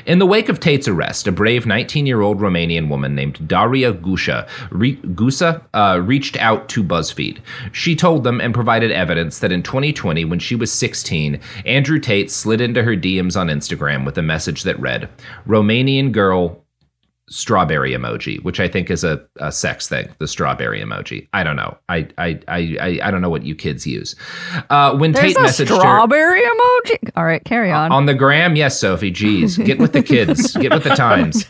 In 0.06 0.20
the 0.20 0.26
wake 0.26 0.48
of 0.48 0.60
Tate's 0.60 0.86
arrest, 0.86 1.26
a 1.26 1.32
brave 1.32 1.66
19 1.66 2.06
year 2.06 2.20
old 2.20 2.38
Romanian 2.38 2.88
woman 2.88 3.16
named 3.16 3.48
Daria 3.48 3.92
Gusha, 3.92 4.48
re- 4.70 4.94
Gusa 4.94 5.60
uh, 5.74 6.00
reached 6.00 6.36
out 6.36 6.68
to 6.68 6.84
BuzzFeed. 6.84 7.38
She 7.72 7.96
told 7.96 8.22
them 8.22 8.40
and 8.40 8.54
provided 8.54 8.92
evidence 8.92 9.40
that 9.40 9.50
in 9.50 9.64
2020, 9.64 10.24
when 10.26 10.38
she 10.38 10.54
was 10.54 10.70
16, 10.70 11.40
Andrew 11.66 11.98
Tate 11.98 12.30
slid 12.30 12.60
into 12.60 12.84
her 12.84 12.94
DMs 12.94 13.36
on 13.36 13.48
Instagram 13.48 14.06
with 14.06 14.16
a 14.16 14.22
message 14.22 14.62
that 14.62 14.78
read, 14.78 15.08
Romanian 15.44 16.12
girl 16.12 16.64
strawberry 17.30 17.92
emoji, 17.92 18.42
which 18.42 18.60
I 18.60 18.68
think 18.68 18.90
is 18.90 19.04
a, 19.04 19.24
a 19.36 19.50
sex 19.50 19.88
thing. 19.88 20.08
The 20.18 20.26
strawberry 20.26 20.80
emoji. 20.80 21.28
I 21.32 21.42
don't 21.42 21.56
know. 21.56 21.78
I 21.88 22.08
I 22.18 22.40
I 22.48 22.76
I, 22.80 23.00
I 23.04 23.10
don't 23.10 23.22
know 23.22 23.30
what 23.30 23.44
you 23.44 23.54
kids 23.54 23.86
use. 23.86 24.16
Uh, 24.68 24.96
when 24.96 25.12
There's 25.12 25.34
Tate 25.34 25.36
a 25.36 25.40
messaged 25.40 25.68
her 25.68 25.76
strawberry 25.76 26.42
emoji. 26.42 27.10
All 27.16 27.24
right, 27.24 27.42
carry 27.44 27.70
on. 27.70 27.92
on 27.92 28.06
the 28.06 28.14
gram, 28.14 28.56
yes, 28.56 28.78
Sophie. 28.78 29.10
Geez, 29.10 29.56
get 29.56 29.78
with 29.78 29.92
the 29.92 30.02
kids. 30.02 30.56
get 30.56 30.72
with 30.72 30.84
the 30.84 30.90
times. 30.90 31.48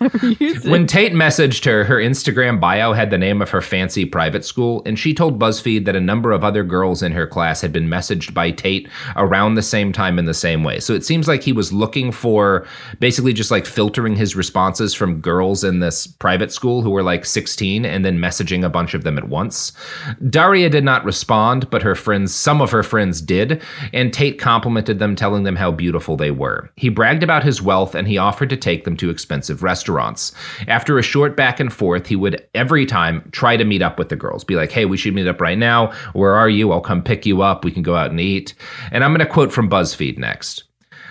When 0.65 0.87
Tate 0.87 1.13
messaged 1.13 1.65
her, 1.65 1.85
her 1.85 1.97
Instagram 1.97 2.61
bio 2.61 2.93
had 2.93 3.11
the 3.11 3.19
name 3.19 3.41
of 3.41 3.51
her 3.51 3.63
fancy 3.63 4.05
private 4.05 4.45
school, 4.45 4.83
and 4.85 4.99
she 4.99 5.15
told 5.15 5.39
BuzzFeed 5.39 5.87
that 5.87 5.97
a 5.97 6.01
number 6.01 6.33
of 6.33 6.45
other 6.45 6.63
girls 6.63 7.03
in 7.03 7.13
her 7.13 7.27
class 7.27 7.61
had 7.61 7.73
been 7.73 7.89
messaged 7.89 8.35
by 8.35 8.51
Tate 8.51 8.89
around 9.17 9.55
the 9.55 9.63
same 9.63 9.93
time 9.93 10.19
in 10.19 10.27
the 10.27 10.35
same 10.35 10.63
way. 10.63 10.79
So 10.79 10.95
it 10.95 11.05
seems 11.05 11.27
like 11.27 11.43
he 11.43 11.53
was 11.53 11.73
looking 11.73 12.13
for 12.13 12.67
basically 12.99 13.33
just 13.33 13.51
like 13.51 13.65
filtering 13.67 14.15
his 14.15 14.37
responses 14.37 14.95
from 14.95 15.21
girls 15.21 15.65
in 15.71 15.81
this 15.81 16.07
private 16.07 16.53
school 16.53 16.83
who 16.83 16.91
were 16.91 17.03
like 17.03 17.25
16 17.25 17.87
and 17.87 18.05
then 18.05 18.19
messaging 18.19 18.63
a 18.63 18.69
bunch 18.69 18.93
of 18.93 19.05
them 19.05 19.17
at 19.17 19.31
once. 19.31 19.73
Daria 20.29 20.69
did 20.69 20.85
not 20.85 21.07
respond, 21.07 21.71
but 21.71 21.81
her 21.81 21.95
friends, 21.95 22.35
some 22.35 22.61
of 22.61 22.71
her 22.71 22.83
friends 22.83 23.23
did, 23.23 23.63
and 23.95 24.13
Tate 24.13 24.39
complimented 24.39 24.99
them, 24.99 25.17
telling 25.17 25.45
them 25.45 25.57
how 25.57 25.71
beautiful 25.71 26.19
they 26.19 26.31
were. 26.31 26.71
He 26.77 26.91
bragged 26.91 27.23
about 27.23 27.43
his 27.43 27.63
wealth 27.63 27.95
and 27.95 28.07
he 28.07 28.19
offered 28.19 28.51
to 28.51 28.57
take 28.59 28.85
them 28.85 28.97
to 28.99 29.09
expensive 29.09 29.63
restaurants. 29.63 30.33
After 30.69 30.99
a 30.99 31.03
short 31.03 31.37
back 31.37 31.61
and 31.61 31.73
forth, 31.73 32.07
he 32.07 32.17
would 32.17 32.47
every 32.55 32.85
time 32.85 33.27
try 33.33 33.57
to 33.57 33.65
meet 33.65 33.81
up 33.81 33.99
with 33.99 34.11
the 34.11 34.17
girls, 34.17 34.45
be 34.45 34.57
like, 34.57 34.73
hey, 34.73 34.85
we 34.85 34.97
should 34.97 35.15
meet 35.15 35.29
up 35.29 35.41
right 35.41 35.59
now. 35.59 35.93
Where 36.13 36.35
are 36.35 36.51
you? 36.51 36.73
I'll 36.73 36.81
come 36.81 37.03
pick 37.03 37.25
you 37.25 37.41
up. 37.43 37.65
We 37.65 37.71
can 37.71 37.83
go 37.83 37.95
out 37.95 38.11
and 38.11 38.21
eat. 38.21 38.55
And 38.91 39.05
I'm 39.05 39.13
going 39.13 39.27
to 39.27 39.33
quote 39.33 39.53
from 39.53 39.71
BuzzFeed 39.71 40.19
next. 40.19 40.65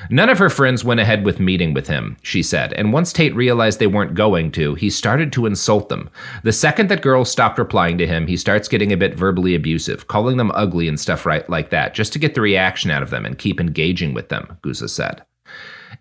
None 0.10 0.30
of 0.30 0.38
her 0.38 0.50
friends 0.50 0.84
went 0.84 1.00
ahead 1.00 1.26
with 1.26 1.40
meeting 1.40 1.74
with 1.74 1.88
him, 1.88 2.18
she 2.22 2.42
said, 2.42 2.74
and 2.74 2.94
once 2.94 3.12
Tate 3.12 3.36
realized 3.36 3.80
they 3.80 3.88
weren't 3.88 4.16
going 4.16 4.52
to, 4.54 4.76
he 4.76 4.90
started 4.90 5.32
to 5.34 5.46
insult 5.46 5.90
them. 5.90 6.10
The 6.44 6.52
second 6.52 6.90
that 6.90 7.02
girls 7.02 7.30
stopped 7.30 7.60
replying 7.60 7.98
to 7.98 8.08
him, 8.08 8.28
he 8.28 8.38
starts 8.38 8.68
getting 8.68 8.92
a 8.92 8.98
bit 8.98 9.16
verbally 9.16 9.56
abusive, 9.56 10.08
calling 10.08 10.38
them 10.38 10.52
ugly 10.54 10.88
and 10.88 11.00
stuff 11.00 11.26
right 11.26 11.48
like 11.50 11.70
that, 11.70 11.94
just 11.94 12.14
to 12.14 12.20
get 12.20 12.34
the 12.34 12.42
reaction 12.42 12.92
out 12.92 13.04
of 13.04 13.10
them 13.10 13.26
and 13.26 13.38
keep 13.38 13.60
engaging 13.60 14.14
with 14.14 14.30
them, 14.30 14.58
Gusa 14.62 14.90
said. 14.90 15.24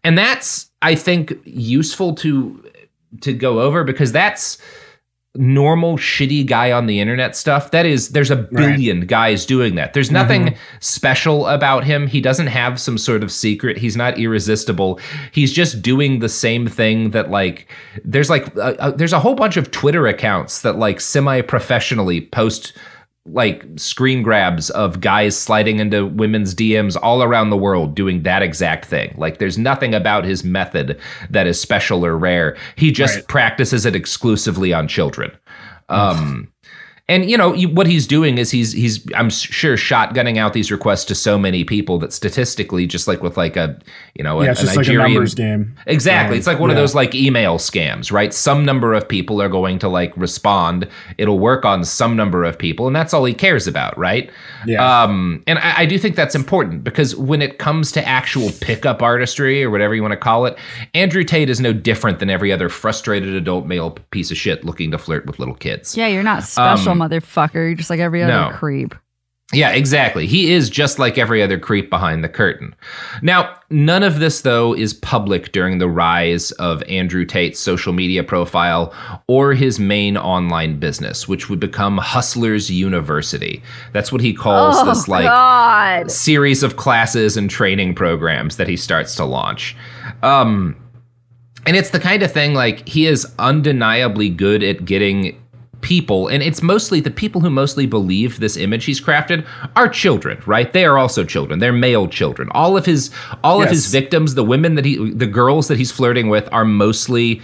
And 0.04 0.16
that's, 0.16 0.70
I 0.82 0.94
think, 0.94 1.34
useful 1.44 2.14
to 2.16 2.64
to 3.22 3.32
go 3.32 3.60
over 3.60 3.84
because 3.84 4.12
that's 4.12 4.58
normal 5.34 5.96
shitty 5.98 6.44
guy 6.46 6.72
on 6.72 6.86
the 6.86 6.98
internet 7.00 7.36
stuff 7.36 7.70
that 7.70 7.86
is 7.86 8.08
there's 8.08 8.30
a 8.30 8.36
billion 8.36 9.02
guys 9.06 9.44
doing 9.46 9.74
that. 9.76 9.92
There's 9.92 10.10
nothing 10.10 10.46
Mhm. 10.46 10.56
special 10.80 11.46
about 11.46 11.84
him. 11.84 12.06
He 12.08 12.20
doesn't 12.20 12.46
have 12.48 12.80
some 12.80 12.98
sort 12.98 13.22
of 13.22 13.30
secret. 13.30 13.76
He's 13.76 13.96
not 13.96 14.18
irresistible. 14.18 14.98
He's 15.30 15.52
just 15.52 15.82
doing 15.82 16.18
the 16.20 16.28
same 16.30 16.66
thing 16.66 17.10
that 17.10 17.30
like 17.30 17.68
there's 18.04 18.30
like 18.30 18.56
uh, 18.56 18.74
uh, 18.80 18.90
there's 18.92 19.12
a 19.12 19.20
whole 19.20 19.34
bunch 19.34 19.56
of 19.56 19.70
twitter 19.70 20.06
accounts 20.06 20.62
that 20.62 20.76
like 20.78 21.00
semi 21.00 21.40
professionally 21.42 22.20
post 22.22 22.72
like 23.32 23.64
screen 23.76 24.22
grabs 24.22 24.70
of 24.70 25.00
guys 25.00 25.36
sliding 25.38 25.78
into 25.80 26.06
women's 26.06 26.54
DMs 26.54 26.96
all 27.02 27.22
around 27.22 27.50
the 27.50 27.56
world 27.56 27.94
doing 27.94 28.22
that 28.22 28.42
exact 28.42 28.84
thing. 28.86 29.14
Like 29.18 29.38
there's 29.38 29.58
nothing 29.58 29.94
about 29.94 30.24
his 30.24 30.44
method 30.44 30.98
that 31.30 31.46
is 31.46 31.60
special 31.60 32.04
or 32.04 32.16
rare. 32.16 32.56
He 32.76 32.90
just 32.90 33.16
Right. 33.16 33.28
practices 33.28 33.84
it 33.86 33.94
exclusively 33.96 34.72
on 34.72 34.88
children. 34.88 35.30
Um 35.88 36.48
and 37.08 37.30
you 37.30 37.36
know 37.36 37.54
what 37.68 37.86
he's 37.86 38.06
doing 38.06 38.36
is 38.38 38.50
he's 38.50 38.72
he's 38.72 39.04
I'm 39.14 39.30
sure 39.30 39.76
shotgunning 39.76 40.36
out 40.36 40.52
these 40.52 40.70
requests 40.70 41.04
to 41.06 41.14
so 41.14 41.38
many 41.38 41.64
people 41.64 41.98
that 42.00 42.12
statistically, 42.12 42.86
just 42.86 43.08
like 43.08 43.22
with 43.22 43.36
like 43.36 43.56
a 43.56 43.78
you 44.14 44.22
know 44.22 44.42
Yeah, 44.42 44.48
a, 44.48 44.52
it's 44.52 44.60
a 44.60 44.64
just 44.64 44.76
like 44.76 44.86
a 44.86 44.90
Nigerian 44.90 45.14
numbers 45.14 45.34
game. 45.34 45.74
Exactly. 45.86 46.34
Um, 46.34 46.38
it's 46.38 46.46
like 46.46 46.58
one 46.58 46.70
of 46.70 46.76
those 46.76 46.94
like 46.94 47.14
email 47.14 47.56
scams, 47.58 48.12
right? 48.12 48.34
Some 48.34 48.64
number 48.64 48.92
of 48.92 49.08
people 49.08 49.40
are 49.40 49.48
going 49.48 49.78
to 49.78 49.88
like 49.88 50.14
respond. 50.16 50.86
It'll 51.16 51.38
work 51.38 51.64
on 51.64 51.84
some 51.84 52.14
number 52.14 52.44
of 52.44 52.58
people, 52.58 52.86
and 52.86 52.94
that's 52.94 53.14
all 53.14 53.24
he 53.24 53.32
cares 53.34 53.66
about, 53.66 53.96
right? 53.96 54.30
Yeah. 54.66 55.02
Um, 55.02 55.42
and 55.46 55.58
I, 55.60 55.78
I 55.78 55.86
do 55.86 55.98
think 55.98 56.14
that's 56.14 56.34
important 56.34 56.84
because 56.84 57.16
when 57.16 57.40
it 57.40 57.58
comes 57.58 57.90
to 57.92 58.06
actual 58.06 58.50
pickup 58.60 59.02
artistry 59.02 59.64
or 59.64 59.70
whatever 59.70 59.94
you 59.94 60.02
want 60.02 60.12
to 60.12 60.16
call 60.18 60.44
it, 60.44 60.58
Andrew 60.94 61.24
Tate 61.24 61.48
is 61.48 61.60
no 61.60 61.72
different 61.72 62.18
than 62.18 62.28
every 62.28 62.52
other 62.52 62.68
frustrated 62.68 63.34
adult 63.34 63.66
male 63.66 63.92
piece 64.10 64.30
of 64.30 64.36
shit 64.36 64.62
looking 64.64 64.90
to 64.90 64.98
flirt 64.98 65.24
with 65.26 65.38
little 65.38 65.54
kids. 65.54 65.96
yeah, 65.96 66.06
you're 66.06 66.22
not 66.22 66.42
special, 66.42 66.92
Um, 66.92 66.97
motherfucker. 66.98 67.54
You're 67.54 67.74
just 67.74 67.90
like 67.90 68.00
every 68.00 68.22
other 68.22 68.50
no. 68.50 68.56
creep. 68.56 68.94
Yeah, 69.54 69.70
exactly. 69.70 70.26
He 70.26 70.52
is 70.52 70.68
just 70.68 70.98
like 70.98 71.16
every 71.16 71.42
other 71.42 71.58
creep 71.58 71.88
behind 71.88 72.22
the 72.22 72.28
curtain. 72.28 72.74
Now, 73.22 73.58
none 73.70 74.02
of 74.02 74.20
this, 74.20 74.42
though, 74.42 74.74
is 74.74 74.92
public 74.92 75.52
during 75.52 75.78
the 75.78 75.88
rise 75.88 76.50
of 76.52 76.82
Andrew 76.82 77.24
Tate's 77.24 77.58
social 77.58 77.94
media 77.94 78.22
profile 78.22 78.92
or 79.26 79.54
his 79.54 79.80
main 79.80 80.18
online 80.18 80.78
business, 80.78 81.26
which 81.26 81.48
would 81.48 81.60
become 81.60 81.96
Hustlers 81.96 82.70
University. 82.70 83.62
That's 83.94 84.12
what 84.12 84.20
he 84.20 84.34
calls 84.34 84.76
oh, 84.80 84.84
this 84.84 85.08
like 85.08 85.24
God. 85.24 86.10
series 86.10 86.62
of 86.62 86.76
classes 86.76 87.38
and 87.38 87.48
training 87.48 87.94
programs 87.94 88.58
that 88.58 88.68
he 88.68 88.76
starts 88.76 89.14
to 89.14 89.24
launch. 89.24 89.74
Um, 90.22 90.76
and 91.64 91.74
it's 91.74 91.90
the 91.90 92.00
kind 92.00 92.22
of 92.22 92.30
thing 92.30 92.52
like 92.52 92.86
he 92.86 93.06
is 93.06 93.26
undeniably 93.38 94.28
good 94.28 94.62
at 94.62 94.84
getting 94.84 95.42
people 95.80 96.26
and 96.26 96.42
it's 96.42 96.60
mostly 96.62 96.98
the 97.00 97.10
people 97.10 97.40
who 97.40 97.48
mostly 97.50 97.86
believe 97.86 98.40
this 98.40 98.56
image 98.56 98.84
he's 98.84 99.00
crafted 99.00 99.46
are 99.76 99.88
children 99.88 100.42
right 100.44 100.72
they 100.72 100.84
are 100.84 100.98
also 100.98 101.22
children 101.24 101.60
they're 101.60 101.72
male 101.72 102.08
children 102.08 102.48
all 102.52 102.76
of 102.76 102.84
his 102.84 103.10
all 103.44 103.62
of 103.62 103.70
his 103.70 103.86
victims 103.86 104.34
the 104.34 104.42
women 104.42 104.74
that 104.74 104.84
he 104.84 104.96
the 105.12 105.26
girls 105.26 105.68
that 105.68 105.78
he's 105.78 105.92
flirting 105.92 106.28
with 106.28 106.48
are 106.52 106.64
mostly 106.64 107.40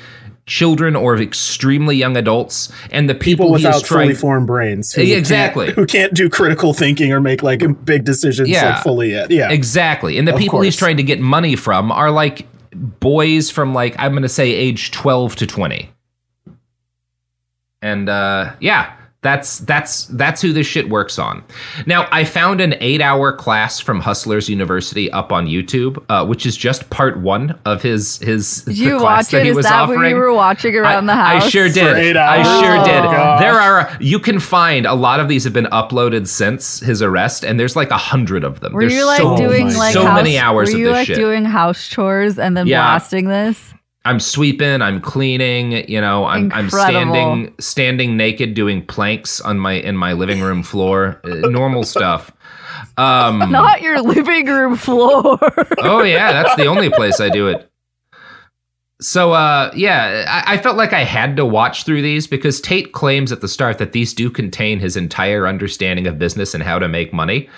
children 0.47 0.95
or 0.97 1.17
extremely 1.17 1.97
young 1.97 2.19
adults 2.19 2.71
and 2.91 3.09
the 3.09 3.15
people, 3.15 3.45
People 3.47 3.53
without 3.53 3.83
trying 3.83 4.09
fully 4.09 4.15
formed 4.15 4.47
brains. 4.47 4.93
who 4.93 5.01
Yeah, 5.01 5.07
can't- 5.15 5.19
exactly. 5.19 5.73
Who 5.73 5.87
can't 5.87 6.13
do 6.13 6.29
critical 6.29 6.75
thinking 6.75 7.13
or 7.13 7.21
make 7.21 7.43
like 7.43 7.63
big 7.87 8.05
decisions 8.05 8.51
like 8.51 8.83
fully 8.83 9.13
yet. 9.13 9.31
Yeah. 9.31 9.51
Exactly. 9.51 10.19
And 10.19 10.29
the 10.29 10.35
Of 10.35 10.39
people 10.39 10.61
he's 10.61 10.77
trying 10.77 10.99
to 10.99 11.03
get 11.03 11.19
money 11.19 11.57
from 11.57 11.91
are 11.91 12.11
like 12.11 12.47
boys 12.75 13.49
from 13.51 13.73
like 13.73 13.95
I'm 13.99 14.13
going 14.13 14.23
to 14.23 14.29
say 14.29 14.51
age 14.53 14.91
12 14.91 15.37
to 15.37 15.47
20. 15.47 15.89
And 17.85 18.09
uh 18.09 18.55
yeah, 18.61 18.95
that's 19.21 19.59
that's 19.61 20.05
that's 20.07 20.43
who 20.43 20.53
this 20.53 20.67
shit 20.67 20.89
works 20.91 21.19
on. 21.19 21.43
Now, 21.87 22.07
I 22.13 22.25
found 22.25 22.61
an 22.61 22.73
8-hour 22.73 23.37
class 23.37 23.81
from 23.81 24.01
Hustlers 24.01 24.51
University 24.51 25.11
up 25.13 25.33
on 25.33 25.47
YouTube, 25.47 26.03
uh, 26.11 26.27
which 26.27 26.45
is 26.45 26.57
just 26.59 26.91
part 26.91 27.19
1 27.21 27.59
of 27.65 27.81
his 27.83 28.19
his 28.19 28.63
Did 28.65 28.75
the 28.77 28.79
you 28.79 28.99
class 28.99 29.27
watch 29.27 29.31
that 29.33 29.39
it? 29.39 29.45
he 29.45 29.51
Is 29.51 29.57
was 29.57 29.65
that 29.67 29.73
offering. 29.81 30.01
what 30.01 30.09
you 30.09 30.17
were 30.17 30.33
watching 30.35 30.77
around 30.77 31.07
the 31.07 31.15
house? 31.15 31.43
I 31.45 31.49
sure 31.49 31.69
did. 31.71 32.17
I 32.19 32.43
sure 32.61 32.77
Oh, 32.81 32.85
did. 32.85 33.03
gosh. 33.03 33.41
There 33.41 33.55
are 33.61 33.97
you 34.01 34.19
can 34.19 34.41
find 34.41 34.85
a 34.85 34.95
lot 34.95 35.21
of 35.21 35.29
these 35.29 35.45
have 35.45 35.55
been 35.55 35.67
uploaded 35.73 36.27
since 36.27 36.81
his 36.81 37.01
arrest, 37.01 37.45
and 37.45 37.59
there's 37.59 37.77
like 37.77 37.91
a 37.91 37.97
hundred 37.99 38.45
of 38.45 38.61
them. 38.61 38.75
Were 38.75 38.83
there's 38.83 38.95
you 38.95 39.07
like 39.07 39.23
so, 39.23 39.37
doing 39.39 39.75
like 39.75 39.95
so 39.95 40.05
house, 40.05 40.17
many 40.17 40.37
hours 40.39 40.69
Were 40.71 40.75
of 40.75 40.81
you 40.81 40.87
this 40.89 40.93
like 40.95 41.07
shit? 41.07 41.17
doing 41.17 41.45
house 41.47 41.89
chores 41.89 42.39
and 42.39 42.57
then 42.57 42.67
Yeah. 42.67 42.81
blasting 42.83 43.29
this? 43.29 43.73
I'm 44.07 44.21
sweeping, 44.21 44.83
I'm 44.83 45.01
cleaning, 45.01 45.89
you 45.89 46.01
know, 46.01 46.27
I'm 46.27 46.53
I'm 46.53 46.69
standing 46.69 47.55
standing 47.59 48.17
naked 48.19 48.53
doing 48.53 48.85
planks 48.85 49.41
on 49.41 49.59
my 49.59 49.73
in 49.73 49.97
my 49.97 50.13
living 50.13 50.43
room 50.43 50.63
floor, 50.63 51.21
uh, 51.25 51.49
normal 51.49 51.85
stuff. 51.85 52.31
Um 52.99 53.39
Not 53.51 53.81
your 53.81 54.03
living 54.03 54.47
room 54.47 54.77
floor. 54.77 55.39
oh 55.79 56.03
yeah, 56.03 56.33
that's 56.33 56.55
the 56.57 56.67
only 56.67 56.91
place 56.91 57.19
I 57.19 57.31
do 57.31 57.49
it. 57.49 57.71
So 59.01 59.33
uh 59.33 59.73
yeah, 59.75 60.27
I, 60.29 60.55
I 60.55 60.59
felt 60.59 60.77
like 60.77 60.93
I 60.93 61.05
had 61.05 61.35
to 61.39 61.47
watch 61.47 61.85
through 61.85 62.03
these 62.03 62.27
because 62.27 62.61
Tate 62.61 62.93
claims 62.93 63.33
at 63.33 63.41
the 63.41 63.49
start 63.49 63.79
that 63.79 63.93
these 63.93 64.13
do 64.13 64.29
contain 64.29 64.81
his 64.81 64.99
entire 64.99 65.49
understanding 65.49 66.07
of 66.07 66.19
business 66.19 66.53
and 66.53 66.63
how 66.63 66.79
to 66.79 66.89
make 66.89 67.15
money. 67.15 67.49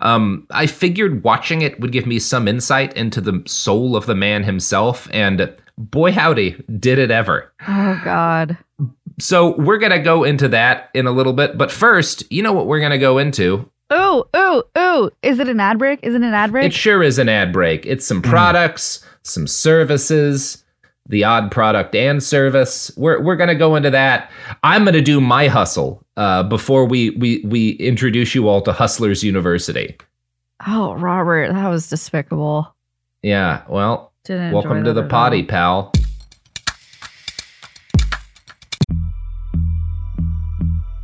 Um, 0.00 0.46
I 0.50 0.66
figured 0.66 1.24
watching 1.24 1.62
it 1.62 1.80
would 1.80 1.90
give 1.90 2.06
me 2.06 2.20
some 2.20 2.46
insight 2.46 2.96
into 2.96 3.20
the 3.20 3.42
soul 3.46 3.96
of 3.96 4.06
the 4.06 4.14
man 4.14 4.44
himself, 4.44 5.08
and 5.12 5.52
boy 5.78 6.12
howdy, 6.12 6.62
did 6.78 6.98
it 6.98 7.10
ever. 7.10 7.52
oh 7.66 8.00
God. 8.04 8.56
So 9.18 9.56
we're 9.56 9.78
gonna 9.78 10.02
go 10.02 10.24
into 10.24 10.48
that 10.48 10.90
in 10.94 11.06
a 11.06 11.10
little 11.10 11.32
bit, 11.32 11.56
but 11.56 11.70
first, 11.72 12.30
you 12.30 12.42
know 12.42 12.52
what 12.52 12.66
we're 12.66 12.80
gonna 12.80 12.98
go 12.98 13.18
into? 13.18 13.68
Ooh, 13.92 14.24
ooh, 14.36 14.62
ooh. 14.76 15.10
Is 15.22 15.38
it 15.38 15.48
an 15.48 15.60
ad 15.60 15.78
break? 15.78 16.00
Is 16.02 16.14
it 16.14 16.22
an 16.22 16.34
ad 16.34 16.50
break? 16.52 16.66
It 16.66 16.74
sure 16.74 17.02
is 17.02 17.18
an 17.18 17.28
ad 17.28 17.52
break. 17.52 17.86
It's 17.86 18.04
some 18.06 18.20
products, 18.20 19.04
some 19.22 19.46
services, 19.46 20.64
the 21.08 21.22
odd 21.24 21.50
product 21.52 21.94
and 21.94 22.22
service. 22.22 22.90
We're 22.96 23.22
we're 23.22 23.36
gonna 23.36 23.54
go 23.54 23.76
into 23.76 23.90
that. 23.90 24.30
I'm 24.64 24.84
gonna 24.84 25.00
do 25.00 25.20
my 25.20 25.46
hustle 25.48 26.04
uh, 26.16 26.42
before 26.42 26.84
we 26.84 27.10
we 27.10 27.42
we 27.44 27.70
introduce 27.72 28.34
you 28.34 28.48
all 28.48 28.60
to 28.62 28.72
Hustlers 28.72 29.22
University. 29.22 29.96
oh, 30.66 30.94
Robert, 30.94 31.52
that 31.52 31.68
was 31.68 31.88
despicable. 31.88 32.74
Yeah, 33.22 33.62
well, 33.68 34.12
didn't 34.26 34.54
Welcome 34.54 34.82
to 34.82 34.92
the 34.92 35.04
potty, 35.04 35.44
pal. 35.44 35.92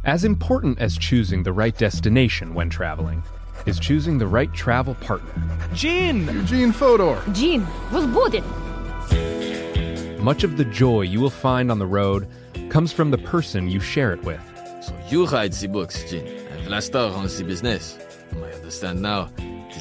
As 0.04 0.24
important 0.24 0.80
as 0.80 0.98
choosing 0.98 1.44
the 1.44 1.52
right 1.52 1.78
destination 1.78 2.52
when 2.52 2.68
traveling 2.68 3.22
is 3.64 3.78
choosing 3.78 4.18
the 4.18 4.26
right 4.26 4.52
travel 4.52 4.96
partner. 4.96 5.32
Gene! 5.72 6.26
Eugene 6.26 6.72
Fodor! 6.72 7.22
Gene, 7.32 7.64
was 7.92 8.06
booted! 8.06 8.42
Much 10.18 10.42
of 10.42 10.56
the 10.56 10.64
joy 10.64 11.02
you 11.02 11.20
will 11.20 11.30
find 11.30 11.70
on 11.70 11.78
the 11.78 11.86
road 11.86 12.26
comes 12.70 12.92
from 12.92 13.12
the 13.12 13.18
person 13.18 13.70
you 13.70 13.78
share 13.78 14.12
it 14.12 14.24
with. 14.24 14.40
So 14.82 14.98
you 15.08 15.26
write 15.26 15.52
the 15.52 15.68
books, 15.68 16.10
Gene. 16.10 16.26
I've 16.54 16.66
last 16.66 16.96
on 16.96 17.24
the 17.24 17.44
business. 17.44 18.00
I 18.32 18.50
understand 18.50 19.00
now. 19.00 19.30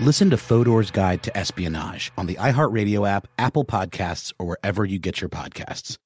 Listen 0.00 0.30
to 0.30 0.38
Fodor's 0.38 0.90
Guide 0.90 1.22
to 1.24 1.36
Espionage 1.36 2.10
on 2.16 2.24
the 2.24 2.36
iHeartRadio 2.36 3.06
app, 3.06 3.28
Apple 3.36 3.66
Podcasts, 3.66 4.32
or 4.38 4.46
wherever 4.46 4.82
you 4.82 4.98
get 4.98 5.20
your 5.20 5.28
podcasts. 5.28 5.98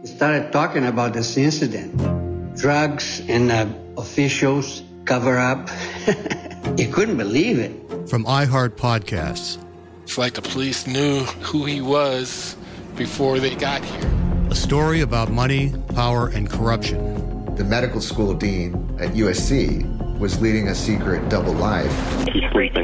We 0.00 0.06
started 0.06 0.52
talking 0.52 0.86
about 0.86 1.12
this 1.12 1.36
incident. 1.36 2.56
Drugs 2.56 3.20
and 3.28 3.50
uh, 3.50 3.66
officials 3.98 4.84
cover 5.06 5.36
up. 5.36 5.68
you 6.76 6.86
couldn't 6.86 7.16
believe 7.16 7.58
it. 7.58 7.72
From 8.08 8.24
iHeart 8.26 8.76
Podcasts. 8.76 9.58
It's 10.04 10.16
like 10.16 10.34
the 10.34 10.42
police 10.42 10.86
knew 10.86 11.24
who 11.42 11.64
he 11.64 11.80
was 11.80 12.56
before 12.94 13.40
they 13.40 13.56
got 13.56 13.84
here. 13.84 14.12
A 14.50 14.54
story 14.54 15.00
about 15.00 15.32
money, 15.32 15.74
power, 15.96 16.28
and 16.28 16.48
corruption. 16.48 17.56
The 17.56 17.64
medical 17.64 18.00
school 18.00 18.34
dean 18.34 18.74
at 19.00 19.14
USC 19.14 19.94
was 20.18 20.40
leading 20.40 20.68
a 20.68 20.74
secret 20.74 21.28
double 21.28 21.52
life. 21.52 21.92
She's 22.32 22.42
sleeping. 22.52 22.83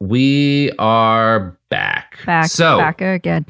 We 0.00 0.72
are 0.78 1.58
back. 1.70 2.18
Back, 2.26 2.46
So, 2.46 2.78
back 2.78 3.00
again. 3.00 3.46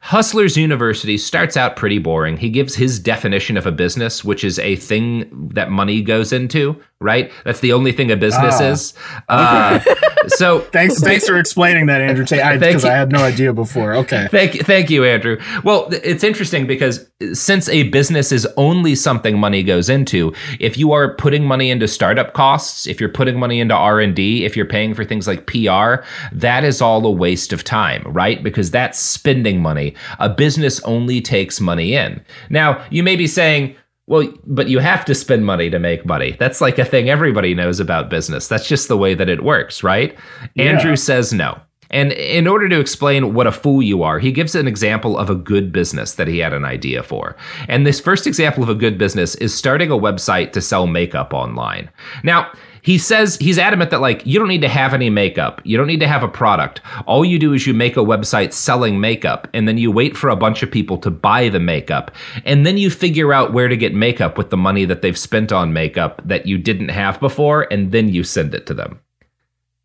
Hustlers 0.00 0.56
University 0.56 1.16
starts 1.16 1.56
out 1.56 1.76
pretty 1.76 1.98
boring. 1.98 2.36
He 2.36 2.50
gives 2.50 2.74
his 2.74 2.98
definition 2.98 3.56
of 3.56 3.66
a 3.66 3.72
business, 3.72 4.24
which 4.24 4.42
is 4.42 4.58
a 4.58 4.74
thing 4.74 5.48
that 5.54 5.70
money 5.70 6.02
goes 6.02 6.32
into, 6.32 6.82
right? 7.02 7.30
That's 7.44 7.60
the 7.60 7.72
only 7.72 7.92
thing 7.92 8.10
a 8.10 8.16
business 8.16 8.54
Ah. 8.60 8.70
is. 8.70 8.94
Uh, 9.28 9.80
so 10.28 10.60
Thanks, 10.60 11.00
thanks 11.00 11.26
for 11.28 11.38
explaining 11.38 11.86
that, 11.86 12.00
Andrew 12.00 12.24
Because 12.24 12.84
you. 12.84 12.90
I 12.90 12.94
had 12.94 13.10
no 13.12 13.18
idea 13.22 13.52
before. 13.52 13.94
Okay. 13.96 14.28
Thank, 14.30 14.64
thank 14.64 14.90
you, 14.90 15.04
Andrew. 15.04 15.38
Well, 15.64 15.88
it's 15.90 16.24
interesting 16.24 16.66
because 16.66 17.08
since 17.32 17.68
a 17.68 17.84
business 17.84 18.32
is 18.32 18.46
only 18.56 18.94
something 18.94 19.38
money 19.38 19.62
goes 19.62 19.88
into, 19.88 20.32
if 20.60 20.76
you 20.78 20.92
are 20.92 21.14
putting 21.16 21.44
money 21.44 21.70
into 21.70 21.88
startup 21.88 22.32
costs, 22.34 22.86
if 22.86 23.00
you're 23.00 23.08
putting 23.08 23.38
money 23.38 23.60
into 23.60 23.74
R 23.74 24.00
and 24.00 24.14
D, 24.14 24.44
if 24.44 24.56
you're 24.56 24.66
paying 24.66 24.94
for 24.94 25.04
things 25.04 25.26
like 25.26 25.46
PR, 25.46 26.04
that 26.32 26.64
is 26.64 26.80
all 26.80 27.04
a 27.06 27.10
waste 27.10 27.52
of 27.52 27.64
time, 27.64 28.02
right? 28.06 28.42
Because 28.42 28.70
that's 28.70 28.98
spending 28.98 29.60
money. 29.60 29.94
A 30.18 30.28
business 30.28 30.80
only 30.84 31.20
takes 31.20 31.60
money 31.60 31.94
in. 31.94 32.20
Now, 32.50 32.84
you 32.90 33.02
may 33.02 33.16
be 33.16 33.26
saying. 33.26 33.76
Well, 34.06 34.32
but 34.44 34.68
you 34.68 34.80
have 34.80 35.04
to 35.06 35.14
spend 35.14 35.46
money 35.46 35.70
to 35.70 35.78
make 35.78 36.04
money. 36.04 36.36
That's 36.38 36.60
like 36.60 36.78
a 36.78 36.84
thing 36.84 37.08
everybody 37.08 37.54
knows 37.54 37.78
about 37.78 38.10
business. 38.10 38.48
That's 38.48 38.68
just 38.68 38.88
the 38.88 38.96
way 38.96 39.14
that 39.14 39.28
it 39.28 39.44
works, 39.44 39.82
right? 39.82 40.18
Yeah. 40.54 40.64
Andrew 40.64 40.96
says 40.96 41.32
no. 41.32 41.60
And 41.92 42.12
in 42.12 42.46
order 42.46 42.68
to 42.70 42.80
explain 42.80 43.34
what 43.34 43.46
a 43.46 43.52
fool 43.52 43.82
you 43.82 44.02
are, 44.02 44.18
he 44.18 44.32
gives 44.32 44.54
an 44.54 44.66
example 44.66 45.18
of 45.18 45.28
a 45.28 45.34
good 45.34 45.72
business 45.72 46.14
that 46.14 46.26
he 46.26 46.38
had 46.38 46.54
an 46.54 46.64
idea 46.64 47.02
for. 47.02 47.36
And 47.68 47.86
this 47.86 48.00
first 48.00 48.26
example 48.26 48.62
of 48.62 48.70
a 48.70 48.74
good 48.74 48.96
business 48.96 49.34
is 49.36 49.54
starting 49.54 49.90
a 49.90 49.98
website 49.98 50.52
to 50.52 50.62
sell 50.62 50.86
makeup 50.86 51.34
online. 51.34 51.90
Now, 52.24 52.50
he 52.82 52.98
says 52.98 53.36
he's 53.36 53.58
adamant 53.58 53.90
that 53.92 54.00
like 54.00 54.26
you 54.26 54.38
don't 54.38 54.48
need 54.48 54.60
to 54.60 54.68
have 54.68 54.92
any 54.92 55.08
makeup. 55.08 55.62
You 55.64 55.78
don't 55.78 55.86
need 55.86 56.00
to 56.00 56.08
have 56.08 56.24
a 56.24 56.28
product. 56.28 56.80
All 57.06 57.24
you 57.24 57.38
do 57.38 57.52
is 57.52 57.66
you 57.66 57.72
make 57.72 57.96
a 57.96 58.00
website 58.00 58.52
selling 58.52 59.00
makeup 59.00 59.48
and 59.54 59.68
then 59.68 59.78
you 59.78 59.92
wait 59.92 60.16
for 60.16 60.28
a 60.28 60.36
bunch 60.36 60.64
of 60.64 60.70
people 60.70 60.98
to 60.98 61.10
buy 61.10 61.48
the 61.48 61.60
makeup. 61.60 62.10
And 62.44 62.66
then 62.66 62.76
you 62.76 62.90
figure 62.90 63.32
out 63.32 63.52
where 63.52 63.68
to 63.68 63.76
get 63.76 63.94
makeup 63.94 64.36
with 64.36 64.50
the 64.50 64.56
money 64.56 64.84
that 64.84 65.00
they've 65.00 65.16
spent 65.16 65.52
on 65.52 65.72
makeup 65.72 66.20
that 66.24 66.46
you 66.46 66.58
didn't 66.58 66.88
have 66.88 67.20
before 67.20 67.68
and 67.70 67.92
then 67.92 68.08
you 68.08 68.24
send 68.24 68.52
it 68.52 68.66
to 68.66 68.74
them. 68.74 69.00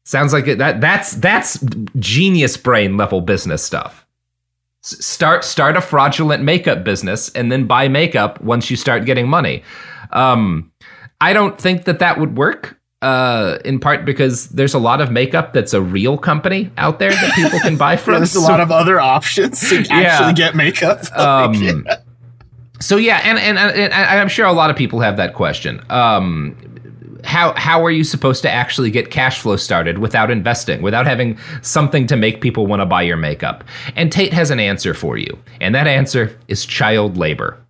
Sounds 0.04 0.34
like 0.34 0.46
that 0.46 0.82
that's 0.82 1.12
that's 1.18 1.64
genius 1.98 2.58
brain 2.58 2.98
level 2.98 3.22
business 3.22 3.64
stuff. 3.64 4.08
Start 4.82 5.44
start 5.44 5.78
a 5.78 5.82
fraudulent 5.82 6.44
makeup 6.44 6.84
business 6.84 7.30
and 7.34 7.52
then 7.52 7.68
buy 7.68 7.90
makeup 7.90 8.42
once 8.42 8.72
you 8.72 8.78
start 8.78 9.06
getting 9.06 9.28
money. 9.28 9.64
Um, 10.14 10.72
I 11.20 11.34
don't 11.34 11.60
think 11.60 11.86
that 11.86 12.00
that 12.00 12.20
would 12.20 12.38
work. 12.38 12.77
Uh, 13.02 13.60
in 13.64 13.80
part 13.80 14.06
because 14.06 14.50
there's 14.50 14.74
a 14.74 14.80
lot 14.80 15.02
of 15.02 15.12
makeup 15.12 15.54
that's 15.54 15.72
a 15.74 15.82
real 15.82 16.18
company 16.18 16.72
out 16.78 16.98
there 16.98 17.12
that 17.12 17.32
people 17.36 17.60
can 17.60 17.78
buy 17.78 17.96
from. 18.04 18.14
Yeah, 18.14 18.20
there's 18.20 18.36
a 18.36 18.42
lot 18.42 18.60
of 18.60 18.72
other 18.72 19.00
options 19.00 19.60
to 19.70 19.82
Yeah. 19.90 19.98
actually 19.98 20.34
get 20.34 20.56
makeup. 20.56 21.06
um, 21.18 21.88
so 22.80 22.98
yeah, 22.98 23.22
and, 23.24 23.38
and 23.38 23.58
and 23.60 23.94
and 23.94 23.94
I'm 23.94 24.28
sure 24.30 24.48
a 24.48 24.52
lot 24.52 24.72
of 24.72 24.76
people 24.76 25.00
have 25.02 25.18
that 25.18 25.36
question. 25.36 25.80
Um, 25.92 26.58
how 27.28 27.54
how 27.58 27.84
are 27.84 27.92
you 27.92 28.06
supposed 28.06 28.42
to 28.44 28.50
actually 28.50 28.90
get 28.90 29.12
cash 29.12 29.42
flow 29.42 29.58
started 29.58 29.98
without 29.98 30.32
investing, 30.32 30.82
without 30.82 31.06
having 31.06 31.38
something 31.62 32.08
to 32.08 32.16
make 32.16 32.40
people 32.40 32.66
want 32.66 32.82
to 32.82 32.86
buy 32.86 33.02
your 33.02 33.18
makeup? 33.18 33.66
And 33.96 34.12
Tate 34.12 34.32
has 34.32 34.50
an 34.50 34.62
answer 34.62 34.94
for 34.94 35.18
you, 35.18 35.38
and 35.60 35.76
that 35.76 35.88
answer 35.88 36.40
is 36.48 36.66
child 36.66 37.18
labor. 37.18 37.62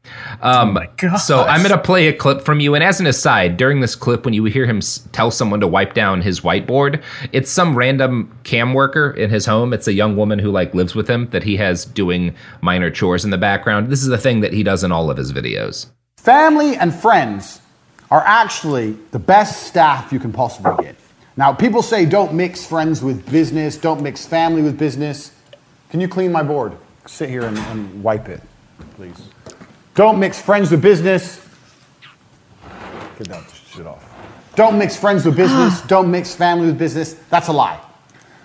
Um, 0.42 0.80
so 1.20 1.44
I'm 1.44 1.62
going 1.62 1.72
to 1.72 1.82
play 1.82 2.08
a 2.08 2.14
clip 2.14 2.42
from 2.42 2.62
you. 2.62 2.76
And 2.76 2.84
as 2.84 3.02
an 3.02 3.08
aside, 3.08 3.58
during 3.58 3.82
this 3.82 3.96
clip, 3.96 4.24
when 4.24 4.34
you 4.34 4.46
hear 4.46 4.66
him 4.66 4.78
s- 4.78 5.06
tell 5.12 5.32
someone 5.32 5.60
to 5.60 5.68
wipe 5.68 5.94
down 5.94 6.22
his 6.22 6.40
whiteboard, 6.42 7.04
it's 7.34 7.52
some 7.52 7.78
random 7.78 8.34
cam 8.44 8.74
worker 8.74 9.12
in 9.12 9.30
his 9.30 9.46
home. 9.46 9.74
It's 9.74 9.88
a 9.88 9.94
young 9.94 10.16
woman 10.16 10.40
who 10.40 10.50
like 10.50 10.74
lives 10.74 10.96
with 10.96 11.10
him 11.10 11.28
that 11.32 11.44
he 11.44 11.58
has 11.58 11.84
doing 11.84 12.34
minor 12.62 12.90
chores 12.90 13.26
in 13.26 13.32
the 13.32 13.38
background. 13.38 13.90
This 13.90 14.04
is 14.04 14.10
a 14.10 14.18
thing 14.18 14.40
that 14.42 14.54
he 14.54 14.64
does 14.64 14.84
in 14.84 14.94
all 14.94 15.12
of 15.12 15.18
his 15.18 15.34
videos. 15.34 15.88
Family 16.16 16.76
and 16.78 16.94
friends 16.94 17.60
are 18.10 18.24
actually 18.26 18.94
the 19.12 19.20
best 19.20 19.68
staff 19.68 20.12
you 20.12 20.20
can 20.20 20.32
possibly 20.32 20.74
get. 20.84 20.96
Now, 21.36 21.54
people 21.54 21.82
say 21.82 22.06
don't 22.06 22.34
mix 22.34 22.66
friends 22.66 23.04
with 23.04 23.30
business, 23.30 23.78
don't 23.78 24.02
mix 24.02 24.26
family 24.26 24.62
with 24.62 24.78
business. 24.78 25.32
Can 25.90 26.02
you 26.02 26.08
clean 26.08 26.32
my 26.32 26.44
board? 26.44 26.74
Sit 27.06 27.30
here 27.30 27.44
and, 27.44 27.58
and 27.58 28.04
wipe 28.04 28.28
it, 28.28 28.42
please. 28.96 29.30
Don't 29.94 30.20
mix 30.20 30.42
friends 30.42 30.72
with 30.72 30.82
business. 30.82 31.46
Get 33.18 33.30
that 33.30 33.44
shit 33.72 33.88
off. 33.88 34.04
Don't 34.56 34.78
mix 34.80 34.98
friends 34.98 35.24
with 35.24 35.36
business, 35.36 35.82
ah. 35.82 35.86
don't 35.88 36.10
mix 36.10 36.34
family 36.34 36.66
with 36.68 36.80
business. 36.80 37.14
That's 37.30 37.48
a 37.48 37.54
lie. 37.54 37.80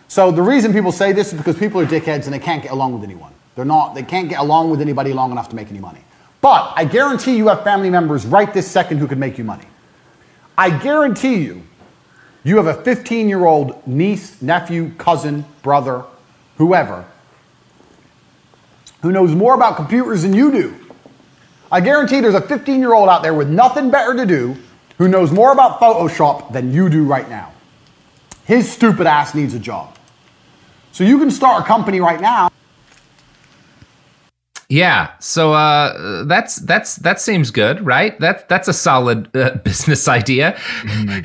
So 0.08 0.30
the 0.30 0.42
reason 0.42 0.72
people 0.74 0.92
say 0.92 1.12
this 1.12 1.32
is 1.32 1.38
because 1.38 1.56
people 1.56 1.80
are 1.80 1.86
dickheads 1.86 2.24
and 2.24 2.34
they 2.34 2.38
can't 2.38 2.62
get 2.62 2.72
along 2.72 2.92
with 2.92 3.02
anyone. 3.02 3.32
They're 3.54 3.64
not, 3.64 3.94
they 3.94 4.02
can't 4.02 4.28
get 4.28 4.38
along 4.40 4.70
with 4.70 4.82
anybody 4.82 5.14
long 5.14 5.32
enough 5.32 5.48
to 5.48 5.56
make 5.56 5.70
any 5.70 5.78
money. 5.78 6.00
But 6.42 6.74
I 6.76 6.84
guarantee 6.84 7.36
you 7.36 7.48
have 7.48 7.62
family 7.64 7.88
members 7.88 8.26
right 8.26 8.52
this 8.52 8.70
second 8.70 8.98
who 8.98 9.06
could 9.06 9.16
make 9.16 9.38
you 9.38 9.44
money. 9.44 9.64
I 10.58 10.76
guarantee 10.76 11.36
you, 11.36 11.62
you 12.44 12.56
have 12.56 12.66
a 12.66 12.74
15 12.82 13.28
year 13.28 13.46
old 13.46 13.86
niece, 13.86 14.42
nephew, 14.42 14.92
cousin, 14.98 15.46
brother, 15.62 16.04
whoever, 16.58 17.06
who 19.00 19.12
knows 19.12 19.34
more 19.34 19.54
about 19.54 19.76
computers 19.76 20.22
than 20.22 20.34
you 20.34 20.50
do. 20.52 20.74
I 21.70 21.80
guarantee 21.80 22.20
there's 22.20 22.34
a 22.34 22.40
15 22.40 22.80
year 22.80 22.92
old 22.92 23.08
out 23.08 23.22
there 23.22 23.34
with 23.34 23.48
nothing 23.48 23.90
better 23.90 24.14
to 24.14 24.26
do 24.26 24.56
who 24.98 25.08
knows 25.08 25.30
more 25.30 25.52
about 25.52 25.80
Photoshop 25.80 26.52
than 26.52 26.72
you 26.72 26.88
do 26.88 27.04
right 27.04 27.28
now. 27.28 27.52
His 28.44 28.70
stupid 28.70 29.06
ass 29.06 29.34
needs 29.34 29.54
a 29.54 29.58
job. 29.60 29.96
So 30.90 31.04
you 31.04 31.18
can 31.18 31.30
start 31.30 31.62
a 31.62 31.66
company 31.66 32.00
right 32.00 32.20
now. 32.20 32.50
Yeah, 34.72 35.10
so 35.18 35.52
uh, 35.52 36.24
that's 36.24 36.56
that's 36.56 36.96
that 36.96 37.20
seems 37.20 37.50
good, 37.50 37.84
right? 37.84 38.18
That 38.20 38.48
that's 38.48 38.68
a 38.68 38.72
solid 38.72 39.28
uh, 39.36 39.56
business 39.64 40.08
idea. 40.08 40.52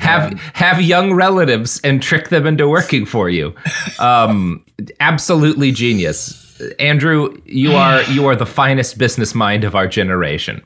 have 0.00 0.38
have 0.52 0.82
young 0.82 1.14
relatives 1.14 1.80
and 1.82 2.02
trick 2.02 2.28
them 2.28 2.46
into 2.46 2.68
working 2.68 3.06
for 3.06 3.30
you. 3.30 3.54
Um, 4.00 4.66
absolutely 5.00 5.72
genius, 5.72 6.60
Andrew. 6.78 7.40
You 7.46 7.72
are 7.72 8.02
you 8.10 8.26
are 8.26 8.36
the 8.36 8.44
finest 8.44 8.98
business 8.98 9.34
mind 9.34 9.64
of 9.64 9.74
our 9.74 9.86
generation. 9.86 10.62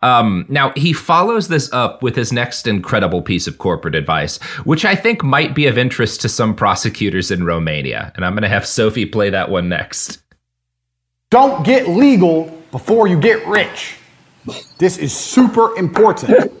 Um, 0.00 0.46
now 0.48 0.72
he 0.74 0.94
follows 0.94 1.48
this 1.48 1.70
up 1.74 2.02
with 2.02 2.16
his 2.16 2.32
next 2.32 2.66
incredible 2.66 3.20
piece 3.20 3.46
of 3.46 3.58
corporate 3.58 3.94
advice, 3.94 4.38
which 4.64 4.86
I 4.86 4.94
think 4.94 5.22
might 5.22 5.54
be 5.54 5.66
of 5.66 5.76
interest 5.76 6.22
to 6.22 6.30
some 6.30 6.54
prosecutors 6.54 7.30
in 7.30 7.44
Romania, 7.44 8.10
and 8.16 8.24
I'm 8.24 8.32
going 8.32 8.42
to 8.42 8.48
have 8.48 8.64
Sophie 8.64 9.04
play 9.04 9.28
that 9.28 9.50
one 9.50 9.68
next. 9.68 10.22
Don't 11.30 11.66
get 11.66 11.88
legal 11.88 12.44
before 12.70 13.08
you 13.08 13.18
get 13.18 13.46
rich. 13.48 13.96
This 14.78 14.96
is 14.96 15.12
super 15.12 15.76
important. 15.76 16.52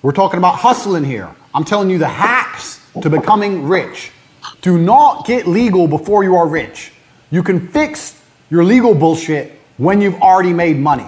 We're 0.00 0.12
talking 0.12 0.38
about 0.38 0.54
hustling 0.54 1.04
here. 1.04 1.28
I'm 1.52 1.64
telling 1.64 1.90
you 1.90 1.98
the 1.98 2.08
hacks 2.08 2.80
to 3.02 3.10
becoming 3.10 3.68
rich. 3.68 4.10
Do 4.62 4.78
not 4.78 5.26
get 5.26 5.46
legal 5.46 5.86
before 5.86 6.24
you 6.24 6.36
are 6.36 6.48
rich. 6.48 6.92
You 7.30 7.42
can 7.42 7.68
fix 7.68 8.18
your 8.48 8.64
legal 8.64 8.94
bullshit 8.94 9.60
when 9.76 10.00
you've 10.00 10.20
already 10.22 10.54
made 10.54 10.78
money. 10.78 11.06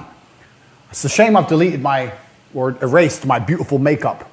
It's 0.90 1.04
a 1.06 1.08
shame 1.08 1.34
I've 1.34 1.48
deleted 1.48 1.80
my 1.80 2.12
or 2.52 2.76
erased 2.82 3.24
my 3.24 3.38
beautiful 3.38 3.78
makeup 3.78 4.30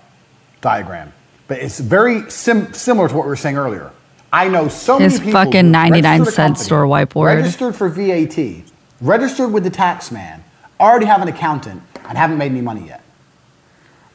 diagram, 0.59 1.13
but 1.47 1.59
it's 1.59 1.79
very 1.79 2.29
sim- 2.29 2.73
similar 2.73 3.07
to 3.07 3.15
what 3.15 3.23
we 3.23 3.29
were 3.29 3.37
saying 3.37 3.55
earlier. 3.55 3.93
I 4.31 4.47
know 4.47 4.67
so 4.67 4.99
His 4.99 5.13
many 5.19 5.25
people 5.25 5.43
fucking 5.43 5.71
99 5.71 6.03
registered 6.03 6.27
a 6.27 6.31
cent 6.35 6.47
company, 6.55 6.65
store 6.65 6.85
whiteboard. 6.85 7.25
registered 7.35 7.75
for 7.75 7.89
VAT, 7.89 8.63
registered 9.01 9.51
with 9.51 9.63
the 9.63 9.69
tax 9.69 10.11
man, 10.11 10.43
already 10.79 11.05
have 11.07 11.21
an 11.21 11.27
accountant, 11.27 11.81
and 12.07 12.17
haven't 12.17 12.37
made 12.37 12.51
any 12.51 12.61
money 12.61 12.87
yet. 12.87 13.03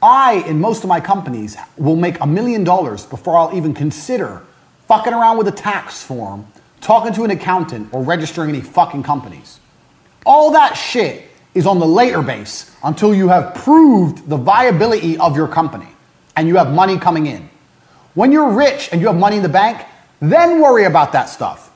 I, 0.02 0.44
in 0.46 0.60
most 0.60 0.82
of 0.84 0.88
my 0.88 1.00
companies, 1.00 1.56
will 1.76 1.96
make 1.96 2.20
a 2.20 2.26
million 2.26 2.62
dollars 2.62 3.06
before 3.06 3.36
I'll 3.36 3.54
even 3.56 3.72
consider 3.74 4.42
fucking 4.86 5.12
around 5.12 5.38
with 5.38 5.48
a 5.48 5.52
tax 5.52 6.02
form, 6.02 6.46
talking 6.80 7.12
to 7.14 7.24
an 7.24 7.30
accountant, 7.30 7.88
or 7.92 8.02
registering 8.02 8.50
any 8.50 8.60
fucking 8.60 9.02
companies. 9.02 9.60
All 10.26 10.50
that 10.52 10.74
shit 10.74 11.30
is 11.54 11.66
on 11.66 11.78
the 11.78 11.86
later 11.86 12.22
base 12.22 12.70
until 12.84 13.14
you 13.14 13.28
have 13.28 13.54
proved 13.54 14.28
the 14.28 14.36
viability 14.36 15.16
of 15.18 15.36
your 15.36 15.48
company 15.48 15.88
and 16.36 16.48
you 16.48 16.56
have 16.56 16.72
money 16.72 16.98
coming 16.98 17.26
in. 17.26 17.48
When 18.14 18.30
you're 18.32 18.50
rich 18.50 18.90
and 18.92 19.00
you 19.00 19.06
have 19.06 19.16
money 19.16 19.36
in 19.36 19.42
the 19.42 19.48
bank, 19.48 19.86
then 20.30 20.60
worry 20.60 20.84
about 20.84 21.12
that 21.12 21.28
stuff. 21.28 21.70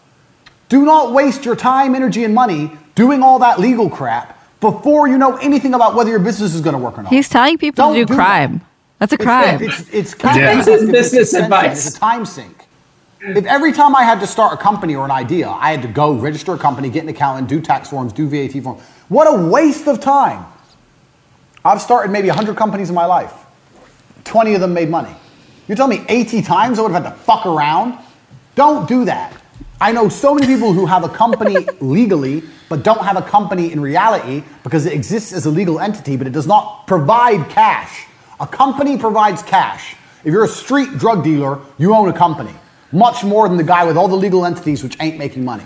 Do 0.69 0.85
not 0.85 1.13
waste 1.13 1.45
your 1.45 1.57
time, 1.57 1.95
energy, 1.95 2.25
and 2.25 2.35
money 2.35 2.73
doing 2.95 3.23
all 3.23 3.39
that 3.39 3.59
legal 3.59 3.89
crap 3.89 4.39
before 4.61 5.09
you 5.09 5.19
know 5.19 5.37
anything 5.37 5.75
about 5.75 5.95
whether 5.95 6.11
your 6.11 6.19
business 6.19 6.55
is 6.55 6.61
going 6.61 6.75
to 6.75 6.83
work 6.83 6.99
or 6.99 7.03
not. 7.03 7.13
He's 7.13 7.29
telling 7.29 7.59
people 7.59 7.85
Don't 7.85 7.95
to 7.95 8.01
do, 8.01 8.07
do 8.07 8.15
crime. 8.15 8.61
That's 8.99 9.13
a 9.13 9.19
crime. 9.19 9.63
It's, 9.63 9.81
it's, 9.81 9.91
it's 9.95 10.15
kind 10.15 10.37
Yeah. 10.41 10.61
of 10.61 10.67
it's 10.69 10.91
business 10.91 11.33
advice. 11.35 11.87
It's 11.87 11.97
a 11.97 12.01
time 12.01 12.27
sink. 12.27 12.67
If 13.21 13.47
every 13.47 13.73
time 13.73 13.97
I 13.97 14.05
had 14.05 14.21
to 14.21 14.27
start 14.27 14.53
a 14.53 14.57
company 14.57 14.95
or 14.95 15.05
an 15.05 15.11
idea, 15.11 15.49
I 15.49 15.71
had 15.73 15.83
to 15.83 15.89
go 15.89 16.13
register 16.13 16.55
a 16.55 16.59
company, 16.59 16.89
get 16.89 17.03
an 17.03 17.09
accountant, 17.09 17.49
do 17.49 17.61
tax 17.61 17.91
forms, 17.91 18.13
do 18.13 18.29
VAT 18.29 18.63
forms, 18.63 18.83
what 19.09 19.25
a 19.27 19.47
waste 19.49 19.89
of 19.89 20.01
time. 20.01 20.45
I've 21.65 21.81
started 21.81 22.13
maybe 22.13 22.29
100 22.29 22.57
companies 22.57 22.89
in 22.89 22.95
my 22.95 23.07
life. 23.07 23.33
20 24.25 24.55
of 24.55 24.61
them 24.61 24.73
made 24.75 24.89
money. 24.89 25.15
You're 25.67 25.77
telling 25.77 26.01
me 26.01 26.07
80 26.09 26.43
times 26.43 26.79
I 26.79 26.83
would 26.83 26.93
have 26.93 27.05
had 27.05 27.11
to 27.11 27.17
fuck 27.19 27.45
around? 27.47 27.99
Don't 28.59 28.89
do 28.89 29.05
that. 29.05 29.41
I 29.81 29.93
know 29.93 30.09
so 30.09 30.35
many 30.35 30.49
people 30.49 30.73
who 30.73 30.85
have 30.85 31.05
a 31.05 31.09
company 31.09 31.65
legally, 31.81 32.43
but 32.69 32.83
don't 32.83 33.05
have 33.05 33.17
a 33.17 33.23
company 33.23 33.71
in 33.71 33.81
reality 33.81 34.43
because 34.65 34.85
it 34.85 34.93
exists 34.93 35.33
as 35.33 35.47
a 35.47 35.51
legal 35.51 35.79
entity, 35.79 36.17
but 36.17 36.27
it 36.27 36.33
does 36.33 36.49
not 36.49 36.89
provide 36.89 37.49
cash. 37.51 38.07
A 38.41 38.49
company 38.49 38.99
provides 38.99 39.45
cash. 39.45 39.95
If 40.25 40.33
you're 40.33 40.43
a 40.43 40.49
street 40.49 40.99
drug 40.99 41.23
dealer, 41.23 41.61
you 41.79 41.95
own 41.95 42.09
a 42.09 42.13
company, 42.13 42.53
much 42.91 43.23
more 43.23 43.49
than 43.49 43.59
the 43.59 43.63
guy 43.63 43.85
with 43.85 43.97
all 43.97 44.09
the 44.09 44.17
legal 44.17 44.45
entities 44.45 44.83
which 44.83 44.97
ain't 44.99 45.19
making 45.19 45.45
money. 45.45 45.65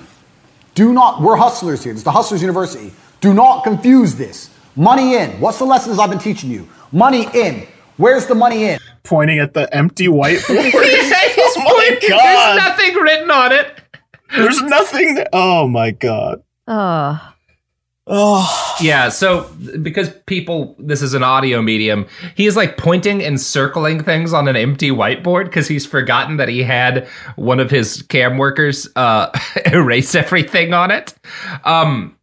Do 0.74 0.92
not, 0.92 1.22
we're 1.22 1.36
hustlers 1.36 1.82
here. 1.82 1.94
It's 1.94 2.02
the 2.02 2.12
Hustlers 2.12 2.42
University. 2.42 2.92
Do 3.22 3.32
not 3.32 3.64
confuse 3.64 4.16
this. 4.16 4.50
Money 4.76 5.14
in. 5.14 5.40
What's 5.40 5.58
the 5.58 5.64
lessons 5.64 5.98
I've 5.98 6.10
been 6.10 6.18
teaching 6.18 6.50
you? 6.50 6.68
Money 6.92 7.26
in. 7.32 7.66
Where's 7.96 8.26
the 8.26 8.34
money 8.34 8.64
in? 8.64 8.78
Pointing 9.02 9.38
at 9.38 9.54
the 9.54 9.74
empty 9.74 10.08
whiteboard. 10.08 10.72
oh 10.74 11.18
my 12.00 12.08
God. 12.08 12.58
There's 12.58 12.68
nothing 12.68 12.94
written 13.02 13.30
on 13.30 13.52
it. 13.52 13.80
There's 14.34 14.62
nothing. 14.62 15.14
That, 15.16 15.28
oh 15.32 15.68
my 15.68 15.90
god. 15.90 16.42
Ugh. 16.66 17.20
Oh. 18.06 18.76
Yeah, 18.80 19.10
so 19.10 19.48
because 19.80 20.10
people, 20.26 20.74
this 20.78 21.02
is 21.02 21.14
an 21.14 21.22
audio 21.22 21.62
medium, 21.62 22.06
he 22.34 22.46
is 22.46 22.56
like 22.56 22.76
pointing 22.76 23.22
and 23.22 23.40
circling 23.40 24.02
things 24.02 24.32
on 24.32 24.48
an 24.48 24.56
empty 24.56 24.90
whiteboard 24.90 25.44
because 25.44 25.68
he's 25.68 25.86
forgotten 25.86 26.36
that 26.38 26.48
he 26.48 26.64
had 26.64 27.06
one 27.36 27.60
of 27.60 27.70
his 27.70 28.02
cam 28.02 28.38
workers 28.38 28.88
uh, 28.96 29.30
erase 29.66 30.16
everything 30.16 30.74
on 30.74 30.90
it. 30.90 31.14
Um, 31.64 32.16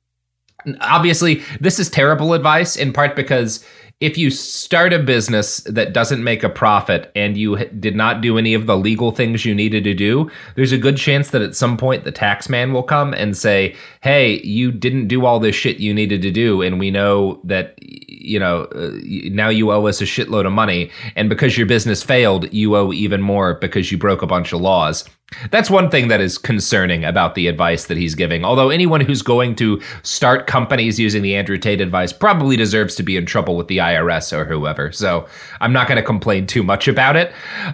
obviously, 0.82 1.44
this 1.62 1.80
is 1.80 1.90
terrible 1.90 2.34
advice 2.34 2.76
in 2.76 2.92
part 2.92 3.16
because 3.16 3.66
if 4.00 4.18
you 4.18 4.30
start 4.30 4.94
a 4.94 5.00
business 5.00 5.58
that 5.66 5.92
doesn't 5.92 6.24
make 6.24 6.42
a 6.42 6.50
profit 6.50 7.12
and 7.16 7.36
you 7.36 7.58
did 7.66 7.98
not 7.98 8.22
do 8.22 8.38
any 8.38 8.54
of 8.54 8.66
the 8.66 8.78
legal 8.78 9.12
things 9.12 9.44
you 9.44 9.54
needed 9.54 9.84
to 9.84 9.94
do, 9.94 10.32
there's 10.56 10.72
a 10.72 10.78
good 10.78 10.96
chance 10.96 11.32
that 11.32 11.42
at 11.42 11.54
some 11.54 11.76
point 11.76 12.06
the 12.06 12.12
tax 12.12 12.48
man 12.48 12.72
will 12.72 12.84
come 12.84 13.14
and 13.14 13.36
say, 13.36 13.76
"Hey, 14.02 14.40
you 14.42 14.72
didn't 14.72 15.08
do 15.10 15.26
all 15.26 15.40
this 15.40 15.56
shit 15.56 15.80
you 15.80 15.94
needed 15.94 16.22
to 16.22 16.32
do, 16.32 16.62
and 16.62 16.80
we 16.80 16.92
know 16.92 17.42
that 17.44 17.76
you 17.82 18.40
know 18.40 18.64
uh, 18.74 18.92
now 19.32 19.50
you 19.50 19.72
owe 19.72 19.86
us 19.86 20.00
a 20.00 20.06
shitload 20.06 20.46
of 20.46 20.54
money, 20.54 20.90
and 21.18 21.28
because 21.28 21.58
your 21.58 21.68
business 21.68 22.02
failed, 22.02 22.52
you 22.54 22.78
owe 22.78 22.94
even 22.94 23.22
more 23.22 23.56
because 23.56 23.92
you 23.92 23.98
broke 23.98 24.22
a 24.22 24.28
bunch 24.28 24.54
of 24.54 24.62
laws." 24.62 25.04
That's 25.52 25.70
one 25.70 25.90
thing 25.90 26.08
that 26.08 26.22
is 26.22 26.38
concerning 26.38 27.06
about 27.06 27.36
the 27.36 27.48
advice 27.48 27.86
that 27.86 27.98
he's 27.98 28.16
giving. 28.16 28.44
Although 28.44 28.70
anyone 28.70 29.02
who's 29.02 29.22
going 29.22 29.56
to 29.56 29.82
start 30.02 30.48
companies 30.48 31.00
using 31.00 31.22
the 31.22 31.36
Andrew 31.36 31.58
Tate 31.58 31.82
advice 31.82 32.12
probably 32.12 32.58
deserves 32.58 32.96
to 32.96 33.04
be 33.04 33.16
in 33.16 33.26
trouble 33.26 33.56
with 33.56 33.68
the 33.68 33.78
IRS 33.78 34.34
or 34.34 34.46
whoever. 34.46 34.92
So 34.92 35.28
I'm 35.62 35.72
not 35.72 35.88
going 35.88 35.98
to 35.98 36.04
complain 36.04 36.48
too 36.48 36.64
much 36.64 36.88
about 36.88 37.16
it. 37.16 37.32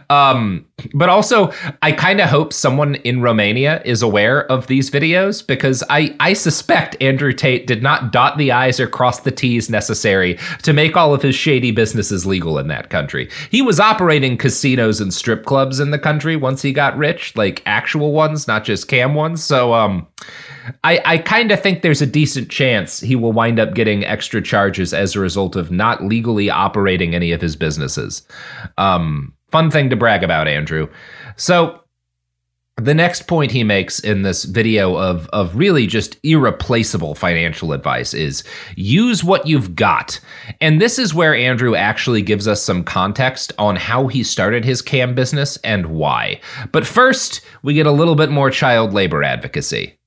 Um, 0.10 0.66
but 0.94 1.08
also, 1.08 1.54
I 1.82 1.94
kind 1.94 2.20
of 2.20 2.30
hope 2.30 2.52
someone 2.52 2.96
in 2.96 3.22
Romania 3.22 3.82
is 3.86 4.02
aware 4.02 4.46
of 4.52 4.68
these 4.68 4.92
videos 4.92 5.46
because 5.46 5.84
I, 5.90 6.14
I 6.20 6.34
suspect 6.34 7.02
Andrew 7.02 7.32
Tate 7.32 7.66
did 7.66 7.82
not 7.82 8.12
dot 8.12 8.38
the 8.38 8.52
I's 8.52 8.80
or 8.80 8.88
cross 8.88 9.22
the 9.22 9.32
T's 9.32 9.70
necessary 9.70 10.38
to 10.64 10.74
make 10.74 10.98
all 10.98 11.14
of 11.14 11.22
his 11.22 11.36
shady 11.36 11.72
businesses 11.72 12.26
legal 12.26 12.60
in 12.60 12.68
that 12.68 12.90
country. 12.90 13.30
He 13.50 13.62
was 13.62 13.80
operating 13.80 14.38
casinos 14.38 15.00
and 15.00 15.14
strip 15.14 15.46
clubs 15.46 15.80
in 15.80 15.92
the 15.92 16.00
country 16.00 16.36
once 16.36 16.62
he 16.62 16.74
got 16.74 16.98
rich, 16.98 17.36
like 17.38 17.45
actual 17.66 18.12
ones, 18.12 18.48
not 18.48 18.64
just 18.64 18.88
cam 18.88 19.16
ones. 19.16 19.44
So, 19.44 19.74
um, 19.74 20.08
I, 20.84 21.00
I 21.06 21.18
kind 21.20 21.52
of 21.52 21.62
think 21.62 21.82
there's 21.82 22.02
a 22.02 22.08
decent 22.08 22.50
chance 22.50 23.00
he 23.00 23.16
will 23.16 23.32
wind 23.32 23.60
up 23.60 23.76
getting 23.76 24.04
extra 24.04 24.42
charges 24.42 24.94
as 24.94 25.16
a 25.16 25.20
result 25.20 25.56
of 25.56 25.72
not 25.72 26.04
legally 26.04 26.50
operating 26.50 27.14
any 27.14 27.32
of 27.32 27.42
his 27.42 27.56
businesses. 27.56 28.24
Um, 28.78 29.34
fun 29.52 29.70
thing 29.70 29.90
to 29.92 29.96
brag 29.96 30.24
about, 30.24 30.48
Andrew. 30.48 30.88
So, 31.36 31.80
the 32.78 32.94
next 32.94 33.28
point 33.28 33.52
he 33.52 33.64
makes 33.64 34.00
in 34.00 34.24
this 34.24 34.44
video 34.44 34.98
of 34.98 35.28
of 35.30 35.56
really 35.56 35.88
just 35.88 36.18
irreplaceable 36.24 37.16
financial 37.16 37.72
advice 37.72 38.14
is 38.14 38.44
use 38.76 39.24
what 39.24 39.48
you've 39.48 39.76
got. 39.76 40.20
And 40.60 40.82
this 40.82 41.00
is 41.00 41.14
where 41.14 41.34
Andrew 41.34 41.76
actually 41.76 42.22
gives 42.22 42.50
us 42.50 42.62
some 42.62 42.84
context 42.84 43.54
on 43.58 43.78
how 43.78 44.08
he 44.08 44.24
started 44.24 44.66
his 44.66 44.82
cam 44.82 45.16
business 45.16 45.56
and 45.58 45.86
why. 45.86 46.42
But 46.74 46.86
first, 46.86 47.40
we 47.64 47.74
get 47.74 47.88
a 47.88 47.92
little 47.92 48.16
bit 48.16 48.30
more 48.30 48.52
child 48.52 48.94
labor 48.94 49.24
advocacy. 49.24 49.98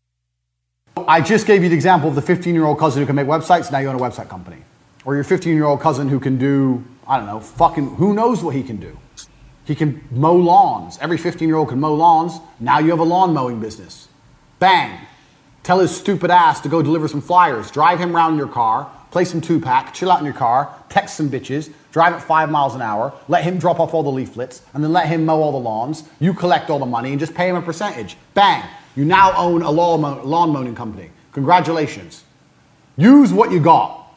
I 1.06 1.22
just 1.22 1.46
gave 1.46 1.62
you 1.62 1.70
the 1.70 1.74
example 1.74 2.10
of 2.10 2.16
the 2.16 2.22
15 2.22 2.54
year 2.54 2.66
old 2.66 2.78
cousin 2.78 3.00
who 3.00 3.06
can 3.06 3.16
make 3.16 3.26
websites, 3.26 3.72
now 3.72 3.78
you 3.78 3.88
own 3.88 3.96
a 3.96 3.98
website 3.98 4.28
company. 4.28 4.58
Or 5.06 5.14
your 5.14 5.24
15 5.24 5.54
year 5.54 5.64
old 5.64 5.80
cousin 5.80 6.06
who 6.06 6.20
can 6.20 6.36
do, 6.36 6.84
I 7.06 7.16
don't 7.16 7.26
know, 7.26 7.40
fucking, 7.40 7.94
who 7.94 8.12
knows 8.12 8.44
what 8.44 8.54
he 8.54 8.62
can 8.62 8.76
do. 8.76 8.98
He 9.68 9.74
can 9.74 10.02
mow 10.10 10.34
lawns. 10.34 10.96
Every 10.98 11.18
15 11.18 11.46
year 11.46 11.58
old 11.58 11.68
can 11.68 11.78
mow 11.78 11.92
lawns. 11.92 12.40
Now 12.58 12.78
you 12.78 12.88
have 12.88 13.00
a 13.00 13.04
lawn 13.04 13.34
mowing 13.34 13.60
business. 13.60 14.08
Bang. 14.58 14.98
Tell 15.62 15.80
his 15.80 15.94
stupid 15.94 16.30
ass 16.30 16.62
to 16.62 16.70
go 16.70 16.80
deliver 16.80 17.06
some 17.06 17.20
flyers. 17.20 17.70
Drive 17.70 18.00
him 18.00 18.16
around 18.16 18.32
in 18.32 18.38
your 18.38 18.48
car, 18.48 18.90
play 19.10 19.26
some 19.26 19.42
Tupac, 19.42 19.92
chill 19.92 20.10
out 20.10 20.20
in 20.20 20.24
your 20.24 20.32
car, 20.32 20.74
text 20.88 21.18
some 21.18 21.28
bitches, 21.28 21.70
drive 21.92 22.14
at 22.14 22.22
five 22.22 22.50
miles 22.50 22.74
an 22.74 22.80
hour, 22.80 23.12
let 23.28 23.44
him 23.44 23.58
drop 23.58 23.78
off 23.78 23.92
all 23.92 24.02
the 24.02 24.10
leaflets, 24.10 24.62
and 24.72 24.82
then 24.82 24.90
let 24.90 25.06
him 25.06 25.26
mow 25.26 25.42
all 25.42 25.52
the 25.52 25.58
lawns. 25.58 26.04
You 26.18 26.32
collect 26.32 26.70
all 26.70 26.78
the 26.78 26.86
money 26.86 27.10
and 27.10 27.20
just 27.20 27.34
pay 27.34 27.50
him 27.50 27.56
a 27.56 27.60
percentage. 27.60 28.16
Bang. 28.32 28.64
You 28.96 29.04
now 29.04 29.36
own 29.36 29.60
a 29.60 29.70
lawn, 29.70 30.00
lawn 30.26 30.48
mowing 30.48 30.74
company. 30.74 31.10
Congratulations. 31.32 32.24
Use 32.96 33.34
what 33.34 33.52
you 33.52 33.60
got. 33.60 34.16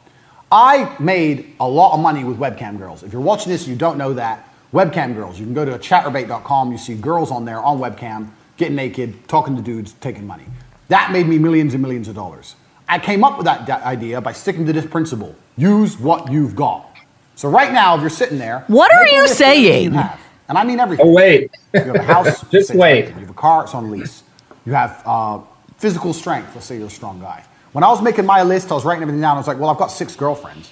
I 0.50 0.96
made 0.98 1.56
a 1.60 1.68
lot 1.68 1.92
of 1.92 2.00
money 2.00 2.24
with 2.24 2.38
webcam 2.38 2.78
girls. 2.78 3.02
If 3.02 3.12
you're 3.12 3.20
watching 3.20 3.52
this, 3.52 3.68
you 3.68 3.76
don't 3.76 3.98
know 3.98 4.14
that. 4.14 4.48
Webcam 4.72 5.14
girls. 5.14 5.38
You 5.38 5.44
can 5.44 5.54
go 5.54 5.64
to 5.64 5.72
chaturbate.com. 5.78 6.72
You 6.72 6.78
see 6.78 6.94
girls 6.94 7.30
on 7.30 7.44
there 7.44 7.60
on 7.62 7.78
webcam, 7.78 8.30
getting 8.56 8.76
naked, 8.76 9.28
talking 9.28 9.54
to 9.56 9.62
dudes, 9.62 9.92
taking 10.00 10.26
money. 10.26 10.44
That 10.88 11.12
made 11.12 11.26
me 11.26 11.38
millions 11.38 11.74
and 11.74 11.82
millions 11.82 12.08
of 12.08 12.14
dollars. 12.14 12.56
I 12.88 12.98
came 12.98 13.24
up 13.24 13.36
with 13.38 13.44
that 13.46 13.66
da- 13.66 13.82
idea 13.84 14.20
by 14.20 14.32
sticking 14.32 14.66
to 14.66 14.72
this 14.72 14.86
principle: 14.86 15.34
use 15.56 15.98
what 15.98 16.30
you've 16.32 16.56
got. 16.56 16.88
So 17.34 17.48
right 17.48 17.72
now, 17.72 17.94
if 17.96 18.00
you're 18.02 18.10
sitting 18.10 18.38
there, 18.38 18.64
What 18.68 18.92
are 18.94 19.06
you 19.08 19.22
list 19.22 19.40
of 19.40 19.46
everything 19.46 19.64
saying? 19.72 19.84
You 19.84 19.90
have. 19.98 20.20
And 20.48 20.58
I 20.58 20.64
mean 20.64 20.80
everything. 20.80 21.06
Oh, 21.06 21.12
wait. 21.12 21.50
You 21.72 21.80
have 21.80 21.94
a 21.96 22.02
house. 22.14 22.44
Just 22.50 22.74
wait. 22.74 23.04
rented. 23.04 23.14
You 23.14 23.20
have 23.22 23.30
a 23.30 23.34
car. 23.34 23.64
It's 23.64 23.74
on 23.74 23.90
lease. 23.90 24.22
You 24.66 24.74
have 24.74 25.02
uh, 25.06 25.40
physical 25.78 26.12
strength. 26.12 26.54
Let's 26.54 26.66
say 26.66 26.76
you're 26.78 26.86
a 26.88 26.90
strong 26.90 27.20
guy. 27.20 27.44
When 27.72 27.82
I 27.84 27.88
was 27.88 28.02
making 28.02 28.26
my 28.26 28.42
list, 28.42 28.70
I 28.70 28.74
was 28.74 28.84
writing 28.84 29.02
everything 29.02 29.22
down. 29.22 29.36
I 29.36 29.40
was 29.40 29.48
like, 29.48 29.58
well, 29.58 29.70
I've 29.70 29.78
got 29.78 29.86
six 29.90 30.14
girlfriends. 30.14 30.70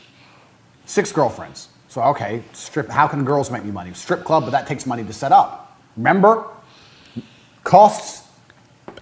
Six 0.84 1.12
girlfriends. 1.12 1.68
So 1.90 2.00
okay, 2.02 2.44
strip. 2.52 2.88
How 2.88 3.08
can 3.08 3.24
girls 3.24 3.50
make 3.50 3.64
me 3.64 3.72
money? 3.72 3.92
Strip 3.94 4.22
club, 4.22 4.44
but 4.44 4.52
that 4.52 4.68
takes 4.68 4.86
money 4.86 5.02
to 5.02 5.12
set 5.12 5.32
up. 5.32 5.76
Remember, 5.96 6.46
costs. 7.64 8.28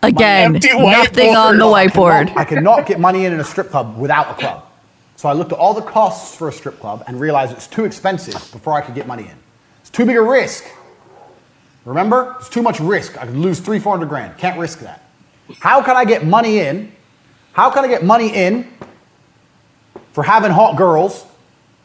Again, 0.03 0.55
nothing 0.55 1.37
on 1.37 1.59
the 1.59 1.67
whiteboard. 1.67 2.35
I 2.35 2.47
cannot 2.47 2.87
get 2.87 2.99
money 2.99 3.27
in 3.27 3.35
in 3.35 3.41
a 3.41 3.45
strip 3.45 3.69
club 3.69 3.99
without 3.99 4.31
a 4.31 4.35
club. 4.41 4.65
So 5.17 5.29
I 5.29 5.35
looked 5.35 5.53
at 5.53 5.59
all 5.59 5.75
the 5.75 5.83
costs 5.83 6.35
for 6.35 6.49
a 6.49 6.53
strip 6.53 6.81
club 6.81 7.05
and 7.07 7.21
realized 7.21 7.53
it's 7.53 7.67
too 7.67 7.85
expensive 7.85 8.35
before 8.53 8.73
I 8.73 8.81
could 8.81 8.95
get 8.95 9.07
money 9.07 9.25
in. 9.25 9.37
It's 9.81 9.91
too 9.91 10.07
big 10.07 10.17
a 10.17 10.23
risk. 10.23 10.65
Remember? 11.85 12.37
It's 12.39 12.49
too 12.49 12.63
much 12.63 12.81
risk. 12.81 13.19
I 13.19 13.27
could 13.27 13.37
lose 13.37 13.61
three, 13.61 13.81
four 13.81 13.93
hundred 13.93 14.09
grand. 14.09 14.39
Can't 14.39 14.59
risk 14.59 14.81
that. 14.81 15.05
How 15.61 15.83
can 15.83 15.95
I 15.95 16.07
get 16.07 16.25
money 16.25 16.61
in? 16.61 16.91
How 17.53 17.69
can 17.69 17.85
I 17.85 17.89
get 17.89 18.03
money 18.03 18.35
in 18.35 18.73
for 20.13 20.23
having 20.23 20.53
hot 20.53 20.79
girls 20.79 21.28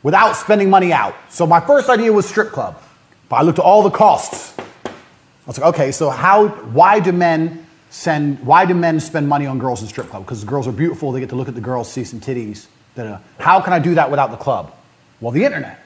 without 0.04 0.34
spending 0.34 0.70
money 0.70 0.94
out? 0.94 1.16
So 1.30 1.48
my 1.48 1.60
first 1.60 1.90
idea 1.90 2.14
was 2.14 2.28
strip 2.28 2.52
club. 2.52 2.82
But 3.30 3.38
I 3.38 3.42
looked 3.42 3.60
at 3.60 3.66
all 3.66 3.82
the 3.82 3.90
costs. 3.90 4.54
I 4.60 5.48
was 5.48 5.58
like, 5.58 5.74
okay, 5.74 5.92
so 5.92 6.10
how 6.10 6.48
why 6.48 7.00
do 7.00 7.12
men 7.12 7.66
send 7.90 8.40
why 8.46 8.66
do 8.66 8.74
men 8.74 9.00
spend 9.00 9.28
money 9.28 9.46
on 9.46 9.60
girls 9.60 9.82
in 9.82 9.88
strip 9.88 10.10
club? 10.10 10.24
Because 10.24 10.42
the 10.42 10.48
girls 10.48 10.68
are 10.68 10.72
beautiful, 10.72 11.12
they 11.12 11.20
get 11.20 11.30
to 11.30 11.36
look 11.36 11.48
at 11.48 11.56
the 11.56 11.62
girls, 11.62 11.92
see 11.92 12.04
some 12.04 12.20
titties. 12.20 12.68
da-da. 12.96 13.20
How 13.40 13.60
can 13.60 13.74
I 13.74 13.80
do 13.80 13.96
that 13.96 14.10
without 14.12 14.32
the 14.32 14.38
club? 14.38 14.74
Well, 15.20 15.32
the 15.32 15.44
internet. 15.44 15.80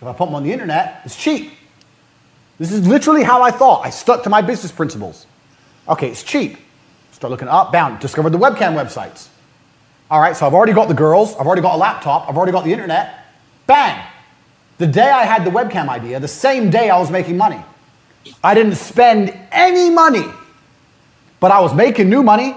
If 0.00 0.06
I 0.06 0.12
put 0.12 0.26
them 0.26 0.34
on 0.34 0.44
the 0.44 0.52
internet, 0.52 1.00
it's 1.04 1.16
cheap. 1.16 1.52
This 2.58 2.70
is 2.70 2.86
literally 2.86 3.24
how 3.24 3.42
I 3.42 3.50
thought. 3.50 3.84
I 3.84 3.90
stuck 3.90 4.22
to 4.24 4.30
my 4.30 4.42
business 4.42 4.70
principles. 4.70 5.26
Okay, 5.88 6.10
it's 6.10 6.22
cheap. 6.22 6.58
Start 7.12 7.30
looking 7.30 7.48
up, 7.48 7.72
down, 7.72 7.98
discovered 7.98 8.30
the 8.30 8.38
webcam 8.38 8.74
websites. 8.74 9.28
All 10.10 10.20
right, 10.20 10.36
so 10.36 10.46
I've 10.46 10.54
already 10.54 10.72
got 10.72 10.88
the 10.88 10.94
girls, 10.94 11.34
I've 11.36 11.46
already 11.46 11.62
got 11.62 11.74
a 11.74 11.78
laptop, 11.78 12.28
I've 12.28 12.36
already 12.36 12.52
got 12.52 12.64
the 12.64 12.72
internet. 12.72 13.23
Bang! 13.66 14.04
The 14.78 14.86
day 14.86 15.10
I 15.10 15.24
had 15.24 15.44
the 15.44 15.50
webcam 15.50 15.88
idea, 15.88 16.18
the 16.20 16.28
same 16.28 16.70
day 16.70 16.90
I 16.90 16.98
was 16.98 17.10
making 17.10 17.36
money. 17.36 17.62
I 18.42 18.54
didn't 18.54 18.76
spend 18.76 19.36
any 19.52 19.90
money, 19.90 20.24
but 21.40 21.50
I 21.50 21.60
was 21.60 21.74
making 21.74 22.08
new 22.08 22.22
money 22.22 22.56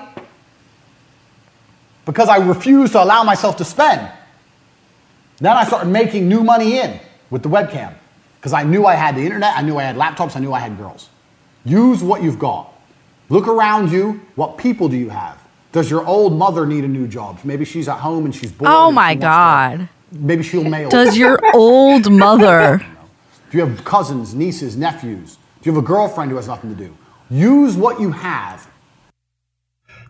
because 2.06 2.30
I 2.30 2.38
refused 2.38 2.94
to 2.94 3.04
allow 3.04 3.24
myself 3.24 3.58
to 3.58 3.66
spend. 3.66 4.10
Then 5.40 5.56
I 5.56 5.66
started 5.66 5.90
making 5.90 6.28
new 6.28 6.44
money 6.44 6.80
in 6.80 7.00
with 7.30 7.44
the 7.44 7.50
webcam 7.50 7.94
because 8.38 8.54
I 8.54 8.64
knew 8.64 8.86
I 8.86 8.96
had 8.96 9.16
the 9.16 9.22
internet, 9.22 9.56
I 9.56 9.62
knew 9.62 9.78
I 9.78 9.84
had 9.84 9.96
laptops, 9.96 10.36
I 10.36 10.40
knew 10.40 10.54
I 10.54 10.60
had 10.60 10.78
girls. 10.78 11.10
Use 11.66 12.02
what 12.02 12.24
you've 12.24 12.40
got. 12.40 12.74
Look 13.30 13.48
around 13.48 13.92
you. 13.92 14.22
What 14.36 14.58
people 14.58 14.88
do 14.88 14.96
you 14.96 15.10
have? 15.10 15.44
Does 15.74 15.92
your 15.92 16.06
old 16.06 16.34
mother 16.34 16.66
need 16.66 16.86
a 16.86 16.88
new 16.88 17.08
job? 17.08 17.40
Maybe 17.44 17.66
she's 17.66 17.90
at 17.90 18.00
home 18.00 18.26
and 18.26 18.34
she's 18.34 18.52
bored. 18.52 18.72
Oh 18.74 18.90
my 18.90 19.16
God. 19.16 19.90
To- 20.12 20.18
maybe 20.20 20.44
she'll 20.44 20.64
mail. 20.64 20.90
Does 20.90 21.18
your 21.18 21.40
old 21.56 22.12
mother? 22.12 22.86
Do 23.52 23.58
you 23.58 23.66
have 23.66 23.84
cousins, 23.86 24.34
nieces, 24.36 24.76
nephews? 24.76 25.38
Do 25.62 25.70
you 25.70 25.76
have 25.76 25.84
a 25.84 25.88
girlfriend 25.88 26.32
who 26.32 26.38
has 26.38 26.48
nothing 26.48 26.76
to 26.76 26.84
do? 26.86 26.98
Use 27.30 27.76
what 27.78 28.00
you 28.00 28.12
have. 28.12 28.70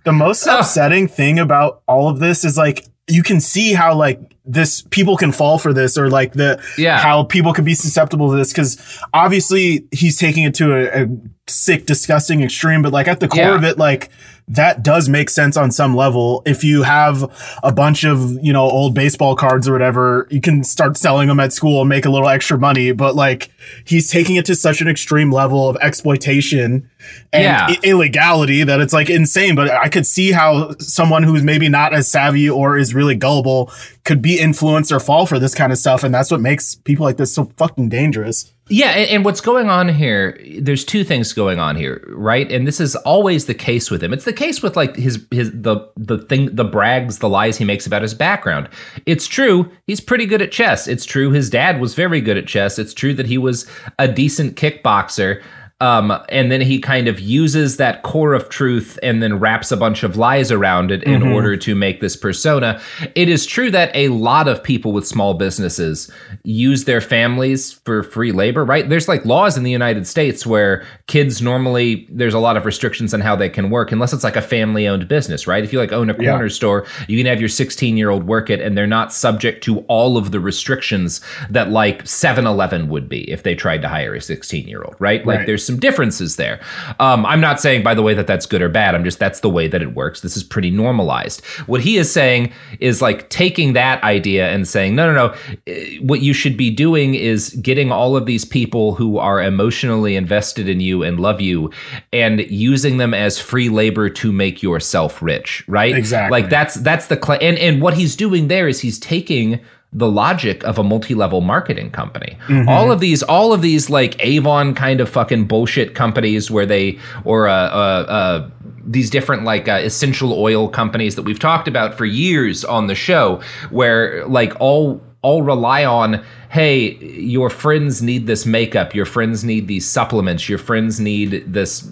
The 0.03 0.11
most 0.13 0.47
ah. 0.47 0.59
upsetting 0.59 1.07
thing 1.07 1.39
about 1.39 1.81
all 1.87 2.09
of 2.09 2.19
this 2.19 2.43
is 2.45 2.57
like 2.57 2.85
you 3.09 3.23
can 3.23 3.39
see 3.39 3.73
how 3.73 3.95
like 3.95 4.19
this 4.45 4.81
people 4.81 5.15
can 5.17 5.31
fall 5.31 5.57
for 5.57 5.73
this 5.73 5.97
or 5.97 6.09
like 6.09 6.33
the 6.33 6.61
Yeah. 6.77 6.97
how 6.97 7.23
people 7.23 7.53
can 7.53 7.63
be 7.65 7.73
susceptible 7.73 8.29
to 8.31 8.37
this 8.37 8.51
because 8.51 8.77
obviously 9.13 9.85
he's 9.91 10.17
taking 10.17 10.43
it 10.43 10.53
to 10.55 10.73
a, 10.73 11.03
a 11.03 11.07
sick 11.47 11.85
disgusting 11.85 12.41
extreme 12.41 12.81
but 12.81 12.91
like 12.93 13.07
at 13.07 13.19
the 13.19 13.27
core 13.27 13.39
Yeah. 13.39 13.55
of 13.55 13.63
it 13.63 13.77
like 13.77 14.09
that 14.49 14.81
does 14.81 15.09
make 15.09 15.29
sense 15.29 15.57
on 15.57 15.71
some 15.71 15.93
level 15.93 16.41
if 16.45 16.63
you 16.63 16.83
have 16.83 17.29
a 17.63 17.71
bunch 17.71 18.05
of 18.05 18.31
you 18.41 18.53
know 18.53 18.63
old 18.63 18.93
baseball 18.95 19.35
cards 19.35 19.67
or 19.67 19.73
whatever 19.73 20.25
you 20.31 20.39
can 20.39 20.63
start 20.63 20.95
selling 20.95 21.27
them 21.27 21.37
at 21.39 21.51
school 21.51 21.81
and 21.81 21.89
make 21.89 22.05
a 22.05 22.09
little 22.09 22.29
extra 22.29 22.57
money 22.57 22.93
but 22.93 23.13
like 23.13 23.51
he's 23.83 24.09
taking 24.09 24.37
it 24.37 24.45
to 24.45 24.55
such 24.55 24.79
an 24.79 24.87
extreme 24.87 25.31
level 25.33 25.67
of 25.67 25.75
exploitation 25.81 26.89
and 27.33 27.43
Yeah. 27.43 27.65
i- 27.69 27.77
illegality 27.83 28.63
that 28.63 28.79
it's 28.79 28.93
like 28.93 29.09
insane. 29.09 29.55
But 29.55 29.69
I 29.71 29.89
could 29.89 30.05
see 30.07 30.31
how 30.31 30.75
someone 30.79 31.23
who's 31.23 31.43
maybe 31.43 31.67
not 31.69 31.93
as 31.93 32.07
savvy 32.09 32.49
or 32.49 32.77
is 32.77 32.93
really 32.95 33.15
gullible 33.15 33.71
could 34.05 34.21
be 34.21 34.39
influenced 34.39 34.91
or 34.91 34.99
fall 34.99 35.25
for 35.25 35.39
this 35.39 35.53
kind 35.53 35.71
of 35.71 35.77
stuff. 35.77 36.03
And 36.03 36.13
that's 36.13 36.31
what 36.31 36.39
makes 36.41 36.75
people 36.75 37.05
like 37.05 37.17
this 37.17 37.33
so 37.33 37.51
fucking 37.57 37.89
dangerous. 37.89 38.53
Yeah, 38.69 38.89
and, 38.89 39.09
and 39.09 39.25
what's 39.25 39.39
going 39.39 39.69
on 39.69 39.87
here? 39.87 40.39
There's 40.59 40.83
two 40.83 41.03
things 41.03 41.31
going 41.31 41.59
on 41.59 41.75
here, 41.75 42.03
right? 42.09 42.51
And 42.51 42.67
this 42.67 42.79
is 42.79 42.95
always 42.97 43.45
the 43.45 43.53
case 43.53 43.89
with 43.89 44.03
him. 44.03 44.11
It's 44.11 44.25
the 44.25 44.33
case 44.33 44.61
with 44.61 44.75
like 44.75 44.95
his 44.95 45.25
his 45.31 45.51
the 45.51 45.89
the 45.95 46.17
thing 46.17 46.53
the 46.53 46.65
brags, 46.65 47.19
the 47.19 47.29
lies 47.29 47.57
he 47.57 47.65
makes 47.65 47.87
about 47.87 48.01
his 48.01 48.13
background. 48.13 48.67
It's 49.05 49.27
true, 49.27 49.71
he's 49.85 50.01
pretty 50.01 50.25
good 50.25 50.41
at 50.41 50.51
chess. 50.51 50.87
It's 50.87 51.05
true, 51.05 51.31
his 51.31 51.49
dad 51.49 51.79
was 51.79 51.95
very 51.95 52.19
good 52.19 52.37
at 52.37 52.47
chess. 52.47 52.77
It's 52.77 52.93
true 52.93 53.13
that 53.13 53.25
he 53.25 53.37
was 53.37 53.69
a 53.99 54.07
decent 54.07 54.55
kickboxer. 54.55 55.41
Um, 55.79 56.11
and 56.29 56.51
then 56.51 56.59
he 56.61 56.79
kind 56.79 57.07
of 57.07 57.19
uses 57.19 57.77
that 57.77 58.01
core 58.01 58.33
of 58.33 58.49
truth 58.49 58.97
and 59.03 59.21
then 59.21 59.37
wraps 59.39 59.71
a 59.71 59.77
bunch 59.77 60.01
of 60.01 60.17
lies 60.17 60.51
around 60.51 60.89
it 60.89 61.03
in 61.03 61.21
Mhm. 61.21 61.35
order 61.35 61.55
to 61.55 61.75
make 61.75 62.01
this 62.01 62.15
persona. 62.15 62.81
It 63.13 63.29
is 63.29 63.45
true 63.45 63.69
that 63.69 63.91
a 63.93 64.07
lot 64.09 64.47
of 64.47 64.63
people 64.63 64.91
with 64.91 65.05
small 65.05 65.35
businesses 65.35 66.09
use 66.43 66.85
their 66.85 66.99
families 66.99 67.79
for 67.85 68.01
free 68.01 68.31
labor, 68.31 68.65
right? 68.65 68.89
There's 68.89 69.07
like 69.07 69.23
laws 69.23 69.55
in 69.55 69.61
the 69.63 69.69
United 69.69 70.07
States 70.07 70.47
where 70.47 70.83
kids 71.05 71.43
normally 71.43 72.07
there's 72.11 72.33
a 72.33 72.39
lot 72.39 72.57
of 72.57 72.65
restrictions 72.65 73.13
on 73.13 73.21
how 73.21 73.35
they 73.35 73.49
can 73.49 73.69
work 73.69 73.91
unless 73.91 74.13
it's 74.13 74.23
like 74.23 74.35
a 74.35 74.41
family 74.41 74.87
owned 74.87 75.07
business, 75.07 75.45
right? 75.45 75.63
If 75.63 75.71
you 75.71 75.77
like 75.77 75.91
own 75.93 76.09
a 76.09 76.15
Yeah. 76.19 76.31
corner 76.31 76.49
store, 76.49 76.85
you 77.07 77.17
can 77.17 77.27
have 77.27 77.39
your 77.39 77.49
16 77.49 77.97
year 77.97 78.09
old 78.09 78.23
work 78.25 78.49
it 78.49 78.61
and 78.61 78.75
they're 78.75 78.87
not 78.87 79.13
subject 79.13 79.63
to 79.65 79.81
all 79.81 80.17
of 80.17 80.31
the 80.31 80.39
restrictions 80.39 81.21
that 81.51 81.69
like 81.69 82.01
7-Eleven 82.07 82.89
would 82.89 83.07
be 83.07 83.29
if 83.29 83.43
they 83.43 83.53
tried 83.53 83.83
to 83.83 83.87
hire 83.87 84.15
a 84.15 84.21
16 84.21 84.67
year 84.67 84.81
old, 84.81 84.95
right? 84.97 85.23
Like 85.23 85.37
Right. 85.37 85.45
there's 85.45 85.66
some 85.67 85.77
differences 85.79 86.37
there. 86.37 86.59
Um, 86.99 87.25
I'm 87.25 87.41
not 87.41 87.59
saying, 87.59 87.83
by 87.83 87.93
the 87.93 88.01
way, 88.01 88.15
that 88.15 88.25
that's 88.25 88.45
good 88.47 88.61
or 88.63 88.69
bad. 88.69 88.95
I'm 88.95 89.03
just 89.03 89.19
that's 89.19 89.41
the 89.41 89.49
way 89.49 89.67
that 89.67 89.81
it 89.83 89.93
works. 89.93 90.21
This 90.21 90.35
is 90.35 90.43
pretty 90.43 90.71
normalized. 90.71 91.45
What 91.67 91.81
he 91.81 91.97
is 91.97 92.11
saying 92.11 92.51
is 92.79 93.01
like 93.01 93.29
taking 93.29 93.73
that 93.73 94.01
idea 94.03 94.49
and 94.49 94.67
saying, 94.67 94.95
no, 94.95 95.13
no, 95.13 95.27
no. 95.27 95.35
eh, 95.67 95.97
What 96.01 96.21
you 96.21 96.33
should 96.33 96.57
be 96.57 96.71
doing 96.71 97.13
is 97.13 97.49
getting 97.61 97.91
all 97.91 98.15
of 98.15 98.25
these 98.25 98.45
people 98.45 98.95
who 98.95 99.17
are 99.19 99.41
emotionally 99.41 100.15
invested 100.15 100.67
in 100.69 100.79
you 100.79 101.03
and 101.03 101.19
love 101.19 101.41
you, 101.41 101.69
and 102.13 102.39
using 102.49 102.97
them 102.97 103.13
as 103.13 103.37
free 103.39 103.69
labor 103.69 104.09
to 104.09 104.31
make 104.31 104.63
yourself 104.63 105.21
rich, 105.21 105.63
right? 105.67 105.95
Exactly. 105.95 106.31
Like 106.41 106.49
that's 106.49 106.75
that's 106.75 107.07
the 107.07 107.19
cl- 107.21 107.39
and 107.41 107.57
and 107.59 107.81
what 107.81 107.93
he's 107.93 108.15
doing 108.15 108.47
there 108.47 108.67
is 108.67 108.79
he's 108.79 108.97
taking 108.99 109.59
the 109.93 110.09
logic 110.09 110.63
of 110.65 110.77
a 110.77 110.83
multi-level 110.83 111.41
marketing 111.41 111.89
company. 111.89 112.37
Mhm. 112.47 112.67
All 112.67 112.91
of 112.91 112.99
these, 112.99 113.23
all 113.23 113.53
of 113.53 113.61
these 113.61 113.89
like 113.89 114.15
Avon 114.19 114.73
kind 114.73 114.99
of 114.99 115.09
fucking 115.09 115.45
bullshit 115.45 115.95
companies 115.95 116.51
where 116.51 116.65
they 116.65 116.97
or 117.23 117.47
uh, 117.47 117.53
uh, 117.53 118.05
uh, 118.07 118.47
these 118.85 119.09
different 119.09 119.43
like 119.43 119.67
uh, 119.67 119.79
essential 119.83 120.33
oil 120.33 120.67
companies 120.67 121.15
that 121.15 121.23
we've 121.23 121.39
talked 121.39 121.67
about 121.67 121.97
for 121.97 122.05
years 122.05 122.65
on 122.65 122.87
the 122.87 122.95
show, 122.95 123.39
where 123.69 124.25
like 124.27 124.53
all 124.59 125.01
all 125.21 125.41
rely 125.41 125.83
on 125.83 126.23
hey 126.49 126.95
your 126.97 127.49
friends 127.49 128.01
need 128.01 128.25
this 128.25 128.45
makeup. 128.45 128.95
Your 128.95 129.05
friends 129.05 129.43
need 129.43 129.67
these 129.67 129.87
supplements. 129.87 130.47
Your 130.47 130.57
friends 130.57 130.99
need 130.99 131.43
this 131.51 131.83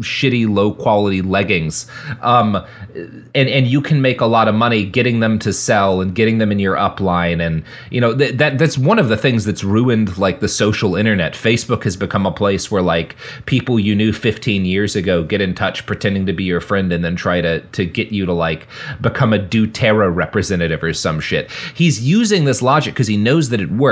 shitty 0.00 0.52
low 0.52 0.72
quality 0.72 1.22
leggings. 1.22 1.86
Um 2.20 2.64
and 3.34 3.48
and 3.48 3.66
you 3.66 3.80
can 3.80 4.02
make 4.02 4.20
a 4.20 4.26
lot 4.26 4.48
of 4.48 4.54
money 4.54 4.84
getting 4.84 5.20
them 5.20 5.38
to 5.40 5.52
sell 5.52 6.00
and 6.00 6.14
getting 6.14 6.38
them 6.38 6.50
in 6.50 6.58
your 6.58 6.76
upline. 6.76 7.40
And 7.44 7.62
you 7.90 8.00
know 8.00 8.16
th- 8.16 8.36
that 8.38 8.58
that's 8.58 8.76
one 8.76 8.98
of 8.98 9.08
the 9.08 9.16
things 9.16 9.44
that's 9.44 9.62
ruined 9.62 10.18
like 10.18 10.40
the 10.40 10.48
social 10.48 10.96
internet. 10.96 11.34
Facebook 11.34 11.84
has 11.84 11.96
become 11.96 12.26
a 12.26 12.32
place 12.32 12.70
where 12.70 12.82
like 12.82 13.14
people 13.46 13.78
you 13.78 13.94
knew 13.94 14.12
15 14.12 14.64
years 14.64 14.96
ago 14.96 15.22
get 15.22 15.40
in 15.40 15.54
touch 15.54 15.86
pretending 15.86 16.26
to 16.26 16.32
be 16.32 16.44
your 16.44 16.60
friend 16.60 16.92
and 16.92 17.04
then 17.04 17.14
try 17.14 17.40
to 17.40 17.60
to 17.60 17.86
get 17.86 18.10
you 18.10 18.26
to 18.26 18.32
like 18.32 18.66
become 19.00 19.32
a 19.32 19.38
doterra 19.38 20.12
representative 20.14 20.82
or 20.82 20.92
some 20.92 21.20
shit. 21.20 21.50
He's 21.74 22.00
using 22.00 22.44
this 22.46 22.62
logic 22.62 22.94
because 22.94 23.06
he 23.06 23.16
knows 23.16 23.50
that 23.50 23.60
it 23.60 23.70
works 23.70 23.91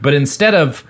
but 0.00 0.14
instead 0.14 0.54
of 0.54 0.84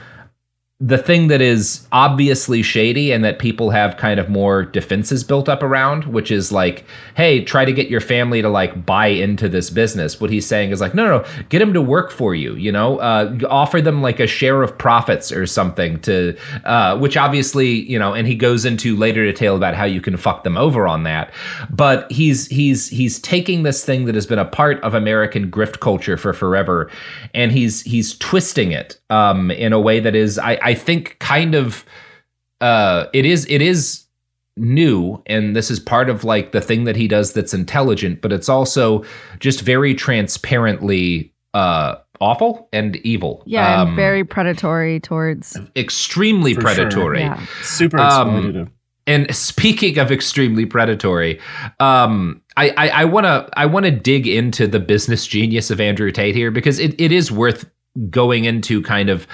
the 0.84 0.98
thing 0.98 1.28
that 1.28 1.40
is 1.40 1.86
obviously 1.92 2.60
shady 2.60 3.12
and 3.12 3.24
that 3.24 3.38
people 3.38 3.70
have 3.70 3.96
kind 3.96 4.18
of 4.18 4.28
more 4.28 4.64
defenses 4.64 5.22
built 5.22 5.48
up 5.48 5.62
around, 5.62 6.06
which 6.06 6.32
is 6.32 6.50
like, 6.50 6.84
hey, 7.14 7.44
try 7.44 7.64
to 7.64 7.72
get 7.72 7.88
your 7.88 8.00
family 8.00 8.42
to 8.42 8.48
like 8.48 8.84
buy 8.84 9.06
into 9.06 9.48
this 9.48 9.70
business. 9.70 10.20
What 10.20 10.30
he's 10.30 10.44
saying 10.44 10.72
is 10.72 10.80
like, 10.80 10.92
no, 10.92 11.04
no, 11.04 11.18
no 11.18 11.42
get 11.50 11.60
them 11.60 11.72
to 11.72 11.80
work 11.80 12.10
for 12.10 12.34
you, 12.34 12.56
you 12.56 12.72
know, 12.72 12.98
uh, 12.98 13.38
offer 13.48 13.80
them 13.80 14.02
like 14.02 14.18
a 14.18 14.26
share 14.26 14.60
of 14.60 14.76
profits 14.76 15.30
or 15.30 15.46
something 15.46 16.00
to, 16.00 16.36
uh, 16.64 16.98
which 16.98 17.16
obviously, 17.16 17.88
you 17.88 17.98
know, 17.98 18.12
and 18.12 18.26
he 18.26 18.34
goes 18.34 18.64
into 18.64 18.96
later 18.96 19.24
detail 19.24 19.54
about 19.54 19.76
how 19.76 19.84
you 19.84 20.00
can 20.00 20.16
fuck 20.16 20.42
them 20.42 20.56
over 20.56 20.88
on 20.88 21.04
that. 21.04 21.32
But 21.70 22.10
he's, 22.10 22.48
he's, 22.48 22.88
he's 22.88 23.20
taking 23.20 23.62
this 23.62 23.84
thing 23.84 24.06
that 24.06 24.16
has 24.16 24.26
been 24.26 24.40
a 24.40 24.44
part 24.44 24.82
of 24.82 24.94
American 24.94 25.48
grift 25.48 25.78
culture 25.78 26.16
for 26.16 26.32
forever 26.32 26.90
and 27.34 27.52
he's, 27.52 27.82
he's 27.82 28.18
twisting 28.18 28.72
it, 28.72 28.98
um, 29.12 29.50
in 29.50 29.72
a 29.72 29.80
way 29.80 30.00
that 30.00 30.14
is, 30.14 30.38
I, 30.38 30.58
I 30.62 30.74
think 30.74 31.16
kind 31.20 31.54
of, 31.54 31.84
uh, 32.60 33.06
it 33.12 33.24
is, 33.26 33.46
it 33.48 33.60
is 33.62 34.06
new 34.56 35.22
and 35.26 35.56
this 35.56 35.70
is 35.70 35.80
part 35.80 36.10
of 36.10 36.24
like 36.24 36.52
the 36.52 36.60
thing 36.60 36.84
that 36.84 36.94
he 36.94 37.08
does 37.08 37.32
that's 37.32 37.54
intelligent 37.54 38.20
but 38.20 38.30
it's 38.30 38.50
also 38.50 39.02
just 39.38 39.62
very 39.62 39.94
transparently 39.94 41.32
uh 41.54 41.94
awful 42.20 42.68
and 42.72 42.96
evil 42.96 43.42
Yeah, 43.46 43.80
Um, 43.80 43.88
and 43.88 43.96
very 43.96 44.24
predatory 44.24 45.00
towards. 45.00 45.58
extremely 45.74 46.52
For 46.54 46.60
sure. 46.60 46.74
predatory 46.74 47.20
Yeah. 47.20 47.40
Super 47.62 47.98
Um, 47.98 48.70
and 49.06 49.34
speaking 49.34 49.98
of 49.98 50.12
extremely 50.12 50.64
predatory, 50.66 51.40
um, 51.80 52.40
I 52.56 52.68
I- 52.76 52.88
I 53.02 53.04
want 53.06 53.24
to 53.24 53.48
I 53.56 53.66
want 53.66 53.86
to 53.86 53.90
dig 53.90 54.28
into 54.28 54.66
the 54.68 54.78
business 54.78 55.26
genius 55.26 55.70
of 55.70 55.80
Andrew 55.80 56.12
Tate 56.12 56.36
here 56.36 56.50
because 56.52 56.78
it, 56.78 56.94
it 57.00 57.10
is 57.10 57.32
worth 57.32 57.68
going 58.08 58.44
into 58.44 58.80
kind 58.82 59.10
of 59.10 59.26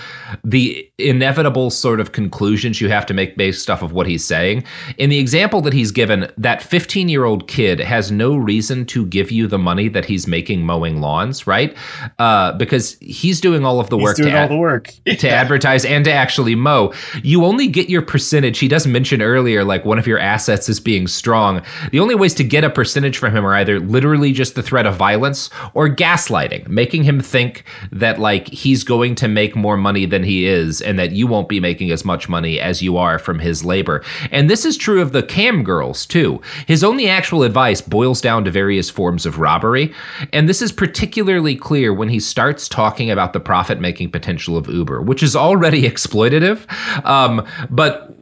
the 0.42 0.90
inevitable 0.98 1.70
sort 1.70 2.00
of 2.00 2.10
conclusions 2.10 2.80
you 2.80 2.88
have 2.88 3.06
to 3.06 3.14
make 3.14 3.36
based 3.36 3.70
off 3.70 3.82
of 3.82 3.92
what 3.92 4.06
he's 4.06 4.24
saying. 4.24 4.64
In 4.96 5.10
the 5.10 5.18
example 5.18 5.60
that 5.60 5.72
he's 5.72 5.92
given, 5.92 6.30
that 6.36 6.60
15 6.60 7.08
year 7.08 7.24
old 7.24 7.46
kid 7.46 7.78
has 7.78 8.10
no 8.10 8.36
reason 8.36 8.84
to 8.86 9.06
give 9.06 9.30
you 9.30 9.46
the 9.46 9.58
money 9.58 9.88
that 9.88 10.04
he's 10.04 10.26
making 10.26 10.64
mowing 10.66 11.00
lawns, 11.00 11.46
right? 11.46 11.76
Uh, 12.18 12.52
because 12.52 12.98
he's 12.98 13.40
doing 13.40 13.64
all 13.64 13.78
of 13.78 13.90
the 13.90 13.96
He's 13.96 14.04
work 14.04 14.16
doing 14.16 14.30
to 14.30 14.36
all 14.36 14.44
ad- 14.44 14.50
the 14.50 14.56
work. 14.56 14.92
to 15.06 15.28
advertise 15.28 15.84
and 15.84 16.04
to 16.04 16.12
actually 16.12 16.56
mow. 16.56 16.92
You 17.22 17.44
only 17.44 17.68
get 17.68 17.88
your 17.88 18.02
percentage. 18.02 18.58
He 18.58 18.66
does 18.66 18.86
mention 18.86 19.22
earlier, 19.22 19.62
like 19.62 19.84
one 19.84 20.00
of 20.00 20.06
your 20.06 20.18
assets 20.18 20.68
is 20.68 20.80
being 20.80 21.06
strong. 21.06 21.62
The 21.92 22.00
only 22.00 22.16
ways 22.16 22.34
to 22.34 22.44
get 22.44 22.64
a 22.64 22.70
percentage 22.70 23.18
from 23.18 23.36
him 23.36 23.44
are 23.44 23.54
either 23.54 23.78
literally 23.78 24.32
just 24.32 24.56
the 24.56 24.62
threat 24.64 24.86
of 24.86 24.96
violence 24.96 25.48
or 25.74 25.88
gaslighting, 25.88 26.66
making 26.66 27.04
him 27.04 27.20
think 27.20 27.64
that 27.92 28.18
like 28.18 28.47
like 28.48 28.58
he's 28.58 28.84
going 28.84 29.14
to 29.16 29.28
make 29.28 29.54
more 29.54 29.76
money 29.76 30.06
than 30.06 30.22
he 30.22 30.46
is 30.46 30.80
and 30.80 30.98
that 30.98 31.12
you 31.12 31.26
won't 31.26 31.48
be 31.48 31.60
making 31.60 31.90
as 31.90 32.04
much 32.04 32.28
money 32.28 32.60
as 32.60 32.82
you 32.82 32.96
are 32.96 33.18
from 33.18 33.38
his 33.38 33.64
labor. 33.64 34.02
And 34.30 34.48
this 34.48 34.64
is 34.64 34.76
true 34.76 35.00
of 35.00 35.12
the 35.12 35.22
cam 35.22 35.62
girls 35.62 36.06
too. 36.06 36.40
His 36.66 36.82
only 36.84 37.08
actual 37.08 37.42
advice 37.42 37.80
boils 37.80 38.20
down 38.20 38.44
to 38.44 38.50
various 38.50 38.90
forms 38.90 39.26
of 39.26 39.38
robbery, 39.38 39.92
and 40.32 40.48
this 40.48 40.62
is 40.62 40.72
particularly 40.72 41.56
clear 41.56 41.92
when 41.92 42.08
he 42.08 42.20
starts 42.20 42.68
talking 42.68 43.10
about 43.10 43.32
the 43.32 43.40
profit-making 43.40 44.10
potential 44.10 44.56
of 44.56 44.68
Uber, 44.68 45.02
which 45.02 45.22
is 45.22 45.36
already 45.36 45.82
exploitative. 45.90 46.66
Um, 47.04 47.46
but 47.70 48.14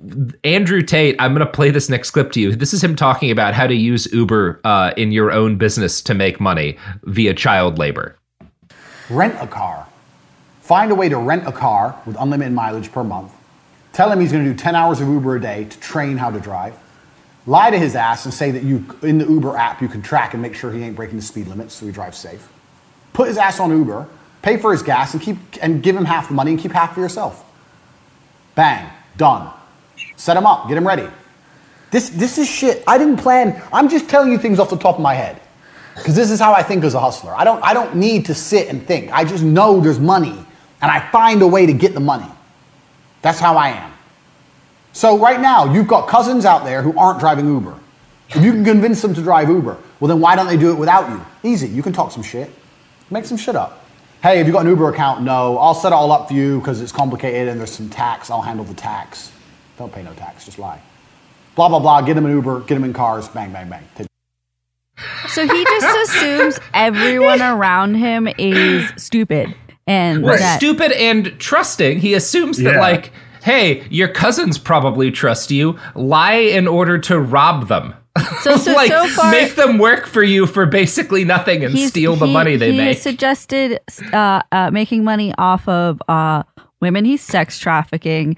Andrew 0.45 0.83
Tate, 0.83 1.17
I'm 1.19 1.35
going 1.35 1.47
to 1.47 1.53
play 1.53 1.71
this 1.71 1.89
next 1.89 2.11
clip 2.11 2.33
to 2.33 2.41
you. 2.41 2.55
This 2.55 2.73
is 2.73 2.83
him 2.83 2.97
talking 2.97 3.31
about 3.31 3.55
how 3.55 3.67
to 3.67 3.75
use 3.75 4.13
Uber 4.13 4.61
uh, 4.65 4.93
in 4.97 5.13
your 5.13 5.33
own 5.33 5.57
business 5.57 6.01
to 6.03 6.15
make 6.15 6.41
money 6.41 6.77
via 7.05 7.35
child 7.35 7.79
labor. 7.79 8.19
Rent 9.09 9.37
a 9.41 9.47
car. 9.47 9.87
Find 10.67 10.91
a 10.91 10.97
way 10.97 11.09
to 11.09 11.17
rent 11.17 11.47
a 11.47 11.53
car 11.53 11.97
with 12.07 12.17
unlimited 12.19 12.53
mileage 12.53 12.91
per 12.91 13.05
month. 13.05 13.31
Tell 13.93 14.11
him 14.11 14.19
he's 14.19 14.33
going 14.33 14.45
to 14.45 14.51
do 14.51 14.57
10 14.59 14.75
hours 14.75 15.01
of 15.01 15.07
Uber 15.07 15.37
a 15.37 15.41
day 15.41 15.63
to 15.63 15.79
train 15.79 16.17
how 16.17 16.29
to 16.33 16.41
drive. 16.41 16.75
Lie 17.47 17.71
to 17.71 17.79
his 17.79 17.95
ass 17.95 18.25
and 18.25 18.35
say 18.35 18.51
that 18.51 18.65
you 18.65 18.85
in 19.03 19.19
the 19.19 19.27
Uber 19.27 19.57
app 19.57 19.81
you 19.81 19.87
can 19.87 20.03
track 20.03 20.33
and 20.33 20.43
make 20.43 20.57
sure 20.57 20.73
he 20.73 20.83
ain't 20.83 20.97
breaking 20.97 21.19
the 21.19 21.23
speed 21.23 21.47
limits 21.47 21.75
so 21.75 21.87
he 21.87 21.93
drives 21.93 22.19
safe. 22.19 22.49
Put 23.13 23.29
his 23.29 23.39
ass 23.39 23.61
on 23.61 23.71
Uber, 23.71 24.09
pay 24.43 24.57
for 24.57 24.73
his 24.73 24.83
gas 24.83 25.15
and 25.15 25.23
keep 25.23 25.39
and 25.63 25.85
give 25.85 25.95
him 25.95 26.05
half 26.05 26.27
the 26.27 26.35
money 26.35 26.51
and 26.51 26.59
keep 26.59 26.73
half 26.73 26.95
for 26.95 27.01
yourself. 27.01 27.45
Bang, 28.57 28.91
done. 29.17 29.53
Set 30.17 30.37
him 30.37 30.47
up, 30.47 30.67
get 30.67 30.77
him 30.77 30.87
ready. 30.87 31.07
This 31.93 32.09
this 32.09 32.39
is 32.39 32.51
shit. 32.51 32.83
I 32.89 32.99
didn't 32.99 33.19
plan. 33.19 33.63
I'm 33.73 33.89
just 33.89 34.11
telling 34.11 34.33
you 34.33 34.39
things 34.39 34.59
off 34.59 34.71
the 34.71 34.77
top 34.77 34.97
of 34.97 35.01
my 35.01 35.15
head. 35.15 35.41
Because 35.95 36.17
this 36.17 36.33
is 36.33 36.41
how 36.41 36.53
I 36.53 36.65
think 36.65 36.83
as 36.83 36.95
a 36.95 37.01
hustler. 37.01 37.37
I 37.37 37.45
don't 37.45 37.63
I 37.63 37.73
don't 37.73 37.95
need 37.95 38.27
to 38.27 38.35
sit 38.35 38.67
and 38.67 38.85
think. 38.85 39.13
I 39.13 39.25
just 39.25 39.45
know 39.45 39.79
there's 39.79 40.01
money 40.01 40.46
and 40.81 40.91
I 40.91 41.01
find 41.11 41.43
a 41.43 41.47
way 41.47 41.67
to 41.67 41.73
get 41.73 41.95
the 41.95 42.01
money. 42.01 42.31
That's 43.23 43.39
how 43.39 43.57
I 43.57 43.71
am. 43.71 43.93
So 44.93 45.19
right 45.19 45.41
now, 45.41 45.73
you've 45.73 45.89
got 45.89 46.09
cousins 46.09 46.45
out 46.45 46.65
there 46.65 46.83
who 46.83 46.99
aren't 46.99 47.21
driving 47.21 47.47
Uber. 47.47 47.79
If 48.31 48.43
you 48.43 48.53
can 48.53 48.65
convince 48.65 49.03
them 49.03 49.15
to 49.15 49.23
drive 49.23 49.49
Uber, 49.49 49.77
well 50.01 50.09
then 50.09 50.21
why 50.21 50.37
don't 50.37 50.47
they 50.47 50.57
do 50.57 50.71
it 50.71 50.79
without 50.79 51.11
you? 51.11 51.25
Easy. 51.43 51.69
You 51.69 51.83
can 51.83 51.93
talk 51.93 52.11
some 52.13 52.23
shit. 52.23 52.51
Make 53.11 53.25
some 53.25 53.37
shit 53.37 53.57
up. 53.57 53.85
Hey, 54.23 54.39
have 54.39 54.47
you 54.47 54.53
got 54.53 54.65
an 54.65 54.69
Uber 54.71 54.89
account? 54.89 55.23
No. 55.23 55.59
I'll 55.59 55.75
set 55.75 55.89
it 55.89 55.93
all 55.93 56.11
up 56.11 56.29
for 56.29 56.35
you 56.35 56.59
because 56.59 56.81
it's 56.81 56.93
complicated 56.93 57.49
and 57.49 57.61
there's 57.61 57.71
some 57.71 57.89
tax. 57.89 58.31
I'll 58.31 58.43
handle 58.43 58.65
the 58.65 58.75
tax. 58.75 59.31
Don't 59.79 59.93
pay 59.93 60.03
no 60.03 60.13
tax. 60.15 60.45
Just 60.45 60.59
lie. 60.59 60.81
Blah 61.55 61.69
blah 61.69 61.79
blah. 61.79 62.01
Get 62.01 62.15
them 62.15 62.27
an 62.27 62.33
Uber. 62.33 62.61
Get 62.61 62.75
them 62.75 62.85
in 62.85 62.93
cars. 62.93 63.29
Bang 63.29 63.53
bang 63.53 63.69
bang. 63.69 63.85
So 65.29 65.47
he 65.47 65.65
just 65.65 66.11
assumes 66.11 66.59
everyone 66.73 67.43
around 67.43 67.97
him 67.97 68.29
is 68.39 68.91
stupid 68.97 69.55
and 69.87 70.23
Well, 70.23 70.37
that 70.39 70.57
stupid 70.59 70.93
and 70.93 71.39
trusting. 71.39 72.01
He 72.01 72.15
assumes 72.15 72.59
that 72.59 72.75
Yeah. 72.75 72.81
like, 72.81 73.13
hey, 73.43 73.85
your 73.91 74.09
cousins 74.09 74.59
probably 74.59 75.11
trust 75.11 75.51
you. 75.51 75.77
Lie 75.95 76.35
in 76.35 76.67
order 76.67 76.99
to 76.99 77.19
rob 77.21 77.69
them. 77.69 77.95
So- 78.43 78.57
so- 78.57 78.73
like 78.75 78.91
so 78.91 79.07
far- 79.09 79.31
make 79.31 79.55
them 79.57 79.79
work 79.79 80.07
for 80.07 80.23
you 80.23 80.47
for 80.47 80.67
basically 80.67 81.25
nothing 81.25 81.65
and 81.65 81.79
steal 81.79 82.17
the 82.17 82.27
he- 82.27 82.33
money 82.33 82.57
they 82.57 82.73
he 82.73 82.79
make. 82.79 82.95
has 82.95 83.03
suggested 83.03 83.79
uh, 84.13 84.43
uh, 84.53 84.71
making 84.73 85.05
money 85.05 85.33
off 85.39 85.69
of 85.69 86.01
uh, 86.09 86.43
women 86.81 87.05
he's 87.05 87.21
sex 87.23 87.59
trafficking. 87.59 88.37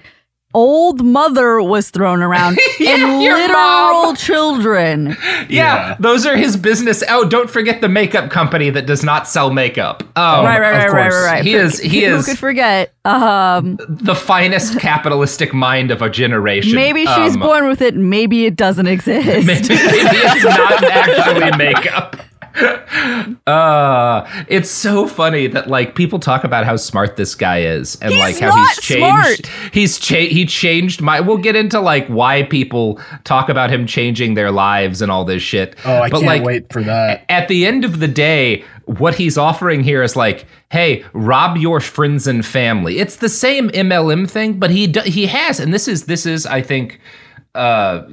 Old 0.55 1.05
mother 1.05 1.61
was 1.61 1.91
thrown 1.91 2.23
around 2.23 2.57
and 2.79 3.21
your 3.21 3.37
literal 3.37 4.15
children. 4.15 5.15
yeah, 5.49 5.95
those 5.99 6.25
are 6.25 6.35
his 6.35 6.57
business. 6.57 7.03
Oh, 7.07 7.29
don't 7.29 7.51
forget 7.51 7.81
the 7.81 7.87
makeup 7.87 8.31
company 8.31 8.71
that 8.71 8.87
does 8.87 9.03
not 9.03 9.27
sell 9.27 9.51
makeup. 9.51 10.01
Oh, 10.15 10.43
right, 10.43 10.59
right, 10.59 10.87
of 10.87 10.91
right, 10.93 11.03
right, 11.03 11.11
right, 11.11 11.25
right. 11.33 11.45
He 11.45 11.53
For- 11.53 11.59
is 11.59 11.79
he 11.79 12.03
Who 12.05 12.15
is 12.15 12.25
could 12.25 12.39
forget? 12.39 12.95
Um, 13.05 13.77
the 13.87 14.15
finest 14.15 14.79
capitalistic 14.79 15.53
mind 15.53 15.91
of 15.91 16.01
a 16.01 16.09
generation. 16.09 16.73
maybe 16.73 17.05
she's 17.05 17.35
Um, 17.35 17.41
born 17.41 17.67
with 17.67 17.83
it. 17.83 17.95
Maybe 17.95 18.47
it 18.47 18.55
doesn't 18.55 18.87
exist. 18.87 19.27
Maybe, 19.45 19.45
maybe 19.45 19.69
it's 19.69 20.43
not 20.45 20.83
actually 20.83 21.57
makeup. 21.57 22.15
Uh, 23.47 24.27
it's 24.47 24.69
so 24.69 25.07
funny 25.07 25.47
that 25.47 25.67
like 25.67 25.95
people 25.95 26.19
talk 26.19 26.43
about 26.43 26.65
how 26.65 26.75
smart 26.75 27.15
this 27.15 27.33
guy 27.35 27.61
is 27.61 27.95
and 28.01 28.11
He's 28.11 28.19
like 28.19 28.39
how 28.39 28.55
he's 28.55 28.77
changed. 28.79 29.45
smart. 29.45 29.73
He's 29.73 29.97
cha- 29.99 30.27
he 30.27 30.45
changed 30.45 31.01
my. 31.01 31.19
We'll 31.19 31.37
get 31.37 31.55
into 31.55 31.79
like 31.79 32.07
why 32.07 32.43
people 32.43 32.99
talk 33.23 33.49
about 33.49 33.71
him 33.71 33.85
changing 33.87 34.33
their 34.33 34.51
lives 34.51 35.01
and 35.01 35.11
all 35.11 35.25
this 35.25 35.41
shit. 35.41 35.75
Oh, 35.85 35.97
I 35.97 36.09
but 36.09 36.17
can't 36.17 36.25
like 36.25 36.43
wait 36.43 36.71
for 36.71 36.83
that. 36.83 37.25
at 37.29 37.47
the 37.47 37.65
end 37.65 37.85
of 37.85 37.99
the 37.99 38.07
day, 38.07 38.63
what 38.85 39.15
he's 39.15 39.37
offering 39.37 39.83
here 39.83 40.03
is 40.03 40.15
like, 40.15 40.45
hey, 40.71 41.05
rob 41.13 41.57
your 41.57 41.79
friends 41.79 42.27
and 42.27 42.45
family. 42.45 42.99
It's 42.99 43.15
the 43.17 43.29
same 43.29 43.69
MLM 43.69 44.29
thing, 44.29 44.59
but 44.59 44.69
he 44.71 44.87
do, 44.87 45.01
he 45.01 45.27
has, 45.27 45.59
and 45.59 45.73
this 45.73 45.87
is 45.87 46.05
this 46.05 46.25
is 46.25 46.45
I 46.45 46.61
think. 46.61 46.99
Uh, 47.55 48.03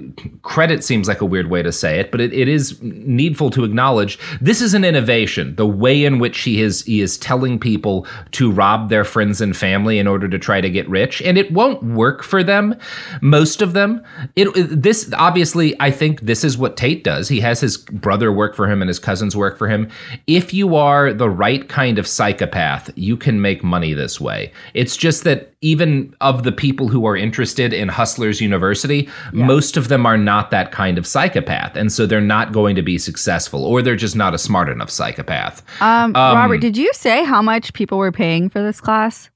credit 0.40 0.82
seems 0.82 1.06
like 1.08 1.20
a 1.20 1.24
weird 1.26 1.50
way 1.50 1.62
to 1.62 1.70
say 1.70 2.00
it, 2.00 2.10
but 2.10 2.22
it, 2.22 2.32
it 2.32 2.48
is 2.48 2.80
needful 2.82 3.50
to 3.50 3.64
acknowledge 3.64 4.18
this 4.40 4.62
is 4.62 4.72
an 4.72 4.82
innovation. 4.82 5.54
The 5.56 5.66
way 5.66 6.04
in 6.04 6.18
which 6.18 6.40
he 6.40 6.62
is 6.62 6.82
he 6.84 7.02
is 7.02 7.18
telling 7.18 7.58
people 7.58 8.06
to 8.32 8.50
rob 8.50 8.88
their 8.88 9.04
friends 9.04 9.42
and 9.42 9.54
family 9.54 9.98
in 9.98 10.06
order 10.06 10.26
to 10.26 10.38
try 10.38 10.62
to 10.62 10.70
get 10.70 10.88
rich, 10.88 11.20
and 11.20 11.36
it 11.36 11.52
won't 11.52 11.82
work 11.82 12.22
for 12.22 12.42
them. 12.42 12.74
Most 13.20 13.60
of 13.60 13.74
them. 13.74 14.02
It, 14.36 14.48
it- 14.56 14.82
this 14.82 15.12
obviously, 15.18 15.78
I 15.80 15.90
think 15.90 16.22
this 16.22 16.42
is 16.42 16.56
what 16.56 16.76
Tate 16.78 17.04
does. 17.04 17.28
He 17.28 17.40
has 17.40 17.60
his 17.60 17.76
brother 17.76 18.32
work 18.32 18.54
for 18.56 18.66
him 18.70 18.80
and 18.80 18.88
his 18.88 18.98
cousins 18.98 19.36
work 19.36 19.58
for 19.58 19.68
him. 19.68 19.90
If 20.26 20.54
you 20.54 20.76
are 20.76 21.12
the 21.12 21.28
right 21.28 21.68
kind 21.68 21.98
of 21.98 22.06
psychopath, 22.06 22.90
you 22.96 23.16
can 23.18 23.42
make 23.42 23.62
money 23.62 23.92
this 23.92 24.18
way. 24.20 24.50
It's 24.72 24.96
just 24.96 25.24
that 25.24 25.52
even 25.60 26.14
of 26.20 26.42
the 26.42 26.52
people 26.52 26.88
who 26.88 27.06
are 27.06 27.16
interested 27.16 27.72
in 27.72 27.88
Hustlers 27.88 28.40
University, 28.40 29.08
most 29.32 29.76
of 29.76 29.88
them 29.88 30.06
are 30.06 30.18
not 30.18 30.50
that 30.50 30.72
kind 30.72 30.98
of 30.98 31.06
psychopath, 31.06 31.76
and 31.76 31.92
so 31.92 32.06
they're 32.06 32.20
not 32.20 32.52
going 32.52 32.76
to 32.76 32.82
be 32.82 32.98
successful, 32.98 33.64
or 33.64 33.82
they're 33.82 33.96
just 33.96 34.16
not 34.16 34.34
a 34.34 34.38
smart 34.38 34.68
enough 34.68 34.90
psychopath. 34.90 35.62
Um, 35.80 36.14
Um, 36.14 36.36
Robert, 36.36 36.58
did 36.58 36.76
you 36.76 36.92
say 36.92 37.24
how 37.24 37.42
much 37.42 37.72
people 37.72 37.98
were 37.98 38.12
paying 38.12 38.48
for 38.48 38.62
this 38.62 38.80
class? 38.80 39.30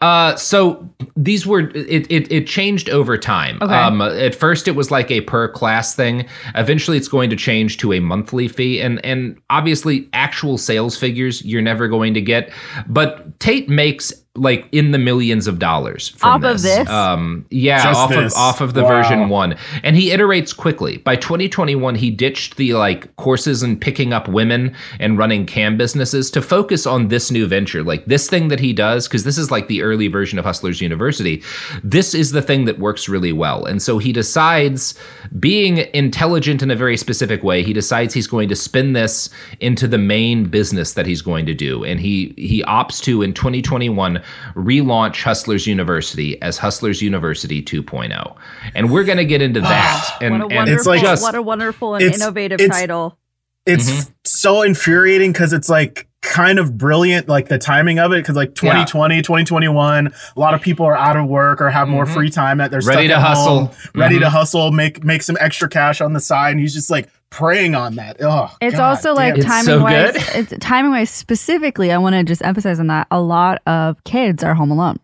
Uh, 0.00 0.34
so 0.34 0.88
these 1.16 1.46
were 1.46 1.70
it, 1.70 2.10
it 2.10 2.30
it 2.32 2.46
changed 2.46 2.90
over 2.90 3.16
time. 3.16 3.58
Okay. 3.62 3.72
Um, 3.72 4.00
at 4.00 4.34
first 4.34 4.66
it 4.66 4.72
was 4.72 4.90
like 4.90 5.10
a 5.10 5.20
per 5.20 5.48
class 5.48 5.94
thing. 5.94 6.26
Eventually 6.56 6.96
it's 6.96 7.08
going 7.08 7.30
to 7.30 7.36
change 7.36 7.78
to 7.78 7.92
a 7.92 8.00
monthly 8.00 8.48
fee, 8.48 8.80
and 8.80 9.04
and 9.04 9.38
obviously 9.50 10.08
actual 10.12 10.58
sales 10.58 10.98
figures 10.98 11.44
you're 11.44 11.62
never 11.62 11.86
going 11.86 12.12
to 12.14 12.20
get. 12.20 12.50
But 12.88 13.38
Tate 13.38 13.68
makes 13.68 14.12
like 14.34 14.66
in 14.72 14.92
the 14.92 14.98
millions 14.98 15.46
of 15.46 15.58
dollars 15.58 16.08
from 16.08 16.42
Off 16.42 16.44
of 16.44 16.62
this? 16.62 16.88
Um, 16.88 17.44
yeah, 17.50 17.82
Just 17.84 18.00
off 18.00 18.10
this. 18.10 18.32
of 18.32 18.38
off 18.38 18.60
of 18.62 18.72
the 18.72 18.82
Wow. 18.82 18.88
version 18.88 19.28
one, 19.28 19.56
and 19.82 19.94
he 19.94 20.08
iterates 20.08 20.56
quickly. 20.56 20.96
By 20.98 21.16
2021, 21.16 21.96
he 21.96 22.10
ditched 22.10 22.56
the 22.56 22.72
like 22.72 23.14
courses 23.16 23.62
and 23.62 23.78
picking 23.78 24.14
up 24.14 24.28
women 24.28 24.74
and 24.98 25.18
running 25.18 25.44
cam 25.44 25.76
businesses 25.76 26.30
to 26.30 26.40
focus 26.40 26.86
on 26.86 27.08
this 27.08 27.30
new 27.30 27.46
venture, 27.46 27.82
like 27.82 28.06
this 28.06 28.26
thing 28.26 28.48
that 28.48 28.58
he 28.58 28.72
does, 28.72 29.06
because 29.06 29.24
this 29.24 29.36
is 29.36 29.50
like 29.50 29.68
the 29.68 29.82
early 29.82 30.08
version 30.08 30.38
of 30.38 30.46
Hustlers 30.46 30.80
University. 30.80 31.42
This 31.84 32.14
is 32.14 32.32
the 32.32 32.40
thing 32.42 32.64
that 32.64 32.78
works 32.78 33.10
really 33.10 33.32
well, 33.32 33.66
and 33.66 33.82
so 33.82 33.98
he 33.98 34.12
decides, 34.14 34.94
being 35.40 35.78
intelligent 35.92 36.62
in 36.62 36.70
a 36.70 36.76
very 36.76 36.96
specific 36.96 37.42
way, 37.42 37.62
he 37.62 37.74
decides 37.74 38.14
he's 38.14 38.26
going 38.26 38.48
to 38.48 38.56
spin 38.56 38.94
this 38.94 39.28
into 39.60 39.86
the 39.86 39.98
main 39.98 40.44
business 40.44 40.94
that 40.94 41.04
he's 41.04 41.20
going 41.20 41.44
to 41.44 41.52
do, 41.54 41.84
and 41.84 42.00
he 42.00 42.32
he 42.38 42.62
opts 42.62 43.02
to 43.02 43.20
in 43.20 43.34
2021 43.34 44.21
relaunch 44.54 45.22
Hustlers 45.22 45.66
University 45.66 46.40
as 46.42 46.58
Hustlers 46.58 47.02
University 47.02 47.62
2.0, 47.62 48.36
and 48.74 48.90
we're 48.92 49.04
going 49.04 49.18
to 49.18 49.24
get 49.24 49.42
into 49.42 49.60
that. 49.60 50.16
and 50.20 50.34
what 50.34 50.40
a 50.40 50.44
and 50.44 50.54
wonderful, 50.54 50.98
just 50.98 51.22
what 51.22 51.34
a 51.34 51.42
wonderful 51.42 51.94
and 51.94 52.04
it's- 52.04 52.20
innovative 52.20 52.60
it's- 52.60 52.78
title. 52.78 53.18
It's 53.64 53.88
Mm-hmm. 53.88 54.10
so 54.24 54.62
infuriating 54.62 55.30
because 55.32 55.52
it's 55.52 55.68
like 55.68 56.08
kind 56.32 56.58
of 56.58 56.78
brilliant, 56.78 57.28
like 57.28 57.48
the 57.48 57.58
timing 57.58 57.98
of 57.98 58.10
it. 58.12 58.16
Because 58.16 58.34
like 58.36 58.54
2020, 58.54 59.20
2021, 59.22 60.06
a 60.36 60.40
lot 60.40 60.54
of 60.54 60.60
people 60.62 60.86
are 60.86 60.96
out 60.96 61.16
of 61.16 61.26
work 61.28 61.60
or 61.60 61.68
have 61.70 61.88
more 61.88 62.06
Mhm. 62.06 62.14
free 62.14 62.30
time 62.30 62.58
that 62.58 62.70
they're 62.70 62.80
Ready 62.80 63.06
stuck 63.08 63.20
to 63.20 63.22
at 63.22 63.28
hustle. 63.28 63.58
home, 63.66 63.70
ready 63.94 64.18
to 64.18 64.24
Mhm. 64.26 64.30
hustle, 64.30 64.72
make 64.72 65.04
make 65.04 65.22
some 65.22 65.36
extra 65.40 65.68
cash 65.68 66.00
on 66.00 66.14
the 66.14 66.20
side. 66.20 66.52
And 66.52 66.60
he's 66.60 66.72
just 66.74 66.90
like 66.90 67.08
preying 67.30 67.74
on 67.74 67.96
that. 67.96 68.16
Oh, 68.22 68.50
It's 68.60 68.76
God 68.76 68.88
also 68.90 69.14
like 69.14 69.34
damn. 69.36 69.44
timing 69.44 69.82
wise. 69.82 70.34
It's 70.34 70.54
timing 70.60 70.90
wise 70.92 71.10
specifically. 71.26 71.92
I 71.92 71.98
want 71.98 72.14
to 72.14 72.24
just 72.24 72.42
emphasize 72.44 72.80
on 72.80 72.86
that. 72.88 73.06
A 73.10 73.20
lot 73.20 73.60
of 73.66 74.02
kids 74.04 74.42
are 74.42 74.54
home 74.54 74.70
alone. 74.70 74.96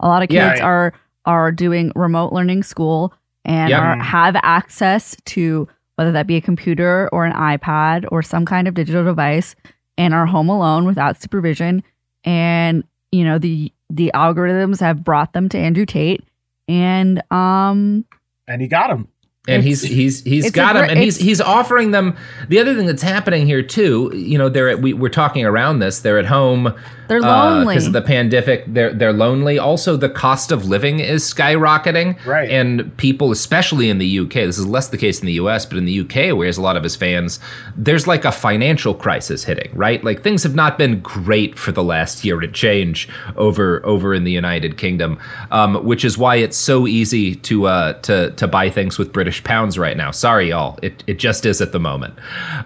A 0.00 0.06
lot 0.08 0.22
of 0.22 0.30
Yeah. 0.30 0.50
kids 0.50 0.60
are 0.60 0.92
are 1.26 1.50
doing 1.50 1.90
remote 1.96 2.32
learning 2.32 2.62
school 2.62 3.12
and 3.44 3.70
Yep. 3.70 3.80
are, 3.82 3.96
have 3.98 4.36
access 4.44 5.16
to 5.26 5.66
whether 5.96 6.12
that 6.12 6.28
be 6.28 6.36
a 6.36 6.40
computer 6.40 7.08
or 7.12 7.24
an 7.24 7.32
iPad 7.32 8.04
or 8.12 8.22
some 8.22 8.44
kind 8.44 8.68
of 8.68 8.74
digital 8.74 9.02
device, 9.02 9.56
and 9.98 10.14
are 10.14 10.26
home 10.26 10.48
alone 10.48 10.84
without 10.86 11.20
supervision. 11.20 11.82
And 12.24 12.84
you 13.12 13.24
know 13.24 13.38
the 13.38 13.72
the 13.90 14.10
algorithms 14.14 14.80
have 14.80 15.04
brought 15.04 15.32
them 15.32 15.48
to 15.50 15.58
Andrew 15.58 15.86
Tate, 15.86 16.22
and 16.68 17.22
um 17.32 18.04
and 18.48 18.60
he 18.62 18.68
got 18.68 18.90
him. 18.90 19.08
and 19.48 19.64
It's- 19.64 19.64
he's 19.64 19.82
he's 19.82 20.22
he's 20.24 20.46
it's 20.46 20.54
a 20.54 20.56
got 20.56 20.72
them, 20.74 20.84
gr- 20.86 20.90
and 20.90 20.98
he's 21.00 21.16
he's 21.16 21.40
offering 21.40 21.92
them. 21.92 22.16
The 22.48 22.58
other 22.58 22.74
thing 22.74 22.86
that's 22.86 23.02
happening 23.02 23.46
here 23.46 23.62
too, 23.62 24.10
you 24.14 24.36
know, 24.38 24.48
they're 24.48 24.68
at, 24.70 24.80
we 24.82 24.92
we're 24.92 25.08
talking 25.08 25.44
around 25.44 25.78
this. 25.78 26.00
They're 26.00 26.18
at 26.18 26.26
home. 26.26 26.74
They're 27.08 27.20
lonely. 27.20 27.74
because 27.74 27.86
of 27.86 27.92
the 27.92 28.02
pandemic. 28.02 28.64
They're 28.66 28.92
they're 28.92 29.12
lonely. 29.12 29.58
Also, 29.58 29.96
the 29.96 30.08
cost 30.08 30.52
of 30.52 30.66
living 30.66 31.00
is 31.00 31.22
skyrocketing. 31.22 32.24
Right, 32.24 32.50
and 32.50 32.96
people, 32.96 33.30
especially 33.30 33.90
in 33.90 33.98
the 33.98 34.20
UK, 34.20 34.32
this 34.32 34.58
is 34.58 34.66
less 34.66 34.88
the 34.88 34.98
case 34.98 35.20
in 35.20 35.26
the 35.26 35.34
US, 35.34 35.66
but 35.66 35.78
in 35.78 35.84
the 35.84 36.00
UK, 36.00 36.36
where 36.36 36.46
there's 36.46 36.58
a 36.58 36.62
lot 36.62 36.76
of 36.76 36.82
his 36.82 36.96
fans, 36.96 37.38
there's 37.76 38.06
like 38.06 38.24
a 38.24 38.32
financial 38.32 38.94
crisis 38.94 39.44
hitting. 39.44 39.70
Right, 39.74 40.02
like 40.02 40.22
things 40.22 40.42
have 40.42 40.54
not 40.54 40.78
been 40.78 41.00
great 41.00 41.58
for 41.58 41.72
the 41.72 41.84
last 41.84 42.24
year 42.24 42.40
to 42.40 42.48
change 42.48 43.08
over 43.36 43.84
over 43.84 44.14
in 44.14 44.24
the 44.24 44.32
United 44.32 44.78
Kingdom, 44.78 45.18
um, 45.50 45.84
which 45.84 46.04
is 46.04 46.18
why 46.18 46.36
it's 46.36 46.56
so 46.56 46.86
easy 46.86 47.34
to 47.36 47.66
uh, 47.66 47.92
to 48.00 48.30
to 48.32 48.48
buy 48.48 48.70
things 48.70 48.98
with 48.98 49.12
British 49.12 49.42
pounds 49.44 49.78
right 49.78 49.96
now. 49.96 50.10
Sorry, 50.10 50.50
y'all, 50.50 50.78
it 50.82 51.04
it 51.06 51.18
just 51.18 51.46
is 51.46 51.60
at 51.60 51.72
the 51.72 51.80
moment. 51.80 52.14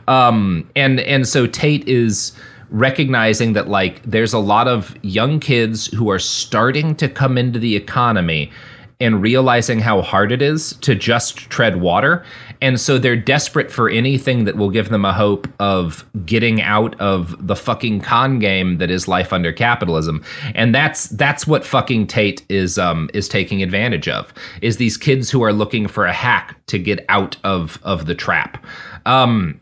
Um, 0.09 0.69
and 0.77 1.01
and 1.01 1.27
so 1.29 1.47
Tate 1.47 1.87
is 1.89 2.33
recognizing 2.71 3.53
that 3.55 3.69
like 3.69 4.03
there's 4.03 4.33
a 4.33 4.39
lot 4.39 4.69
of 4.69 4.97
young 5.03 5.41
kids 5.41 5.87
who 5.89 6.11
are 6.11 6.19
starting 6.19 6.95
to 6.97 7.09
come 7.09 7.37
into 7.37 7.59
the 7.59 7.77
economy 7.77 8.51
and 9.01 9.23
realizing 9.23 9.79
how 9.81 10.03
hard 10.03 10.31
it 10.31 10.43
is 10.43 10.75
to 10.83 10.95
just 10.95 11.37
tread 11.49 11.81
water. 11.81 12.23
And 12.61 12.79
so 12.79 12.99
they're 12.99 13.17
desperate 13.17 13.71
for 13.71 13.89
anything 13.89 14.45
that 14.45 14.57
will 14.57 14.69
give 14.69 14.91
them 14.91 15.07
a 15.07 15.13
hope 15.13 15.49
of 15.59 16.05
getting 16.27 16.61
out 16.61 17.01
of 17.01 17.47
the 17.47 17.57
fucking 17.57 18.03
con 18.03 18.39
game 18.39 18.77
that 18.77 18.91
is 18.91 19.09
life 19.09 19.33
under 19.33 19.53
capitalism. 19.53 20.23
And 20.55 20.75
that's 20.75 21.09
that's 21.09 21.47
what 21.47 21.65
fucking 21.65 22.09
Tate 22.09 22.45
is 22.51 22.79
um 22.79 23.09
is 23.15 23.29
taking 23.29 23.63
advantage 23.63 24.09
of 24.09 24.33
is 24.61 24.77
these 24.77 24.99
kids 24.99 25.31
who 25.31 25.43
are 25.43 25.53
looking 25.53 25.89
for 25.89 26.05
a 26.05 26.13
hack 26.13 26.55
to 26.67 26.79
get 26.79 27.05
out 27.09 27.37
of 27.43 27.81
of 27.83 28.05
the 28.05 28.15
trap. 28.15 28.65
Um 29.07 29.61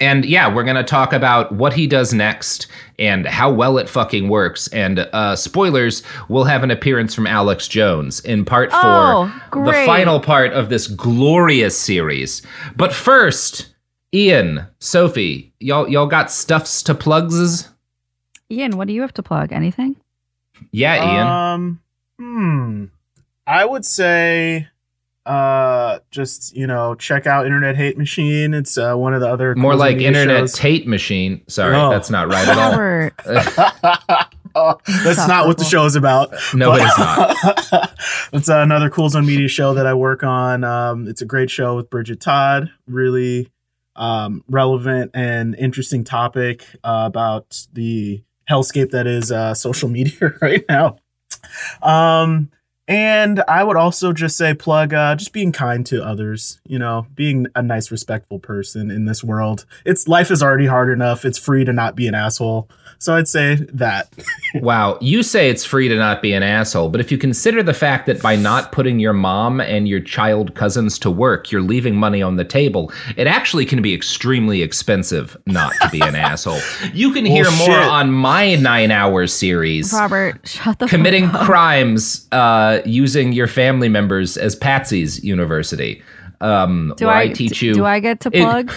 and 0.00 0.24
yeah, 0.24 0.52
we're 0.52 0.64
going 0.64 0.76
to 0.76 0.84
talk 0.84 1.12
about 1.12 1.52
what 1.52 1.72
he 1.72 1.86
does 1.86 2.12
next 2.12 2.66
and 2.98 3.26
how 3.26 3.50
well 3.52 3.78
it 3.78 3.88
fucking 3.88 4.28
works. 4.28 4.68
And 4.68 5.00
uh, 5.00 5.36
spoilers, 5.36 6.02
we'll 6.28 6.44
have 6.44 6.62
an 6.62 6.70
appearance 6.70 7.14
from 7.14 7.26
Alex 7.26 7.68
Jones 7.68 8.20
in 8.20 8.44
part 8.44 8.70
four, 8.70 8.80
Oh, 8.82 9.32
the 9.52 9.72
final 9.86 10.20
part 10.20 10.52
of 10.52 10.68
this 10.68 10.86
glorious 10.86 11.78
series. 11.78 12.42
But 12.76 12.92
first, 12.92 13.74
Ian, 14.12 14.66
Sophie, 14.78 15.52
y'all 15.60 15.88
y'all 15.88 16.06
got 16.06 16.30
stuffs 16.30 16.82
to 16.84 16.94
plugs? 16.94 17.68
Ian, 18.50 18.76
what 18.76 18.86
do 18.86 18.94
you 18.94 19.00
have 19.00 19.14
to 19.14 19.22
plug? 19.22 19.52
Anything? 19.52 19.96
Yeah, 20.70 21.14
Ian. 21.14 21.26
Um, 21.26 21.80
hmm. 22.18 22.84
I 23.46 23.64
would 23.64 23.84
say, 23.84 24.68
uh, 25.26 25.98
just 26.10 26.54
you 26.56 26.66
know, 26.66 26.94
check 26.94 27.26
out 27.26 27.46
Internet 27.46 27.76
Hate 27.76 27.96
Machine. 27.98 28.52
It's 28.54 28.76
uh, 28.78 28.94
one 28.94 29.14
of 29.14 29.20
the 29.20 29.28
other 29.28 29.54
More 29.54 29.74
like 29.74 29.98
Internet 29.98 30.40
shows. 30.42 30.52
Tate 30.54 30.86
Machine. 30.86 31.42
Sorry, 31.48 31.74
Oh. 31.76 31.90
that's 31.90 32.10
not 32.10 32.28
right 32.28 32.46
at 32.48 32.58
all. 32.58 32.70
Robert. 32.78 33.14
Oh, 34.56 34.78
that's 35.04 35.26
not 35.26 35.46
what 35.46 35.58
the 35.58 35.64
show 35.64 35.84
is 35.86 35.96
about. 35.96 36.32
No, 36.54 36.70
But- 36.70 36.80
it 36.80 36.84
is 36.86 36.98
not. 37.72 37.94
it's 38.32 38.48
another 38.48 38.90
Cool 38.90 39.08
Zone 39.08 39.26
Media 39.26 39.48
show 39.48 39.74
that 39.74 39.86
I 39.86 39.94
work 39.94 40.22
on. 40.22 40.62
Um, 40.64 41.08
it's 41.08 41.22
a 41.22 41.26
great 41.26 41.50
show 41.50 41.76
with 41.76 41.90
Bridget 41.90 42.20
Todd. 42.20 42.70
Really 42.86 43.50
um, 43.96 44.44
relevant 44.48 45.10
and 45.14 45.54
interesting 45.56 46.04
topic 46.04 46.64
uh, 46.84 47.04
about 47.06 47.66
the 47.72 48.22
hellscape 48.50 48.90
that 48.90 49.06
is 49.06 49.32
uh, 49.32 49.54
social 49.54 49.88
media 49.88 50.34
right 50.42 50.64
now. 50.68 50.96
Um, 51.82 52.50
and 52.88 53.42
I 53.48 53.64
would 53.64 53.76
also 53.76 54.12
just 54.12 54.36
say 54.36 54.54
plug 54.54 54.92
uh, 54.92 55.14
just 55.16 55.32
being 55.32 55.52
kind 55.52 55.84
to 55.86 56.04
others. 56.04 56.60
You 56.66 56.78
know, 56.78 57.06
being 57.14 57.46
a 57.54 57.62
nice, 57.62 57.90
respectful 57.90 58.38
person 58.38 58.90
in 58.90 59.04
this 59.06 59.22
world. 59.24 59.64
It's 59.84 60.06
life 60.08 60.30
is 60.30 60.42
already 60.42 60.66
hard 60.66 60.90
enough. 60.90 61.24
It's 61.24 61.38
free 61.38 61.64
to 61.64 61.72
not 61.72 61.96
be 61.96 62.06
an 62.06 62.14
asshole. 62.14 62.68
So 62.98 63.14
I'd 63.16 63.28
say 63.28 63.56
that. 63.72 64.08
Wow, 64.60 64.98
you 65.00 65.24
say 65.24 65.50
it's 65.50 65.64
free 65.64 65.88
to 65.88 65.96
not 65.96 66.22
be 66.22 66.32
an 66.32 66.44
asshole, 66.44 66.88
but 66.88 67.00
if 67.00 67.10
you 67.10 67.18
consider 67.18 67.60
the 67.60 67.74
fact 67.74 68.06
that 68.06 68.22
by 68.22 68.36
not 68.36 68.70
putting 68.70 69.00
your 69.00 69.12
mom 69.12 69.60
and 69.60 69.88
your 69.88 69.98
child 69.98 70.54
cousins 70.54 70.96
to 71.00 71.10
work, 71.10 71.50
you're 71.50 71.60
leaving 71.60 71.96
money 71.96 72.22
on 72.22 72.36
the 72.36 72.44
table, 72.44 72.92
it 73.16 73.26
actually 73.26 73.66
can 73.66 73.82
be 73.82 73.92
extremely 73.92 74.62
expensive 74.62 75.36
not 75.46 75.72
to 75.82 75.88
be 75.88 76.00
an 76.00 76.14
asshole. 76.14 76.60
You 76.94 77.12
can 77.12 77.24
hear 77.24 77.50
more 77.50 77.66
shit. 77.66 77.76
on 77.76 78.12
my 78.12 78.54
nine 78.54 78.92
hour 78.92 79.26
series. 79.26 79.92
Robert, 79.92 80.46
shut 80.46 80.78
the 80.78 80.86
Committing 80.86 81.26
fuck 81.26 81.40
up. 81.40 81.46
crimes 81.46 82.28
uh, 82.30 82.73
using 82.84 83.32
your 83.32 83.46
family 83.46 83.88
members 83.88 84.36
as 84.36 84.54
Patsy's 84.56 85.22
University. 85.24 86.02
Um, 86.40 86.92
Do 86.96 87.06
where 87.06 87.14
I, 87.14 87.22
I, 87.22 87.28
teach 87.32 87.62
you. 87.62 87.74
Do 87.74 87.84
I 87.84 88.00
get 88.00 88.20
to 88.20 88.30
It- 88.32 88.40
plug? 88.42 88.72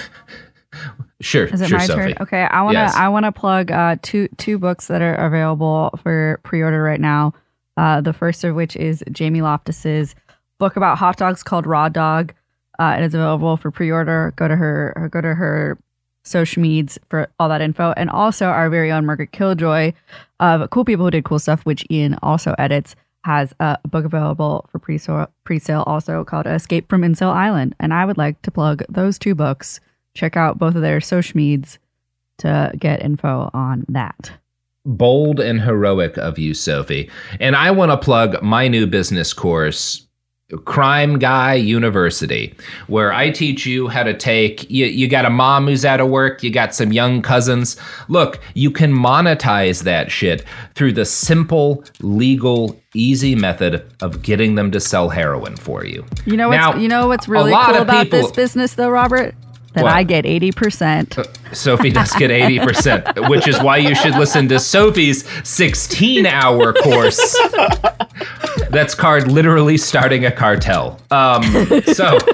Sure, 1.19 1.45
Is 1.45 1.61
it 1.61 1.69
sure, 1.69 1.79
my 1.79 1.85
Sophie. 1.85 2.13
turn? 2.13 2.15
Okay, 2.21 2.43
I 2.43 2.61
want 2.61 2.75
to 2.75 2.79
Yes. 2.79 2.95
I 2.95 3.09
want 3.09 3.25
to 3.25 3.31
plug 3.31 3.71
uh, 3.71 3.95
two 4.03 4.27
two 4.37 4.59
books 4.59 4.87
that 4.87 5.01
are 5.01 5.15
available 5.15 5.97
for 6.03 6.39
pre-order 6.43 6.83
right 6.83 7.01
now. 7.01 7.33
Uh, 7.75 8.01
the 8.01 8.13
first 8.13 8.43
of 8.43 8.53
which 8.55 8.75
is 8.75 9.03
Jamie 9.11 9.41
Loftus's 9.41 10.13
book 10.59 10.75
about 10.75 10.97
hot 10.99 11.17
dogs 11.17 11.41
called 11.41 11.65
Raw 11.65 11.89
Dog. 11.89 12.33
Uh, 12.77 12.95
it 12.99 13.03
is 13.03 13.15
available 13.15 13.57
for 13.57 13.71
pre-order. 13.71 14.31
Go 14.35 14.47
to 14.47 14.55
her 14.55 15.09
go 15.11 15.19
to 15.21 15.33
her 15.33 15.79
social 16.23 16.61
medias 16.61 16.99
for 17.09 17.27
all 17.39 17.49
that 17.49 17.61
info, 17.61 17.93
and 17.97 18.11
also 18.11 18.45
our 18.45 18.69
very 18.69 18.91
own 18.91 19.05
Margaret 19.05 19.31
Killjoy 19.31 19.93
of 20.39 20.69
Cool 20.69 20.85
People 20.85 21.05
Who 21.05 21.11
Did 21.11 21.23
Cool 21.25 21.39
Stuff, 21.39 21.65
which 21.65 21.83
Ian 21.89 22.15
also 22.21 22.53
edits, 22.59 22.95
has 23.23 23.53
a 23.59 23.77
book 23.87 24.05
available 24.05 24.69
for 24.71 24.79
pre-sale, 24.79 25.27
pre-sale 25.43 25.83
also 25.85 26.23
called 26.23 26.47
Escape 26.47 26.89
from 26.89 27.01
Incel 27.01 27.33
Island, 27.33 27.75
and 27.79 27.93
I 27.93 28.05
would 28.05 28.17
like 28.17 28.41
to 28.43 28.51
plug 28.51 28.83
those 28.89 29.19
two 29.19 29.35
books 29.35 29.79
check 30.13 30.35
out 30.35 30.57
both 30.57 30.73
of 30.73 30.81
their 30.81 30.99
social 30.99 31.37
medias 31.37 31.77
to 32.39 32.71
get 32.79 33.03
info 33.03 33.51
on 33.53 33.85
that. 33.89 34.31
bold 34.87 35.39
and 35.39 35.61
heroic 35.61 36.17
of 36.17 36.39
you, 36.39 36.53
Sophie. 36.53 37.09
And 37.39 37.55
I 37.55 37.71
want 37.71 37.91
to 37.91 37.97
plug 37.97 38.41
my 38.41 38.67
new 38.67 38.87
business 38.87 39.33
course, 39.33 40.06
Crime 40.63 41.19
Guy 41.19 41.55
University, 41.55 42.55
where 42.87 43.11
I 43.11 43.31
teach 43.31 43.65
you 43.65 43.89
how 43.89 44.03
to 44.03 44.13
take 44.13 44.69
you, 44.71 44.85
you 44.85 45.09
got 45.09 45.25
a 45.25 45.29
mom 45.29 45.67
who's 45.67 45.83
out 45.83 45.99
of 45.99 46.07
work, 46.07 46.41
you 46.41 46.49
got 46.49 46.73
some 46.73 46.93
young 46.93 47.21
cousins. 47.21 47.75
Look, 48.07 48.39
you 48.53 48.71
can 48.71 48.93
monetize 48.93 49.83
that 49.83 50.09
shit 50.09 50.45
through 50.73 50.93
the 50.93 51.03
simple, 51.03 51.83
legal, 51.99 52.81
easy 52.93 53.35
method 53.35 53.85
of 54.01 54.21
getting 54.21 54.55
them 54.55 54.71
to 54.71 54.79
sell 54.79 55.09
heroin 55.09 55.57
for 55.57 55.83
you. 55.83 56.05
You 56.25 56.37
know 56.37 56.47
what's 56.47 56.57
Now, 56.57 56.75
you 56.77 56.87
know 56.87 57.09
what's 57.09 57.27
really 57.27 57.51
cool 57.51 57.75
about 57.75 58.05
people- 58.05 58.21
this 58.21 58.31
business 58.31 58.75
though, 58.75 58.89
Robert? 58.89 59.35
That? 59.73 59.85
I 59.85 60.01
get 60.03 60.25
eighty 60.25 60.51
percent. 60.51 61.19
Uh, 61.19 61.25
Sophie 61.53 61.91
does 61.91 62.11
get 62.13 62.31
80%, 62.31 63.29
which 63.29 63.47
is 63.47 63.61
why 63.61 63.77
you 63.77 63.93
should 63.95 64.15
listen 64.15 64.47
to 64.49 64.59
Sophie's 64.59 65.23
16 65.47 66.25
hour 66.25 66.73
course. 66.73 67.37
That's 68.69 68.93
card 68.95 69.31
literally 69.31 69.77
starting 69.77 70.25
a 70.25 70.31
cartel. 70.31 70.99
Um, 71.11 71.43
so 71.43 72.17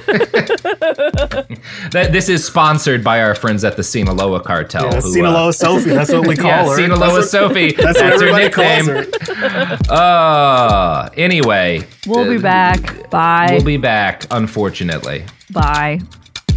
that 1.92 2.08
this 2.12 2.28
is 2.28 2.44
sponsored 2.44 3.02
by 3.04 3.22
our 3.22 3.34
friends 3.34 3.64
at 3.64 3.76
the 3.76 3.82
Sinaloa 3.82 4.40
cartel. 4.42 4.84
Yeah, 4.84 5.00
who, 5.00 5.12
Sinaloa 5.12 5.52
Sophie, 5.52 5.90
that's 5.90 6.12
what 6.12 6.26
we 6.26 6.36
call 6.44 6.50
yeah, 6.50 6.68
her. 6.68 6.76
Sinaloa 6.76 6.98
That's 7.00 7.12
what- 7.12 7.28
Sophie. 7.28 7.72
that's 7.76 7.98
That's, 8.00 8.20
her 8.20 8.28
everybody 8.28 8.50
calls 8.50 8.86
nickname. 8.86 9.78
Uh, 9.88 11.08
anyway, 11.16 11.86
We'll 12.06 12.28
be 12.28 12.38
back. 12.38 13.10
Bye. 13.10 13.48
we'll 13.50 13.64
be 13.64 13.76
back. 13.76 14.26
Unfortunately. 14.30 15.24
Bye. 15.50 16.00